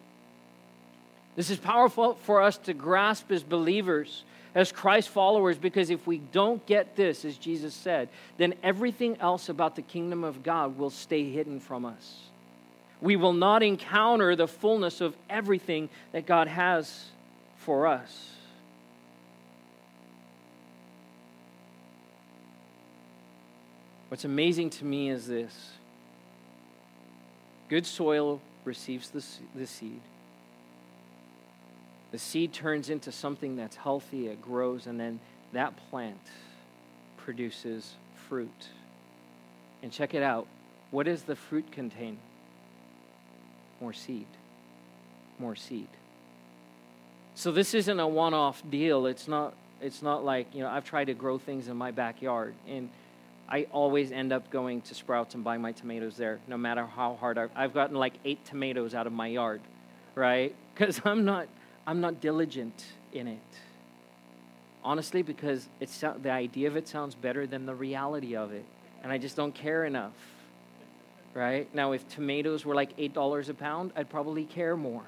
This 1.36 1.50
is 1.50 1.58
powerful 1.58 2.14
for 2.22 2.42
us 2.42 2.58
to 2.58 2.74
grasp 2.74 3.30
as 3.30 3.42
believers, 3.42 4.24
as 4.54 4.72
Christ 4.72 5.08
followers, 5.08 5.56
because 5.56 5.90
if 5.90 6.06
we 6.06 6.18
don't 6.18 6.64
get 6.66 6.96
this, 6.96 7.24
as 7.24 7.36
Jesus 7.36 7.74
said, 7.74 8.08
then 8.38 8.54
everything 8.62 9.16
else 9.20 9.48
about 9.48 9.76
the 9.76 9.82
kingdom 9.82 10.24
of 10.24 10.42
God 10.42 10.78
will 10.78 10.90
stay 10.90 11.30
hidden 11.30 11.60
from 11.60 11.84
us. 11.84 12.16
We 13.00 13.16
will 13.16 13.32
not 13.32 13.62
encounter 13.62 14.34
the 14.34 14.48
fullness 14.48 15.00
of 15.00 15.14
everything 15.30 15.88
that 16.12 16.26
God 16.26 16.48
has 16.48 17.04
for 17.58 17.86
us. 17.86 18.30
What's 24.08 24.24
amazing 24.24 24.70
to 24.70 24.84
me 24.84 25.10
is 25.10 25.26
this 25.26 25.72
good 27.68 27.86
soil 27.86 28.40
receives 28.64 29.10
the, 29.10 29.24
the 29.54 29.66
seed. 29.66 30.00
The 32.10 32.18
seed 32.18 32.54
turns 32.54 32.88
into 32.88 33.12
something 33.12 33.56
that's 33.56 33.76
healthy, 33.76 34.28
it 34.28 34.40
grows, 34.40 34.86
and 34.86 34.98
then 34.98 35.20
that 35.52 35.74
plant 35.90 36.20
produces 37.18 37.94
fruit. 38.28 38.68
And 39.82 39.92
check 39.92 40.14
it 40.14 40.22
out 40.22 40.46
what 40.90 41.04
does 41.04 41.22
the 41.22 41.36
fruit 41.36 41.70
contain? 41.70 42.18
More 43.80 43.92
seed. 43.92 44.26
More 45.38 45.54
seed. 45.54 45.88
So 47.34 47.52
this 47.52 47.74
isn't 47.74 48.00
a 48.00 48.08
one-off 48.08 48.62
deal. 48.70 49.06
It's 49.06 49.28
not 49.28 49.54
it's 49.80 50.02
not 50.02 50.24
like, 50.24 50.52
you 50.52 50.62
know, 50.62 50.68
I've 50.68 50.84
tried 50.84 51.04
to 51.04 51.14
grow 51.14 51.38
things 51.38 51.68
in 51.68 51.76
my 51.76 51.92
backyard 51.92 52.54
and 52.66 52.88
I 53.50 53.66
always 53.72 54.12
end 54.12 54.32
up 54.32 54.50
going 54.50 54.82
to 54.82 54.94
Sprouts 54.94 55.34
and 55.34 55.42
buying 55.42 55.62
my 55.62 55.72
tomatoes 55.72 56.16
there, 56.16 56.38
no 56.46 56.58
matter 56.58 56.84
how 56.84 57.14
hard 57.14 57.38
I've, 57.38 57.50
I've 57.56 57.72
gotten 57.72 57.96
like 57.96 58.14
eight 58.24 58.44
tomatoes 58.44 58.94
out 58.94 59.06
of 59.06 59.12
my 59.12 59.26
yard, 59.26 59.62
right? 60.14 60.54
Because 60.74 61.00
I'm 61.04 61.24
not, 61.24 61.48
I'm 61.86 62.00
not 62.00 62.20
diligent 62.20 62.84
in 63.12 63.26
it. 63.26 63.38
Honestly, 64.84 65.22
because 65.22 65.66
it's, 65.80 65.98
the 65.98 66.30
idea 66.30 66.68
of 66.68 66.76
it 66.76 66.88
sounds 66.88 67.14
better 67.14 67.46
than 67.46 67.64
the 67.64 67.74
reality 67.74 68.36
of 68.36 68.52
it. 68.52 68.64
And 69.02 69.10
I 69.10 69.18
just 69.18 69.34
don't 69.34 69.54
care 69.54 69.84
enough, 69.84 70.12
right? 71.32 71.72
Now, 71.74 71.92
if 71.92 72.06
tomatoes 72.08 72.66
were 72.66 72.74
like 72.74 72.96
$8 72.96 73.48
a 73.48 73.54
pound, 73.54 73.92
I'd 73.96 74.10
probably 74.10 74.44
care 74.44 74.76
more. 74.76 75.04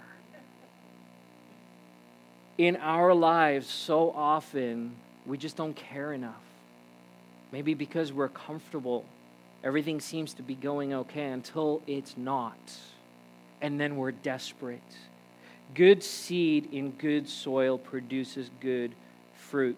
In 2.56 2.76
our 2.76 3.14
lives, 3.14 3.68
so 3.68 4.10
often, 4.10 4.94
we 5.26 5.36
just 5.36 5.56
don't 5.56 5.74
care 5.74 6.12
enough 6.12 6.40
Maybe 7.52 7.74
because 7.74 8.12
we're 8.12 8.28
comfortable, 8.28 9.04
everything 9.64 10.00
seems 10.00 10.34
to 10.34 10.42
be 10.42 10.54
going 10.54 10.94
okay 10.94 11.26
until 11.26 11.82
it's 11.86 12.16
not. 12.16 12.58
And 13.60 13.80
then 13.80 13.96
we're 13.96 14.12
desperate. 14.12 14.80
Good 15.74 16.02
seed 16.02 16.72
in 16.72 16.92
good 16.92 17.28
soil 17.28 17.78
produces 17.78 18.50
good 18.60 18.92
fruit. 19.34 19.76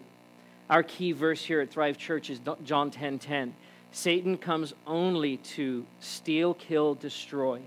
Our 0.70 0.83
key 0.83 1.12
verse 1.12 1.45
here 1.45 1.61
at 1.61 1.70
Thrive 1.70 1.99
Church 1.99 2.31
is 2.31 2.41
John 2.64 2.91
10:10. 2.91 2.93
10, 2.93 3.18
10. 3.18 3.55
Satan 3.91 4.39
comes 4.39 4.73
only 4.87 5.37
to 5.37 5.85
steal, 6.01 6.55
kill, 6.55 6.95
destroy. 6.95 7.61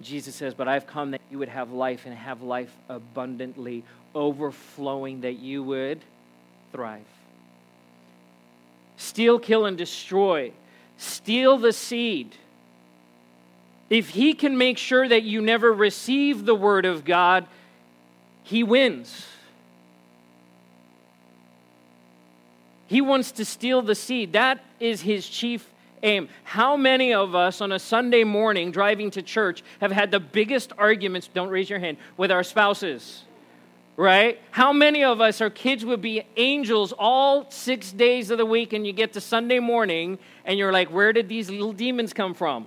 Jesus 0.00 0.34
says, 0.34 0.54
But 0.54 0.66
I've 0.66 0.88
come 0.88 1.12
that 1.12 1.20
you 1.30 1.38
would 1.38 1.48
have 1.48 1.70
life 1.70 2.04
and 2.04 2.14
have 2.14 2.42
life 2.42 2.74
abundantly, 2.88 3.84
overflowing, 4.12 5.20
that 5.20 5.34
you 5.34 5.62
would 5.62 6.00
thrive 6.72 7.04
steal, 8.96 9.38
kill, 9.38 9.66
and 9.66 9.76
destroy. 9.76 10.52
Steal 10.96 11.58
the 11.58 11.72
seed. 11.72 12.36
If 13.90 14.10
he 14.10 14.34
can 14.34 14.56
make 14.56 14.78
sure 14.78 15.08
that 15.08 15.22
you 15.22 15.40
never 15.42 15.72
receive 15.72 16.44
the 16.44 16.54
word 16.54 16.84
of 16.84 17.04
God, 17.04 17.46
he 18.42 18.62
wins. 18.62 19.26
He 22.86 23.00
wants 23.00 23.32
to 23.32 23.44
steal 23.44 23.82
the 23.82 23.94
seed. 23.94 24.32
That 24.32 24.60
is 24.80 25.00
his 25.00 25.28
chief 25.28 25.68
aim. 26.02 26.28
How 26.44 26.76
many 26.76 27.14
of 27.14 27.34
us 27.34 27.60
on 27.60 27.72
a 27.72 27.78
Sunday 27.78 28.24
morning 28.24 28.70
driving 28.70 29.10
to 29.12 29.22
church 29.22 29.62
have 29.80 29.90
had 29.90 30.10
the 30.10 30.20
biggest 30.20 30.72
arguments, 30.78 31.28
don't 31.32 31.48
raise 31.48 31.68
your 31.68 31.78
hand, 31.78 31.96
with 32.16 32.30
our 32.30 32.42
spouses? 32.42 33.24
Right? 33.96 34.40
How 34.50 34.72
many 34.72 35.04
of 35.04 35.20
us, 35.20 35.40
our 35.40 35.50
kids 35.50 35.84
would 35.84 36.02
be 36.02 36.22
angels 36.36 36.92
all 36.98 37.50
six 37.50 37.92
days 37.92 38.30
of 38.30 38.38
the 38.38 38.46
week, 38.46 38.72
and 38.72 38.86
you 38.86 38.92
get 38.92 39.12
to 39.14 39.20
Sunday 39.20 39.60
morning 39.60 40.18
and 40.44 40.58
you're 40.58 40.72
like, 40.72 40.88
where 40.88 41.12
did 41.12 41.28
these 41.28 41.48
little 41.50 41.72
demons 41.72 42.12
come 42.12 42.34
from? 42.34 42.66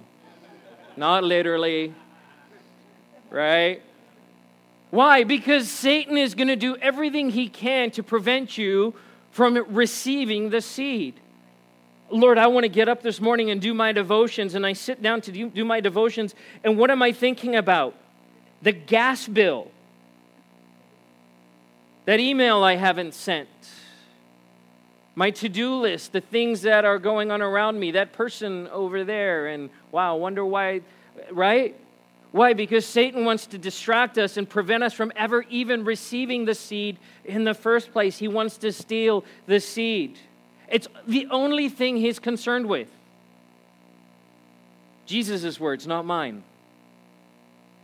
Not 0.96 1.24
literally, 1.24 1.94
right? 3.30 3.82
Why? 4.90 5.24
Because 5.24 5.70
Satan 5.70 6.18
is 6.18 6.34
going 6.34 6.48
to 6.48 6.56
do 6.56 6.78
everything 6.78 7.30
he 7.30 7.50
can 7.50 7.92
to 7.92 8.04
prevent 8.04 8.58
you 8.58 8.96
from 9.32 9.56
receiving 9.70 10.50
the 10.50 10.62
seed. 10.62 11.20
Lord, 12.10 12.38
I 12.38 12.48
want 12.48 12.64
to 12.64 12.70
get 12.70 12.88
up 12.88 13.04
this 13.04 13.20
morning 13.20 13.52
and 13.52 13.60
do 13.60 13.74
my 13.74 13.92
devotions, 13.92 14.56
and 14.56 14.66
I 14.66 14.74
sit 14.74 15.02
down 15.02 15.20
to 15.22 15.32
do, 15.32 15.66
my 15.66 15.82
devotions, 15.82 16.34
and 16.64 16.78
what 16.78 16.90
am 16.90 17.04
I 17.04 17.12
thinking 17.12 17.56
about? 17.56 17.94
The 18.62 18.72
gas 18.72 19.28
bill 19.28 19.70
that 22.08 22.22
email 22.22 22.64
I 22.64 22.78
haven't 22.78 23.14
sent, 23.14 23.50
my 25.14 25.30
to 25.32 25.50
do 25.50 25.76
list, 25.76 26.14
the 26.14 26.22
things 26.22 26.62
that 26.62 26.86
are 26.86 27.00
going 27.00 27.32
on 27.32 27.42
around 27.42 27.78
me, 27.78 27.92
that 27.92 28.14
person 28.14 28.70
over 28.70 29.04
there, 29.04 29.48
and 29.48 29.70
wow, 29.92 30.16
wonder 30.16 30.46
why, 30.46 30.82
right? 31.32 31.76
Why? 32.32 32.54
Because 32.54 32.86
Satan 32.86 33.26
wants 33.26 33.46
to 33.48 33.58
distract 33.58 34.18
us 34.18 34.38
and 34.38 34.48
prevent 34.50 34.84
us 34.84 34.94
from 34.94 35.12
ever 35.18 35.44
even 35.50 35.84
receiving 35.84 36.46
the 36.46 36.56
seed 36.56 36.98
in 37.26 37.44
the 37.44 37.54
first 37.54 37.92
place. 37.92 38.18
He 38.18 38.30
wants 38.30 38.58
to 38.60 38.72
steal 38.72 39.26
the 39.46 39.60
seed. 39.60 40.18
It's 40.70 40.88
the 41.06 41.28
only 41.30 41.68
thing 41.68 41.98
he's 41.98 42.20
concerned 42.20 42.68
with. 42.68 42.88
Jesus' 45.06 45.60
words, 45.60 45.86
not 45.86 46.06
mine. 46.06 46.44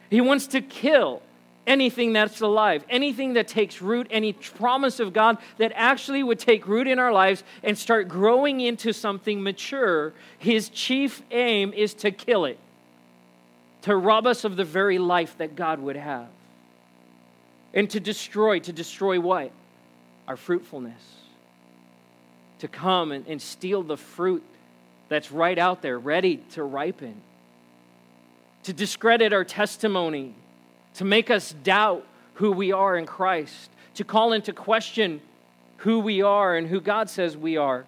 He 0.09 0.21
wants 0.21 0.47
to 0.47 0.61
kill 0.61 1.21
anything 1.65 2.13
that's 2.13 2.41
alive, 2.41 2.83
anything 2.89 3.33
that 3.33 3.47
takes 3.47 3.81
root, 3.81 4.07
any 4.09 4.33
promise 4.33 4.99
of 4.99 5.13
God 5.13 5.37
that 5.57 5.71
actually 5.75 6.23
would 6.23 6.39
take 6.39 6.67
root 6.67 6.87
in 6.87 6.99
our 6.99 7.11
lives 7.11 7.43
and 7.63 7.77
start 7.77 8.07
growing 8.07 8.61
into 8.61 8.93
something 8.93 9.41
mature, 9.41 10.13
his 10.37 10.69
chief 10.69 11.21
aim 11.31 11.73
is 11.73 11.93
to 11.95 12.11
kill 12.11 12.45
it, 12.45 12.59
to 13.83 13.95
rob 13.95 14.27
us 14.27 14.43
of 14.43 14.55
the 14.55 14.65
very 14.65 14.99
life 14.99 15.37
that 15.37 15.55
God 15.55 15.79
would 15.79 15.95
have, 15.95 16.27
and 17.73 17.89
to 17.91 17.99
destroy. 17.99 18.59
To 18.59 18.73
destroy 18.73 19.19
what? 19.19 19.51
Our 20.27 20.37
fruitfulness. 20.37 21.01
To 22.59 22.67
come 22.67 23.11
and, 23.11 23.25
and 23.27 23.41
steal 23.41 23.83
the 23.83 23.97
fruit 23.97 24.43
that's 25.09 25.31
right 25.31 25.57
out 25.57 25.81
there, 25.81 25.97
ready 25.97 26.37
to 26.51 26.63
ripen. 26.63 27.15
To 28.63 28.73
discredit 28.73 29.33
our 29.33 29.43
testimony 29.43 30.33
to 30.95 31.05
make 31.05 31.29
us 31.29 31.53
doubt 31.63 32.05
who 32.35 32.51
we 32.51 32.71
are 32.71 32.97
in 32.97 33.05
Christ, 33.05 33.69
to 33.95 34.03
call 34.03 34.33
into 34.33 34.53
question 34.53 35.21
who 35.77 35.99
we 35.99 36.21
are 36.21 36.55
and 36.55 36.67
who 36.67 36.79
God 36.81 37.09
says 37.09 37.35
we 37.35 37.57
are, 37.57 37.85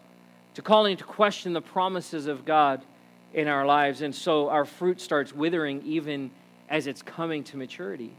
to 0.54 0.62
call 0.62 0.86
into 0.86 1.04
question 1.04 1.54
the 1.54 1.62
promises 1.62 2.28
of 2.28 2.46
God 2.46 2.82
in 3.34 3.48
our 3.48 3.66
lives. 3.66 4.02
And 4.02 4.14
so 4.14 4.50
our 4.50 4.66
fruit 4.66 5.02
starts 5.02 5.34
withering 5.34 5.82
even 5.86 6.32
as 6.70 6.88
it's 6.88 7.02
coming 7.02 7.44
to 7.46 7.58
maturity 7.58 8.12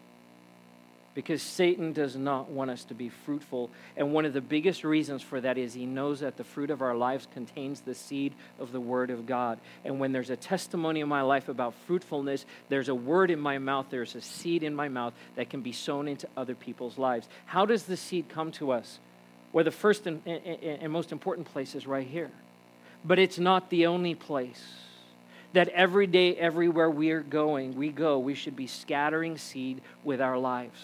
because 1.17 1.41
Satan 1.41 1.95
does 1.95 2.15
not 2.15 2.51
want 2.51 2.71
us 2.71 2.85
to 2.85 2.95
be 2.95 3.09
fruitful. 3.09 3.71
And 3.97 4.13
one 4.13 4.27
of 4.27 4.35
the 4.35 4.43
biggest 4.43 4.85
reasons 4.85 5.23
for 5.23 5.41
that 5.41 5.57
is 5.57 5.73
he 5.73 5.87
knows 5.87 6.21
that 6.21 6.37
the 6.37 6.45
fruit 6.45 6.69
of 6.69 6.83
our 6.83 6.95
lives 6.95 7.27
contains 7.33 7.81
the 7.81 7.95
seed 7.95 8.35
of 8.61 8.71
the 8.71 8.83
Word 8.83 9.09
of 9.09 9.25
God. 9.25 9.59
And 9.83 9.99
when 9.99 10.13
there's 10.13 10.29
a 10.29 10.37
testimony 10.37 11.01
in 11.01 11.09
my 11.09 11.23
life 11.23 11.49
about 11.49 11.73
fruitfulness, 11.87 12.45
there's 12.69 12.91
a 12.91 12.95
word 12.95 13.31
in 13.31 13.41
my 13.41 13.57
mouth, 13.57 13.87
there's 13.89 14.15
a 14.15 14.21
seed 14.21 14.63
in 14.63 14.75
my 14.75 14.89
mouth 14.89 15.15
that 15.37 15.49
can 15.49 15.63
be 15.63 15.73
sown 15.73 16.07
into 16.07 16.29
other 16.37 16.55
people's 16.55 16.99
lives. 16.99 17.31
How 17.47 17.65
does 17.65 17.85
the 17.85 17.97
seed 17.97 18.29
come 18.29 18.53
to 18.53 18.73
us? 18.73 18.99
Well, 19.55 19.65
the 19.65 19.71
first 19.71 20.07
and, 20.07 20.21
and, 20.27 20.93
most 20.93 21.13
important 21.13 21.51
place 21.51 21.75
is 21.75 21.87
right 21.87 22.07
here. 22.07 22.31
But 23.07 23.19
it's 23.19 23.39
not 23.39 23.71
the 23.71 23.87
only 23.87 24.15
place 24.15 24.63
that 25.55 25.69
every 25.69 26.09
day, 26.09 26.37
everywhere 26.37 26.91
we 26.91 27.11
are 27.13 27.23
going, 27.23 27.75
we 27.75 27.89
go, 27.89 28.19
we 28.19 28.35
should 28.35 28.55
be 28.55 28.67
scattering 28.67 29.39
seed 29.39 29.81
with 30.05 30.21
our 30.21 30.37
lives 30.37 30.79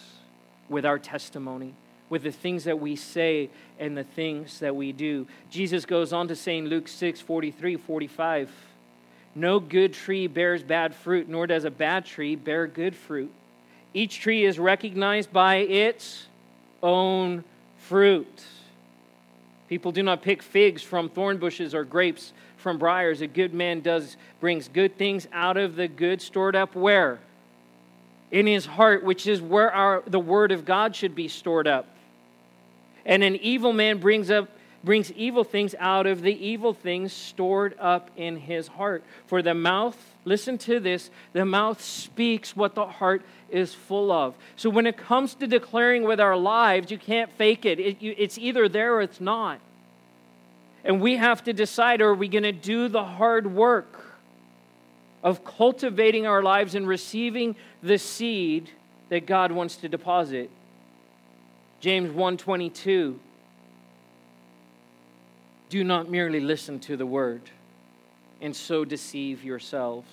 with 0.72 0.84
our 0.84 0.98
testimony, 0.98 1.74
with 2.08 2.22
the 2.22 2.32
things 2.32 2.64
that 2.64 2.80
we 2.80 2.96
say 2.96 3.50
and 3.78 3.96
the 3.96 4.04
things 4.04 4.58
that 4.60 4.74
we 4.74 4.92
do. 4.92 5.26
Jesus 5.50 5.86
goes 5.86 6.12
on 6.12 6.28
to 6.28 6.36
say 6.36 6.58
in 6.58 6.66
Luke 6.66 6.88
6 6.88 7.20
43, 7.20 7.76
45, 7.76 8.50
No 9.34 9.60
good 9.60 9.92
tree 9.92 10.26
bears 10.26 10.62
bad 10.62 10.94
fruit, 10.94 11.28
nor 11.28 11.46
does 11.46 11.64
a 11.64 11.70
bad 11.70 12.04
tree 12.04 12.34
bear 12.34 12.66
good 12.66 12.96
fruit. 12.96 13.30
Each 13.94 14.18
tree 14.18 14.44
is 14.44 14.58
recognized 14.58 15.32
by 15.32 15.56
its 15.56 16.26
own 16.82 17.44
fruit. 17.78 18.44
People 19.68 19.92
do 19.92 20.02
not 20.02 20.22
pick 20.22 20.42
figs 20.42 20.82
from 20.82 21.08
thorn 21.08 21.38
bushes 21.38 21.74
or 21.74 21.84
grapes 21.84 22.32
from 22.56 22.78
briars. 22.78 23.20
A 23.20 23.26
good 23.26 23.54
man 23.54 23.80
does 23.80 24.16
brings 24.40 24.68
good 24.68 24.96
things 24.96 25.28
out 25.32 25.56
of 25.56 25.76
the 25.76 25.88
good 25.88 26.22
stored 26.22 26.56
up 26.56 26.74
where? 26.74 27.20
In 28.32 28.46
his 28.46 28.66
heart, 28.66 29.04
which 29.04 29.28
is 29.28 29.40
where 29.40 29.70
our, 29.72 30.02
the 30.06 30.18
word 30.18 30.50
of 30.50 30.64
God 30.64 30.96
should 30.96 31.14
be 31.14 31.28
stored 31.28 31.68
up. 31.68 31.86
And 33.04 33.22
an 33.22 33.36
evil 33.36 33.72
man 33.72 33.98
brings 33.98 34.30
up 34.30 34.48
brings 34.84 35.12
evil 35.12 35.44
things 35.44 35.76
out 35.78 36.06
of 36.06 36.22
the 36.22 36.46
evil 36.46 36.74
things 36.74 37.12
stored 37.12 37.76
up 37.78 38.10
in 38.16 38.36
his 38.36 38.66
heart. 38.66 39.04
For 39.26 39.40
the 39.40 39.54
mouth, 39.54 39.96
listen 40.24 40.58
to 40.58 40.80
this, 40.80 41.08
the 41.32 41.44
mouth 41.44 41.80
speaks 41.80 42.56
what 42.56 42.74
the 42.74 42.86
heart 42.86 43.22
is 43.48 43.72
full 43.74 44.10
of. 44.10 44.34
So 44.56 44.70
when 44.70 44.86
it 44.86 44.96
comes 44.96 45.34
to 45.36 45.46
declaring 45.46 46.02
with 46.02 46.20
our 46.20 46.36
lives, 46.36 46.90
you 46.90 46.98
can't 46.98 47.30
fake 47.32 47.64
it. 47.64 47.78
it 47.78 48.02
you, 48.02 48.14
it's 48.18 48.38
either 48.38 48.68
there 48.68 48.96
or 48.96 49.02
it's 49.02 49.20
not. 49.20 49.60
And 50.84 51.00
we 51.00 51.16
have 51.16 51.44
to 51.44 51.52
decide 51.52 52.00
are 52.00 52.14
we 52.14 52.26
going 52.26 52.42
to 52.42 52.52
do 52.52 52.88
the 52.88 53.04
hard 53.04 53.54
work? 53.54 54.11
Of 55.22 55.44
cultivating 55.44 56.26
our 56.26 56.42
lives 56.42 56.74
and 56.74 56.86
receiving 56.86 57.54
the 57.82 57.98
seed 57.98 58.70
that 59.08 59.26
God 59.26 59.52
wants 59.52 59.76
to 59.76 59.88
deposit. 59.88 60.50
James 61.80 62.10
1:22 62.10 63.18
Do 65.68 65.84
not 65.84 66.10
merely 66.10 66.40
listen 66.40 66.78
to 66.80 66.96
the 66.96 67.06
word 67.06 67.42
and 68.40 68.54
so 68.54 68.84
deceive 68.84 69.44
yourselves. 69.44 70.08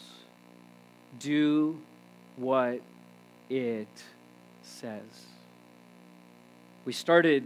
Do 1.20 1.82
what 2.38 2.82
it 3.49 3.88
says. 4.64 5.01
We 6.86 6.93
started 6.93 7.43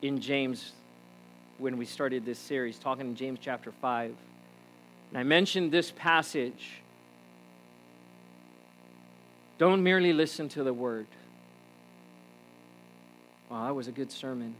in 0.00 0.20
James 0.20 0.72
when 1.58 1.76
we 1.76 1.84
started 1.84 2.24
this 2.24 2.38
series, 2.38 2.78
talking 2.78 3.06
in 3.06 3.14
James 3.14 3.38
chapter 3.40 3.70
5. 3.70 4.14
And 5.10 5.18
I 5.18 5.22
mentioned 5.22 5.70
this 5.70 5.92
passage. 5.92 6.81
Don't 9.62 9.84
merely 9.84 10.12
listen 10.12 10.48
to 10.48 10.64
the 10.64 10.72
word. 10.72 11.06
Well, 13.48 13.64
that 13.64 13.72
was 13.72 13.86
a 13.86 13.92
good 13.92 14.10
sermon. 14.10 14.56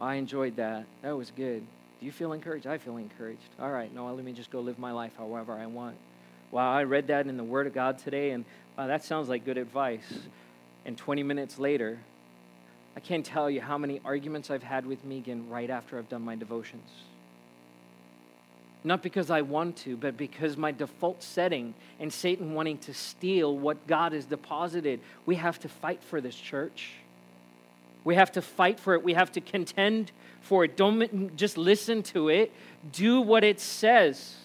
I 0.00 0.16
enjoyed 0.16 0.56
that. 0.56 0.86
That 1.02 1.16
was 1.16 1.30
good. 1.30 1.60
Do 2.00 2.06
you 2.06 2.10
feel 2.10 2.32
encouraged? 2.32 2.66
I 2.66 2.78
feel 2.78 2.96
encouraged. 2.96 3.48
All 3.60 3.70
right, 3.70 3.94
no, 3.94 4.12
let 4.12 4.24
me 4.24 4.32
just 4.32 4.50
go 4.50 4.58
live 4.58 4.80
my 4.80 4.90
life 4.90 5.12
however 5.16 5.52
I 5.52 5.66
want. 5.66 5.94
Wow, 6.50 6.72
I 6.72 6.82
read 6.82 7.06
that 7.06 7.28
in 7.28 7.36
the 7.36 7.44
Word 7.44 7.68
of 7.68 7.72
God 7.72 8.00
today, 8.00 8.32
and 8.32 8.44
wow, 8.76 8.88
that 8.88 9.04
sounds 9.04 9.28
like 9.28 9.44
good 9.44 9.56
advice. 9.56 10.18
And 10.84 10.98
20 10.98 11.22
minutes 11.22 11.56
later, 11.56 12.00
I 12.96 12.98
can't 12.98 13.24
tell 13.24 13.48
you 13.48 13.60
how 13.60 13.78
many 13.78 14.00
arguments 14.04 14.50
I've 14.50 14.64
had 14.64 14.84
with 14.84 15.04
Megan 15.04 15.48
right 15.48 15.70
after 15.70 15.96
I've 15.96 16.08
done 16.08 16.22
my 16.22 16.34
devotions. 16.34 16.90
Not 18.82 19.02
because 19.02 19.30
I 19.30 19.42
want 19.42 19.76
to, 19.78 19.96
but 19.96 20.16
because 20.16 20.56
my 20.56 20.72
default 20.72 21.22
setting 21.22 21.74
and 21.98 22.12
Satan 22.12 22.54
wanting 22.54 22.78
to 22.78 22.94
steal 22.94 23.56
what 23.56 23.86
God 23.86 24.12
has 24.12 24.24
deposited. 24.24 25.00
We 25.26 25.36
have 25.36 25.58
to 25.60 25.68
fight 25.68 26.02
for 26.02 26.20
this 26.20 26.34
church. 26.34 26.92
We 28.04 28.14
have 28.14 28.32
to 28.32 28.42
fight 28.42 28.80
for 28.80 28.94
it. 28.94 29.02
We 29.02 29.12
have 29.12 29.30
to 29.32 29.40
contend 29.40 30.12
for 30.40 30.64
it. 30.64 30.76
Don't 30.76 31.36
just 31.36 31.58
listen 31.58 32.02
to 32.04 32.30
it, 32.30 32.52
do 32.92 33.20
what 33.20 33.44
it 33.44 33.60
says. 33.60 34.36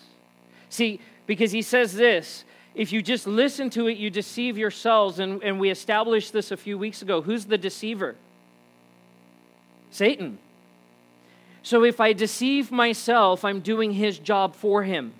See, 0.69 0.99
because 1.25 1.51
he 1.51 1.61
says 1.61 1.93
this 1.93 2.43
if 2.75 2.91
you 2.91 3.01
just 3.01 3.25
listen 3.25 3.69
to 3.71 3.87
it, 3.87 3.97
you 3.97 4.09
deceive 4.09 4.57
yourselves. 4.57 5.19
And, 5.19 5.41
and 5.41 5.59
we 5.59 5.69
established 5.69 6.33
this 6.33 6.51
a 6.51 6.57
few 6.57 6.77
weeks 6.77 7.01
ago. 7.01 7.21
Who's 7.21 7.45
the 7.45 7.57
deceiver? 7.57 8.15
Satan. 9.91 10.37
So 11.65 11.83
if 11.83 11.99
I 11.99 12.13
deceive 12.13 12.71
myself, 12.71 13.43
I'm 13.43 13.59
doing 13.59 13.91
his 13.91 14.19
job 14.19 14.53
for 14.53 14.83
him. 14.83 15.13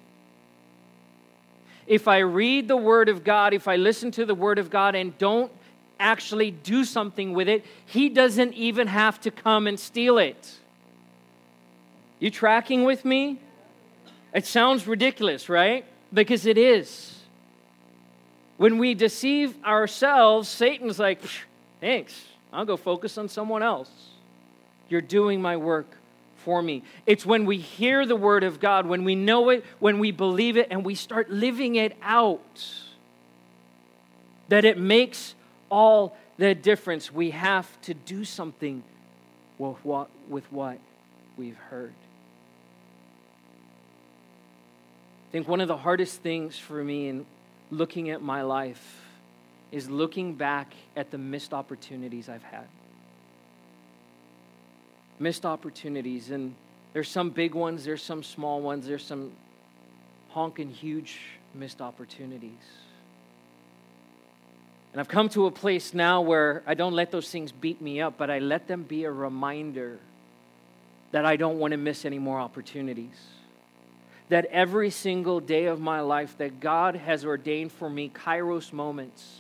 If 1.88 2.08
I 2.08 2.20
read 2.20 2.68
the 2.68 2.78
Word 2.78 3.10
of 3.10 3.24
God, 3.24 3.56
if 3.56 3.68
I 3.68 3.78
listen 3.78 4.12
to 4.12 4.28
the 4.28 4.36
Word 4.36 4.60
of 4.60 4.70
God 4.70 4.94
and 4.94 5.18
don't 5.18 5.52
actually 6.00 6.52
do 6.52 6.86
something 6.86 7.34
with 7.34 7.50
it, 7.50 7.66
he 7.88 8.10
doesn't 8.10 8.54
even 8.54 8.86
have 8.86 9.20
to 9.22 9.32
come 9.32 9.66
and 9.66 9.80
steal 9.80 10.20
it. 10.20 10.54
You 12.20 12.30
tracking 12.30 12.84
with 12.84 13.04
me? 13.04 13.40
It 14.32 14.46
sounds 14.46 14.86
ridiculous, 14.86 15.50
right? 15.50 15.84
Because 16.14 16.46
it 16.46 16.60
is. 16.60 17.24
When 18.58 18.78
we 18.78 18.94
deceive 18.94 19.56
ourselves, 19.66 20.48
Satan's 20.48 21.00
like, 21.00 21.24
thanks, 21.82 22.24
I'll 22.54 22.66
go 22.66 22.78
focus 22.78 23.18
on 23.18 23.30
someone 23.30 23.64
else. 23.64 23.90
You're 24.90 25.02
doing 25.02 25.42
my 25.42 25.58
work 25.58 25.88
for 26.46 26.62
me. 26.62 26.84
It's 27.08 27.26
when 27.26 27.46
we 27.46 27.58
hear 27.58 28.06
the 28.06 28.16
word 28.16 28.44
of 28.44 28.60
God, 28.60 28.86
when 28.86 29.04
we 29.04 29.16
know 29.16 29.50
it, 29.50 29.66
when 29.80 30.00
we 30.00 30.12
believe 30.12 30.56
it, 30.56 30.68
and 30.70 30.86
we 30.86 30.94
start 30.96 31.30
living 31.30 31.76
it 31.76 31.98
out, 32.02 32.66
that 34.48 34.64
it 34.64 34.78
makes 34.78 35.34
all 35.70 36.16
the 36.38 36.54
difference. 36.54 37.12
We 37.12 37.32
have 37.32 37.68
to 37.82 37.96
do 37.96 38.24
something 38.24 38.84
with 39.58 39.78
what, 39.84 40.10
with 40.30 40.50
what 40.52 40.78
we've 41.36 41.58
heard. 41.58 41.94
I 45.30 45.32
think 45.32 45.48
one 45.48 45.62
of 45.62 45.68
the 45.68 45.78
hardest 45.78 46.22
things 46.22 46.58
for 46.58 46.82
me 46.84 47.10
in 47.10 47.26
looking 47.72 48.12
at 48.12 48.22
my 48.22 48.44
life 48.44 49.02
is 49.72 49.90
looking 49.90 50.36
back 50.36 50.74
at 50.96 51.10
the 51.10 51.18
missed 51.18 51.54
opportunities 51.54 52.30
I've 52.30 52.44
had. 52.44 52.68
Missed 55.20 55.46
opportunities, 55.46 56.32
and 56.32 56.56
there's 56.94 57.08
some 57.08 57.30
big 57.30 57.56
ones, 57.56 57.86
there's 57.86 58.04
some 58.04 58.24
small 58.24 58.62
ones, 58.62 58.86
there's 58.86 59.06
some 59.06 59.32
honking 60.30 60.70
huge 60.70 61.20
missed 61.54 61.82
opportunities. 61.82 62.52
And 64.92 65.00
I've 65.00 65.08
come 65.08 65.28
to 65.30 65.46
a 65.46 65.52
place 65.52 65.94
now 65.94 66.22
where 66.22 66.64
I 66.66 66.74
don't 66.74 66.94
let 66.94 67.12
those 67.12 67.30
things 67.30 67.52
beat 67.52 67.82
me 67.82 68.02
up, 68.02 68.18
but 68.18 68.30
I 68.30 68.40
let 68.40 68.68
them 68.68 68.84
be 68.84 69.04
a 69.04 69.12
reminder 69.12 70.00
that 71.12 71.26
I 71.26 71.36
don't 71.36 71.60
want 71.60 71.72
to 71.72 71.78
miss 71.78 72.06
any 72.06 72.20
more 72.20 72.40
opportunities. 72.40 73.16
That 74.30 74.46
every 74.46 74.90
single 74.90 75.40
day 75.40 75.66
of 75.66 75.80
my 75.80 76.02
life 76.02 76.38
that 76.38 76.60
God 76.60 76.96
has 76.96 77.26
ordained 77.26 77.72
for 77.72 77.90
me 77.90 78.10
kairos 78.10 78.74
moments 78.74 79.40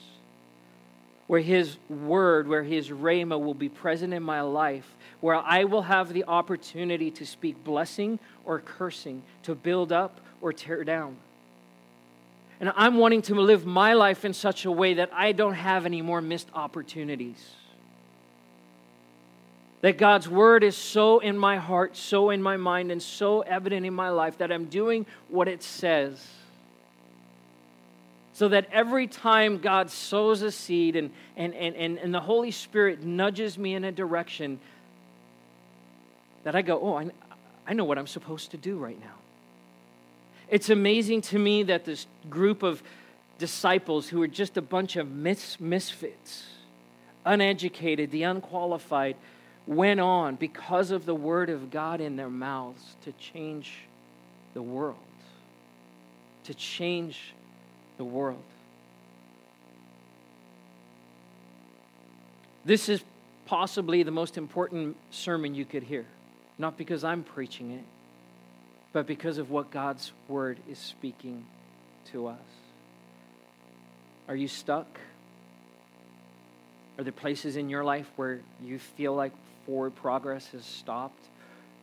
where 1.28 1.42
his 1.42 1.78
word, 1.90 2.48
where 2.48 2.64
his 2.64 2.90
rhema 2.90 3.40
will 3.40 3.54
be 3.54 3.70
present 3.70 4.14
in 4.14 4.22
my 4.22 4.42
life, 4.42 4.95
where 5.22 5.36
I 5.36 5.64
will 5.64 5.84
have 5.84 6.14
the 6.14 6.26
opportunity 6.26 7.12
to 7.12 7.26
speak 7.26 7.64
blessing 7.64 8.20
or 8.44 8.60
cursing, 8.60 9.24
to 9.44 9.56
build 9.56 9.92
up 9.92 10.20
or 10.42 10.54
tear 10.54 10.84
down. 10.84 11.18
And 12.60 12.72
I'm 12.76 12.98
wanting 12.98 13.22
to 13.24 13.36
live 13.36 13.66
my 13.66 13.94
life 13.94 14.24
in 14.24 14.34
such 14.34 14.66
a 14.66 14.72
way 14.72 14.96
that 14.96 15.10
I 15.14 15.34
don't 15.34 15.56
have 15.56 15.86
any 15.86 16.02
more 16.02 16.22
missed 16.22 16.48
opportunities. 16.54 17.52
That 19.82 19.98
God's 19.98 20.28
word 20.30 20.64
is 20.64 20.76
so 20.76 21.20
in 21.20 21.38
my 21.38 21.58
heart, 21.58 21.98
so 21.98 22.30
in 22.30 22.42
my 22.42 22.58
mind, 22.58 22.92
and 22.92 23.02
so 23.02 23.42
evident 23.42 23.86
in 23.86 23.94
my 23.94 24.10
life 24.10 24.38
that 24.38 24.52
I'm 24.52 24.66
doing 24.66 25.06
what 25.28 25.48
it 25.48 25.62
says. 25.62 26.26
So 28.34 28.48
that 28.50 28.68
every 28.72 29.08
time 29.08 29.60
God 29.60 29.90
sows 29.92 30.42
a 30.42 30.52
seed 30.52 30.96
and, 30.96 31.12
and, 31.38 31.54
and, 31.54 31.76
and, 31.76 32.00
and 32.00 32.14
the 32.14 32.20
Holy 32.20 32.52
Spirit 32.52 33.04
nudges 33.04 33.58
me 33.58 33.76
in 33.76 33.84
a 33.84 33.92
direction, 33.92 34.60
that 36.46 36.56
I 36.56 36.62
go, 36.62 36.80
oh, 36.80 36.96
I, 36.96 37.10
I 37.68 37.74
know 37.74 37.84
what 37.84 37.98
I'm 37.98 38.08
supposed 38.08 38.52
to 38.52 38.58
do 38.58 38.78
right 38.78 39.00
now. 39.00 39.16
It's 40.48 40.70
amazing 40.70 41.22
to 41.22 41.40
me 41.40 41.64
that 41.64 41.86
this 41.86 42.06
group 42.30 42.62
of 42.62 42.84
disciples 43.40 44.08
who 44.08 44.22
are 44.22 44.28
just 44.28 44.56
a 44.56 44.62
bunch 44.62 44.96
of 44.96 45.10
mis- 45.10 45.60
misfits, 45.60 46.46
uneducated, 47.26 48.12
the 48.12 48.24
unqualified, 48.24 49.16
went 49.66 50.00
on 50.00 50.36
because 50.36 50.92
of 50.92 51.08
the 51.08 51.16
word 51.16 51.50
of 51.50 51.72
God 51.72 52.00
in 52.00 52.16
their 52.16 52.30
mouths 52.30 52.96
to 53.06 53.12
change 53.14 53.80
the 54.54 54.62
world. 54.62 54.98
To 56.44 56.54
change 56.54 57.34
the 57.98 58.06
world. 58.06 58.44
This 62.64 62.88
is 62.88 63.02
possibly 63.48 64.04
the 64.04 64.12
most 64.12 64.38
important 64.38 64.96
sermon 65.10 65.56
you 65.56 65.66
could 65.66 65.82
hear. 65.82 66.06
Not 66.58 66.78
because 66.78 67.04
I'm 67.04 67.24
preaching 67.24 67.72
it, 67.72 67.84
but 68.94 69.08
because 69.08 69.38
of 69.38 69.50
what 69.52 69.72
God's 69.72 70.12
word 70.28 70.58
is 70.70 70.80
speaking 70.80 71.46
to 72.12 72.28
us. 72.28 72.40
Are 74.28 74.36
you 74.36 74.48
stuck? 74.48 74.88
Are 76.98 77.04
there 77.04 77.12
places 77.12 77.58
in 77.58 77.70
your 77.70 77.84
life 77.84 78.10
where 78.16 78.40
you 78.64 78.80
feel 78.80 79.14
like 79.14 79.34
forward 79.66 79.96
progress 79.96 80.48
has 80.54 80.66
stopped? 80.66 81.24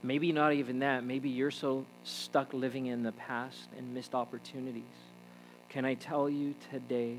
Maybe 0.02 0.32
not 0.32 0.54
even 0.54 0.80
that. 0.80 1.04
Maybe 1.04 1.28
you're 1.28 1.50
so 1.50 1.84
stuck 2.02 2.52
living 2.54 2.86
in 2.86 3.02
the 3.02 3.12
past 3.12 3.68
and 3.76 3.94
missed 3.94 4.14
opportunities. 4.14 4.82
Can 5.68 5.84
I 5.84 5.94
tell 5.94 6.28
you 6.28 6.54
today 6.70 7.18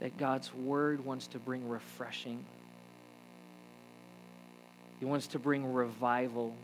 that 0.00 0.16
God's 0.18 0.52
word 0.54 1.04
wants 1.04 1.26
to 1.28 1.38
bring 1.38 1.68
refreshing? 1.68 2.44
He 4.98 5.04
wants 5.04 5.26
to 5.28 5.38
bring 5.38 5.72
revival 5.72 6.54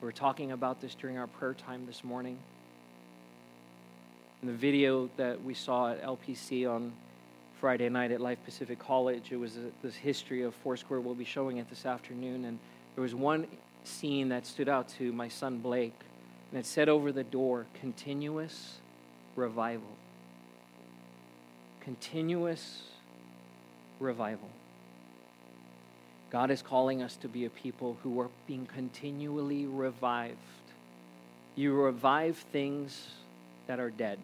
we 0.00 0.06
were 0.06 0.12
talking 0.12 0.52
about 0.52 0.80
this 0.80 0.94
during 0.94 1.18
our 1.18 1.26
prayer 1.26 1.52
time 1.52 1.84
this 1.84 2.02
morning. 2.02 2.38
In 4.40 4.48
the 4.48 4.54
video 4.54 5.10
that 5.18 5.44
we 5.44 5.52
saw 5.52 5.90
at 5.90 6.02
LPC 6.02 6.66
on 6.66 6.92
Friday 7.60 7.90
night 7.90 8.10
at 8.10 8.18
Life 8.18 8.38
Pacific 8.46 8.78
College, 8.78 9.30
it 9.30 9.36
was 9.36 9.58
a, 9.58 9.70
this 9.82 9.94
history 9.94 10.40
of 10.40 10.54
Foursquare 10.54 11.00
we'll 11.00 11.14
be 11.14 11.26
showing 11.26 11.58
it 11.58 11.68
this 11.68 11.84
afternoon. 11.84 12.46
And 12.46 12.58
there 12.94 13.02
was 13.02 13.14
one 13.14 13.46
scene 13.84 14.30
that 14.30 14.46
stood 14.46 14.70
out 14.70 14.88
to 15.00 15.12
my 15.12 15.28
son 15.28 15.58
Blake, 15.58 15.92
and 16.50 16.58
it 16.58 16.64
said 16.64 16.88
over 16.88 17.12
the 17.12 17.24
door, 17.24 17.66
continuous 17.78 18.78
revival. 19.36 19.98
Continuous 21.80 22.84
revival. 23.98 24.48
God 26.30 26.50
is 26.50 26.62
calling 26.62 27.02
us 27.02 27.16
to 27.16 27.28
be 27.28 27.44
a 27.44 27.50
people 27.50 27.96
who 28.02 28.20
are 28.20 28.28
being 28.46 28.66
continually 28.66 29.66
revived. 29.66 30.36
You 31.56 31.74
revive 31.74 32.36
things 32.52 33.08
that 33.66 33.80
are 33.80 33.90
dead. 33.90 34.18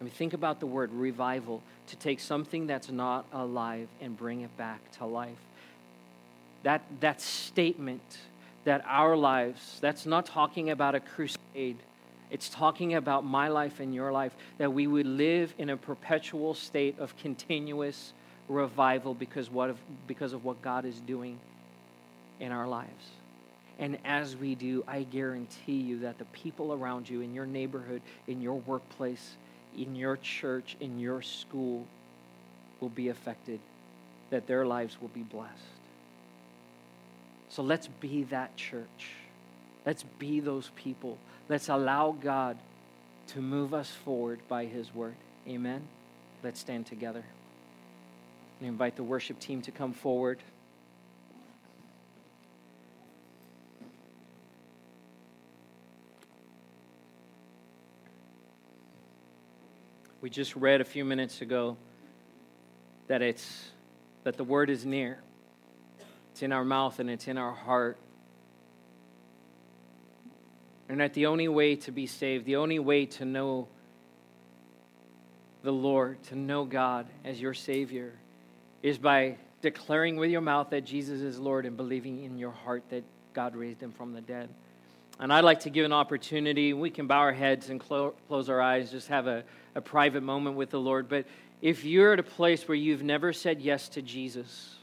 I 0.00 0.04
mean, 0.04 0.12
think 0.12 0.32
about 0.32 0.60
the 0.60 0.66
word 0.66 0.90
revival 0.92 1.62
to 1.88 1.96
take 1.96 2.20
something 2.20 2.66
that's 2.66 2.90
not 2.90 3.26
alive 3.32 3.88
and 4.00 4.16
bring 4.16 4.40
it 4.40 4.56
back 4.56 4.80
to 4.92 5.04
life. 5.04 5.36
That, 6.62 6.82
that 7.00 7.20
statement, 7.20 8.18
that 8.64 8.82
our 8.86 9.14
lives, 9.14 9.78
that's 9.80 10.06
not 10.06 10.24
talking 10.24 10.70
about 10.70 10.94
a 10.94 11.00
crusade, 11.00 11.76
it's 12.30 12.48
talking 12.48 12.94
about 12.94 13.24
my 13.24 13.48
life 13.48 13.80
and 13.80 13.94
your 13.94 14.10
life, 14.10 14.34
that 14.56 14.72
we 14.72 14.86
would 14.86 15.06
live 15.06 15.52
in 15.58 15.68
a 15.68 15.76
perpetual 15.76 16.54
state 16.54 16.98
of 16.98 17.16
continuous 17.18 18.14
revival 18.50 19.14
because, 19.14 19.48
what 19.50 19.76
because 20.06 20.32
of 20.32 20.44
what 20.44 20.60
God 20.60 20.84
is 20.84 20.98
doing 21.00 21.38
in 22.40 22.52
our 22.52 22.66
lives. 22.66 23.06
And 23.78 23.96
as 24.04 24.36
we 24.36 24.54
do, 24.54 24.84
I 24.86 25.04
guarantee 25.04 25.80
you 25.80 26.00
that 26.00 26.18
the 26.18 26.26
people 26.26 26.74
around 26.74 27.08
you, 27.08 27.22
in 27.22 27.32
your 27.32 27.46
neighborhood, 27.46 28.02
in 28.26 28.42
your 28.42 28.54
workplace, 28.54 29.36
in 29.76 29.94
your 29.96 30.16
church, 30.18 30.76
in 30.80 30.98
your 30.98 31.22
school, 31.22 31.86
will 32.80 32.90
be 32.90 33.08
affected, 33.08 33.60
that 34.28 34.46
their 34.46 34.66
lives 34.66 34.98
will 35.00 35.08
be 35.08 35.22
blessed. 35.22 35.54
So 37.48 37.62
let's 37.62 37.88
be 37.88 38.24
that 38.24 38.56
church. 38.56 39.12
Let's 39.86 40.02
be 40.18 40.40
those 40.40 40.70
people. 40.76 41.16
Let's 41.48 41.68
allow 41.68 42.12
God 42.12 42.58
to 43.28 43.40
move 43.40 43.72
us 43.72 43.90
forward 43.90 44.40
by 44.48 44.66
His 44.66 44.94
word. 44.94 45.16
Amen. 45.48 45.82
Let's 46.42 46.60
stand 46.60 46.86
together. 46.86 47.24
I 48.62 48.66
invite 48.66 48.96
the 48.96 49.02
worship 49.02 49.38
team 49.38 49.62
to 49.62 49.70
come 49.70 49.94
forward. 49.94 50.42
We 60.20 60.28
just 60.28 60.54
read 60.54 60.82
a 60.82 60.84
few 60.84 61.06
minutes 61.06 61.40
ago 61.40 61.78
that 63.06 63.22
it's 63.22 63.70
that 64.24 64.36
the 64.36 64.44
word 64.44 64.68
is 64.68 64.84
near. 64.84 65.18
It's 66.32 66.42
in 66.42 66.52
our 66.52 66.64
mouth 66.64 66.98
and 66.98 67.08
it's 67.08 67.26
in 67.26 67.38
our 67.38 67.52
heart. 67.54 67.96
And 70.90 71.00
that 71.00 71.14
the 71.14 71.26
only 71.26 71.48
way 71.48 71.76
to 71.76 71.92
be 71.92 72.06
saved, 72.06 72.44
the 72.44 72.56
only 72.56 72.78
way 72.78 73.06
to 73.06 73.24
know 73.24 73.68
the 75.62 75.72
Lord, 75.72 76.22
to 76.24 76.36
know 76.36 76.66
God 76.66 77.06
as 77.24 77.40
your 77.40 77.54
Savior, 77.54 78.19
is 78.82 78.98
by 78.98 79.36
declaring 79.62 80.16
with 80.16 80.30
your 80.30 80.40
mouth 80.40 80.70
that 80.70 80.82
Jesus 80.84 81.20
is 81.20 81.38
Lord 81.38 81.66
and 81.66 81.76
believing 81.76 82.24
in 82.24 82.38
your 82.38 82.50
heart 82.50 82.82
that 82.90 83.04
God 83.32 83.54
raised 83.54 83.82
him 83.82 83.92
from 83.92 84.12
the 84.12 84.20
dead. 84.20 84.48
And 85.18 85.32
I'd 85.32 85.44
like 85.44 85.60
to 85.60 85.70
give 85.70 85.84
an 85.84 85.92
opportunity. 85.92 86.72
We 86.72 86.88
can 86.88 87.06
bow 87.06 87.18
our 87.18 87.32
heads 87.32 87.68
and 87.68 87.78
clo- 87.78 88.14
close 88.26 88.48
our 88.48 88.60
eyes, 88.60 88.90
just 88.90 89.08
have 89.08 89.26
a, 89.26 89.44
a 89.74 89.80
private 89.80 90.22
moment 90.22 90.56
with 90.56 90.70
the 90.70 90.80
Lord. 90.80 91.08
But 91.08 91.26
if 91.60 91.84
you're 91.84 92.14
at 92.14 92.18
a 92.18 92.24
place 92.24 92.66
where 92.66 92.74
you've 92.74 93.02
never 93.02 93.34
said 93.34 93.60
yes 93.60 93.90
to 93.90 94.02
Jesus, 94.02 94.76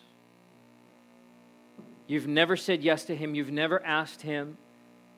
you've 2.05 2.27
never 2.27 2.55
said 2.55 2.83
yes 2.83 3.05
to 3.05 3.15
Him, 3.15 3.33
you've 3.33 3.51
never 3.51 3.83
asked 3.83 4.21
Him 4.21 4.57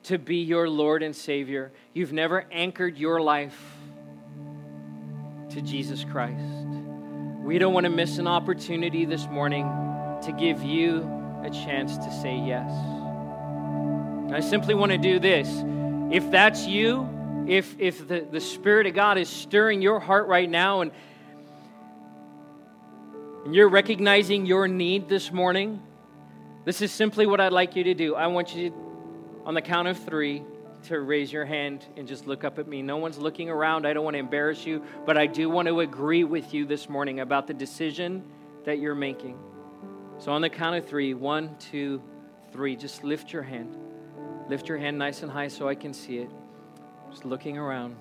to 0.04 0.16
be 0.16 0.36
your 0.36 0.70
Lord 0.70 1.02
and 1.02 1.14
Savior, 1.14 1.70
you've 1.92 2.14
never 2.14 2.46
anchored 2.50 2.96
your 2.96 3.20
life 3.20 3.76
to 5.50 5.60
Jesus 5.60 6.04
Christ, 6.04 6.59
we 7.42 7.58
don't 7.58 7.72
want 7.72 7.84
to 7.84 7.90
miss 7.90 8.18
an 8.18 8.26
opportunity 8.26 9.04
this 9.04 9.26
morning 9.26 9.64
to 10.22 10.32
give 10.32 10.62
you 10.62 10.98
a 11.42 11.50
chance 11.50 11.96
to 11.96 12.12
say 12.22 12.36
yes. 12.36 12.70
I 14.32 14.40
simply 14.40 14.74
want 14.74 14.92
to 14.92 14.98
do 14.98 15.18
this. 15.18 15.48
If 16.12 16.30
that's 16.30 16.66
you, 16.66 17.08
if, 17.48 17.74
if 17.80 18.06
the, 18.06 18.26
the 18.30 18.40
Spirit 18.40 18.86
of 18.86 18.94
God 18.94 19.16
is 19.16 19.28
stirring 19.28 19.80
your 19.80 19.98
heart 20.00 20.28
right 20.28 20.48
now 20.48 20.82
and, 20.82 20.92
and 23.44 23.54
you're 23.54 23.70
recognizing 23.70 24.44
your 24.44 24.68
need 24.68 25.08
this 25.08 25.32
morning, 25.32 25.82
this 26.64 26.82
is 26.82 26.92
simply 26.92 27.26
what 27.26 27.40
I'd 27.40 27.52
like 27.52 27.74
you 27.74 27.84
to 27.84 27.94
do. 27.94 28.14
I 28.14 28.26
want 28.26 28.54
you, 28.54 28.70
to, 28.70 28.76
on 29.46 29.54
the 29.54 29.62
count 29.62 29.88
of 29.88 29.98
three, 29.98 30.44
to 30.84 31.00
raise 31.00 31.32
your 31.32 31.44
hand 31.44 31.84
and 31.96 32.06
just 32.06 32.26
look 32.26 32.44
up 32.44 32.58
at 32.58 32.66
me. 32.66 32.82
No 32.82 32.96
one's 32.96 33.18
looking 33.18 33.50
around. 33.50 33.86
I 33.86 33.92
don't 33.92 34.04
want 34.04 34.14
to 34.14 34.18
embarrass 34.18 34.64
you, 34.64 34.82
but 35.06 35.16
I 35.16 35.26
do 35.26 35.48
want 35.48 35.68
to 35.68 35.80
agree 35.80 36.24
with 36.24 36.54
you 36.54 36.66
this 36.66 36.88
morning 36.88 37.20
about 37.20 37.46
the 37.46 37.54
decision 37.54 38.24
that 38.64 38.78
you're 38.78 38.94
making. 38.94 39.38
So, 40.18 40.32
on 40.32 40.42
the 40.42 40.50
count 40.50 40.76
of 40.76 40.86
three 40.86 41.14
one, 41.14 41.56
two, 41.58 42.02
three 42.52 42.76
just 42.76 43.04
lift 43.04 43.32
your 43.32 43.42
hand. 43.42 43.76
Lift 44.48 44.68
your 44.68 44.78
hand 44.78 44.98
nice 44.98 45.22
and 45.22 45.30
high 45.30 45.48
so 45.48 45.68
I 45.68 45.74
can 45.74 45.94
see 45.94 46.18
it. 46.18 46.30
Just 47.10 47.24
looking 47.24 47.56
around. 47.56 47.96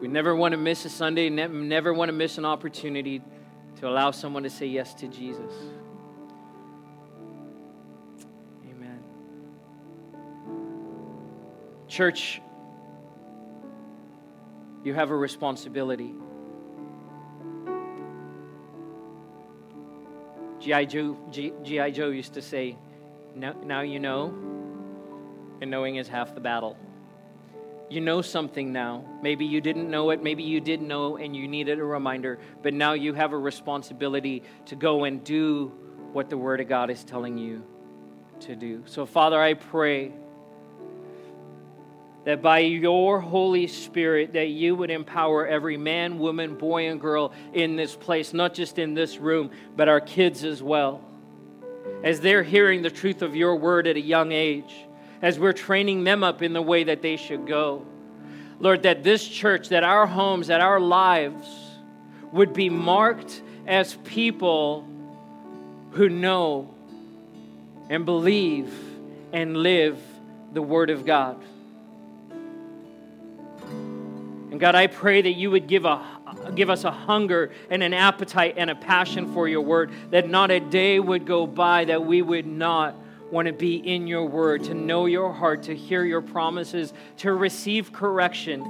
We 0.00 0.08
never 0.08 0.34
want 0.34 0.52
to 0.52 0.58
miss 0.58 0.84
a 0.86 0.88
Sunday, 0.88 1.28
never 1.28 1.92
want 1.92 2.08
to 2.08 2.14
miss 2.14 2.38
an 2.38 2.46
opportunity 2.46 3.20
to 3.76 3.88
allow 3.88 4.10
someone 4.10 4.42
to 4.44 4.50
say 4.50 4.66
yes 4.66 4.94
to 4.94 5.08
Jesus. 5.08 5.52
Church, 11.90 12.40
you 14.84 14.94
have 14.94 15.10
a 15.10 15.16
responsibility. 15.16 16.14
G.I. 20.60 20.84
Joe, 20.84 21.18
G.I. 21.32 21.90
Joe 21.90 22.10
used 22.10 22.34
to 22.34 22.42
say, 22.42 22.78
now, 23.34 23.54
now 23.64 23.80
you 23.80 23.98
know, 23.98 24.26
and 25.60 25.68
knowing 25.68 25.96
is 25.96 26.06
half 26.06 26.32
the 26.32 26.40
battle. 26.40 26.76
You 27.88 28.00
know 28.00 28.22
something 28.22 28.72
now. 28.72 29.04
Maybe 29.20 29.44
you 29.44 29.60
didn't 29.60 29.90
know 29.90 30.10
it, 30.10 30.22
maybe 30.22 30.44
you 30.44 30.60
did 30.60 30.80
know 30.80 31.16
and 31.16 31.34
you 31.34 31.48
needed 31.48 31.80
a 31.80 31.84
reminder, 31.84 32.38
but 32.62 32.72
now 32.72 32.92
you 32.92 33.14
have 33.14 33.32
a 33.32 33.38
responsibility 33.38 34.44
to 34.66 34.76
go 34.76 35.02
and 35.04 35.24
do 35.24 35.72
what 36.12 36.30
the 36.30 36.36
Word 36.36 36.60
of 36.60 36.68
God 36.68 36.88
is 36.88 37.02
telling 37.02 37.36
you 37.36 37.64
to 38.40 38.54
do. 38.54 38.84
So, 38.86 39.06
Father, 39.06 39.42
I 39.42 39.54
pray 39.54 40.12
that 42.30 42.40
by 42.40 42.60
your 42.60 43.18
Holy 43.18 43.66
Spirit 43.66 44.34
that 44.34 44.50
you 44.50 44.76
would 44.76 44.92
empower 44.92 45.48
every 45.48 45.76
man, 45.76 46.16
woman, 46.16 46.54
boy 46.54 46.88
and 46.88 47.00
girl 47.00 47.32
in 47.52 47.74
this 47.74 47.96
place, 47.96 48.32
not 48.32 48.54
just 48.54 48.78
in 48.78 48.94
this 48.94 49.18
room, 49.18 49.50
but 49.74 49.88
our 49.88 50.00
kids 50.00 50.44
as 50.44 50.62
well 50.62 51.02
as 52.04 52.20
they're 52.20 52.44
hearing 52.44 52.82
the 52.82 52.90
truth 52.90 53.20
of 53.22 53.34
your 53.34 53.56
word 53.56 53.88
at 53.88 53.96
a 53.96 54.00
young 54.00 54.30
age, 54.30 54.72
as 55.20 55.40
we're 55.40 55.52
training 55.52 56.04
them 56.04 56.22
up 56.22 56.40
in 56.40 56.52
the 56.52 56.62
way 56.62 56.84
that 56.84 57.02
they 57.02 57.16
should 57.16 57.48
go. 57.48 57.84
Lord, 58.60 58.84
that 58.84 59.02
this 59.02 59.26
church, 59.26 59.70
that 59.70 59.82
our 59.82 60.06
homes, 60.06 60.46
that 60.46 60.60
our 60.60 60.78
lives 60.78 61.48
would 62.30 62.54
be 62.54 62.70
marked 62.70 63.42
as 63.66 63.96
people 64.04 64.86
who 65.90 66.08
know 66.08 66.72
and 67.88 68.04
believe 68.04 68.72
and 69.32 69.56
live 69.56 70.00
the 70.52 70.62
Word 70.62 70.90
of 70.90 71.04
God. 71.04 71.42
God, 74.60 74.74
I 74.74 74.86
pray 74.86 75.22
that 75.22 75.32
you 75.32 75.50
would 75.50 75.66
give 75.66 75.86
a 75.86 76.04
give 76.54 76.70
us 76.70 76.84
a 76.84 76.90
hunger 76.90 77.50
and 77.70 77.82
an 77.82 77.92
appetite 77.94 78.54
and 78.56 78.70
a 78.70 78.74
passion 78.74 79.32
for 79.32 79.48
your 79.48 79.62
word, 79.62 79.90
that 80.10 80.28
not 80.28 80.50
a 80.50 80.60
day 80.60 81.00
would 81.00 81.26
go 81.26 81.46
by 81.46 81.84
that 81.86 82.04
we 82.04 82.22
would 82.22 82.46
not 82.46 82.94
want 83.30 83.46
to 83.46 83.52
be 83.52 83.76
in 83.76 84.06
your 84.06 84.24
word, 84.24 84.64
to 84.64 84.74
know 84.74 85.06
your 85.06 85.32
heart, 85.32 85.62
to 85.64 85.74
hear 85.74 86.04
your 86.04 86.20
promises, 86.20 86.92
to 87.16 87.32
receive 87.32 87.92
correction, 87.92 88.60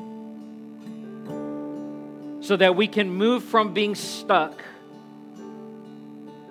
so 2.41 2.57
that 2.57 2.77
we 2.77 2.87
can 2.87 3.11
move 3.11 3.43
from 3.45 3.75
being 3.75 3.95
stuck, 3.95 4.63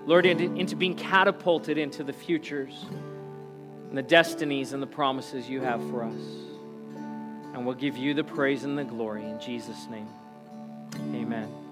Lord, 0.05 0.25
into, 0.25 0.75
being 0.75 0.95
catapulted 0.95 1.77
into 1.77 2.03
the 2.03 2.13
futures 2.13 2.85
and 3.89 3.97
the 3.97 4.03
destinies 4.03 4.73
and 4.73 4.81
the 4.81 4.87
promises 4.87 5.47
you 5.47 5.61
have 5.61 5.81
for 5.89 6.03
us. 6.03 6.48
And 7.53 7.65
we'll 7.65 7.75
give 7.75 7.97
you 7.97 8.13
the 8.13 8.23
praise 8.23 8.63
and 8.63 8.77
the 8.77 8.83
glory 8.83 9.25
in 9.25 9.39
Jesus' 9.39 9.87
name. 9.89 10.07
Amen. 11.13 11.68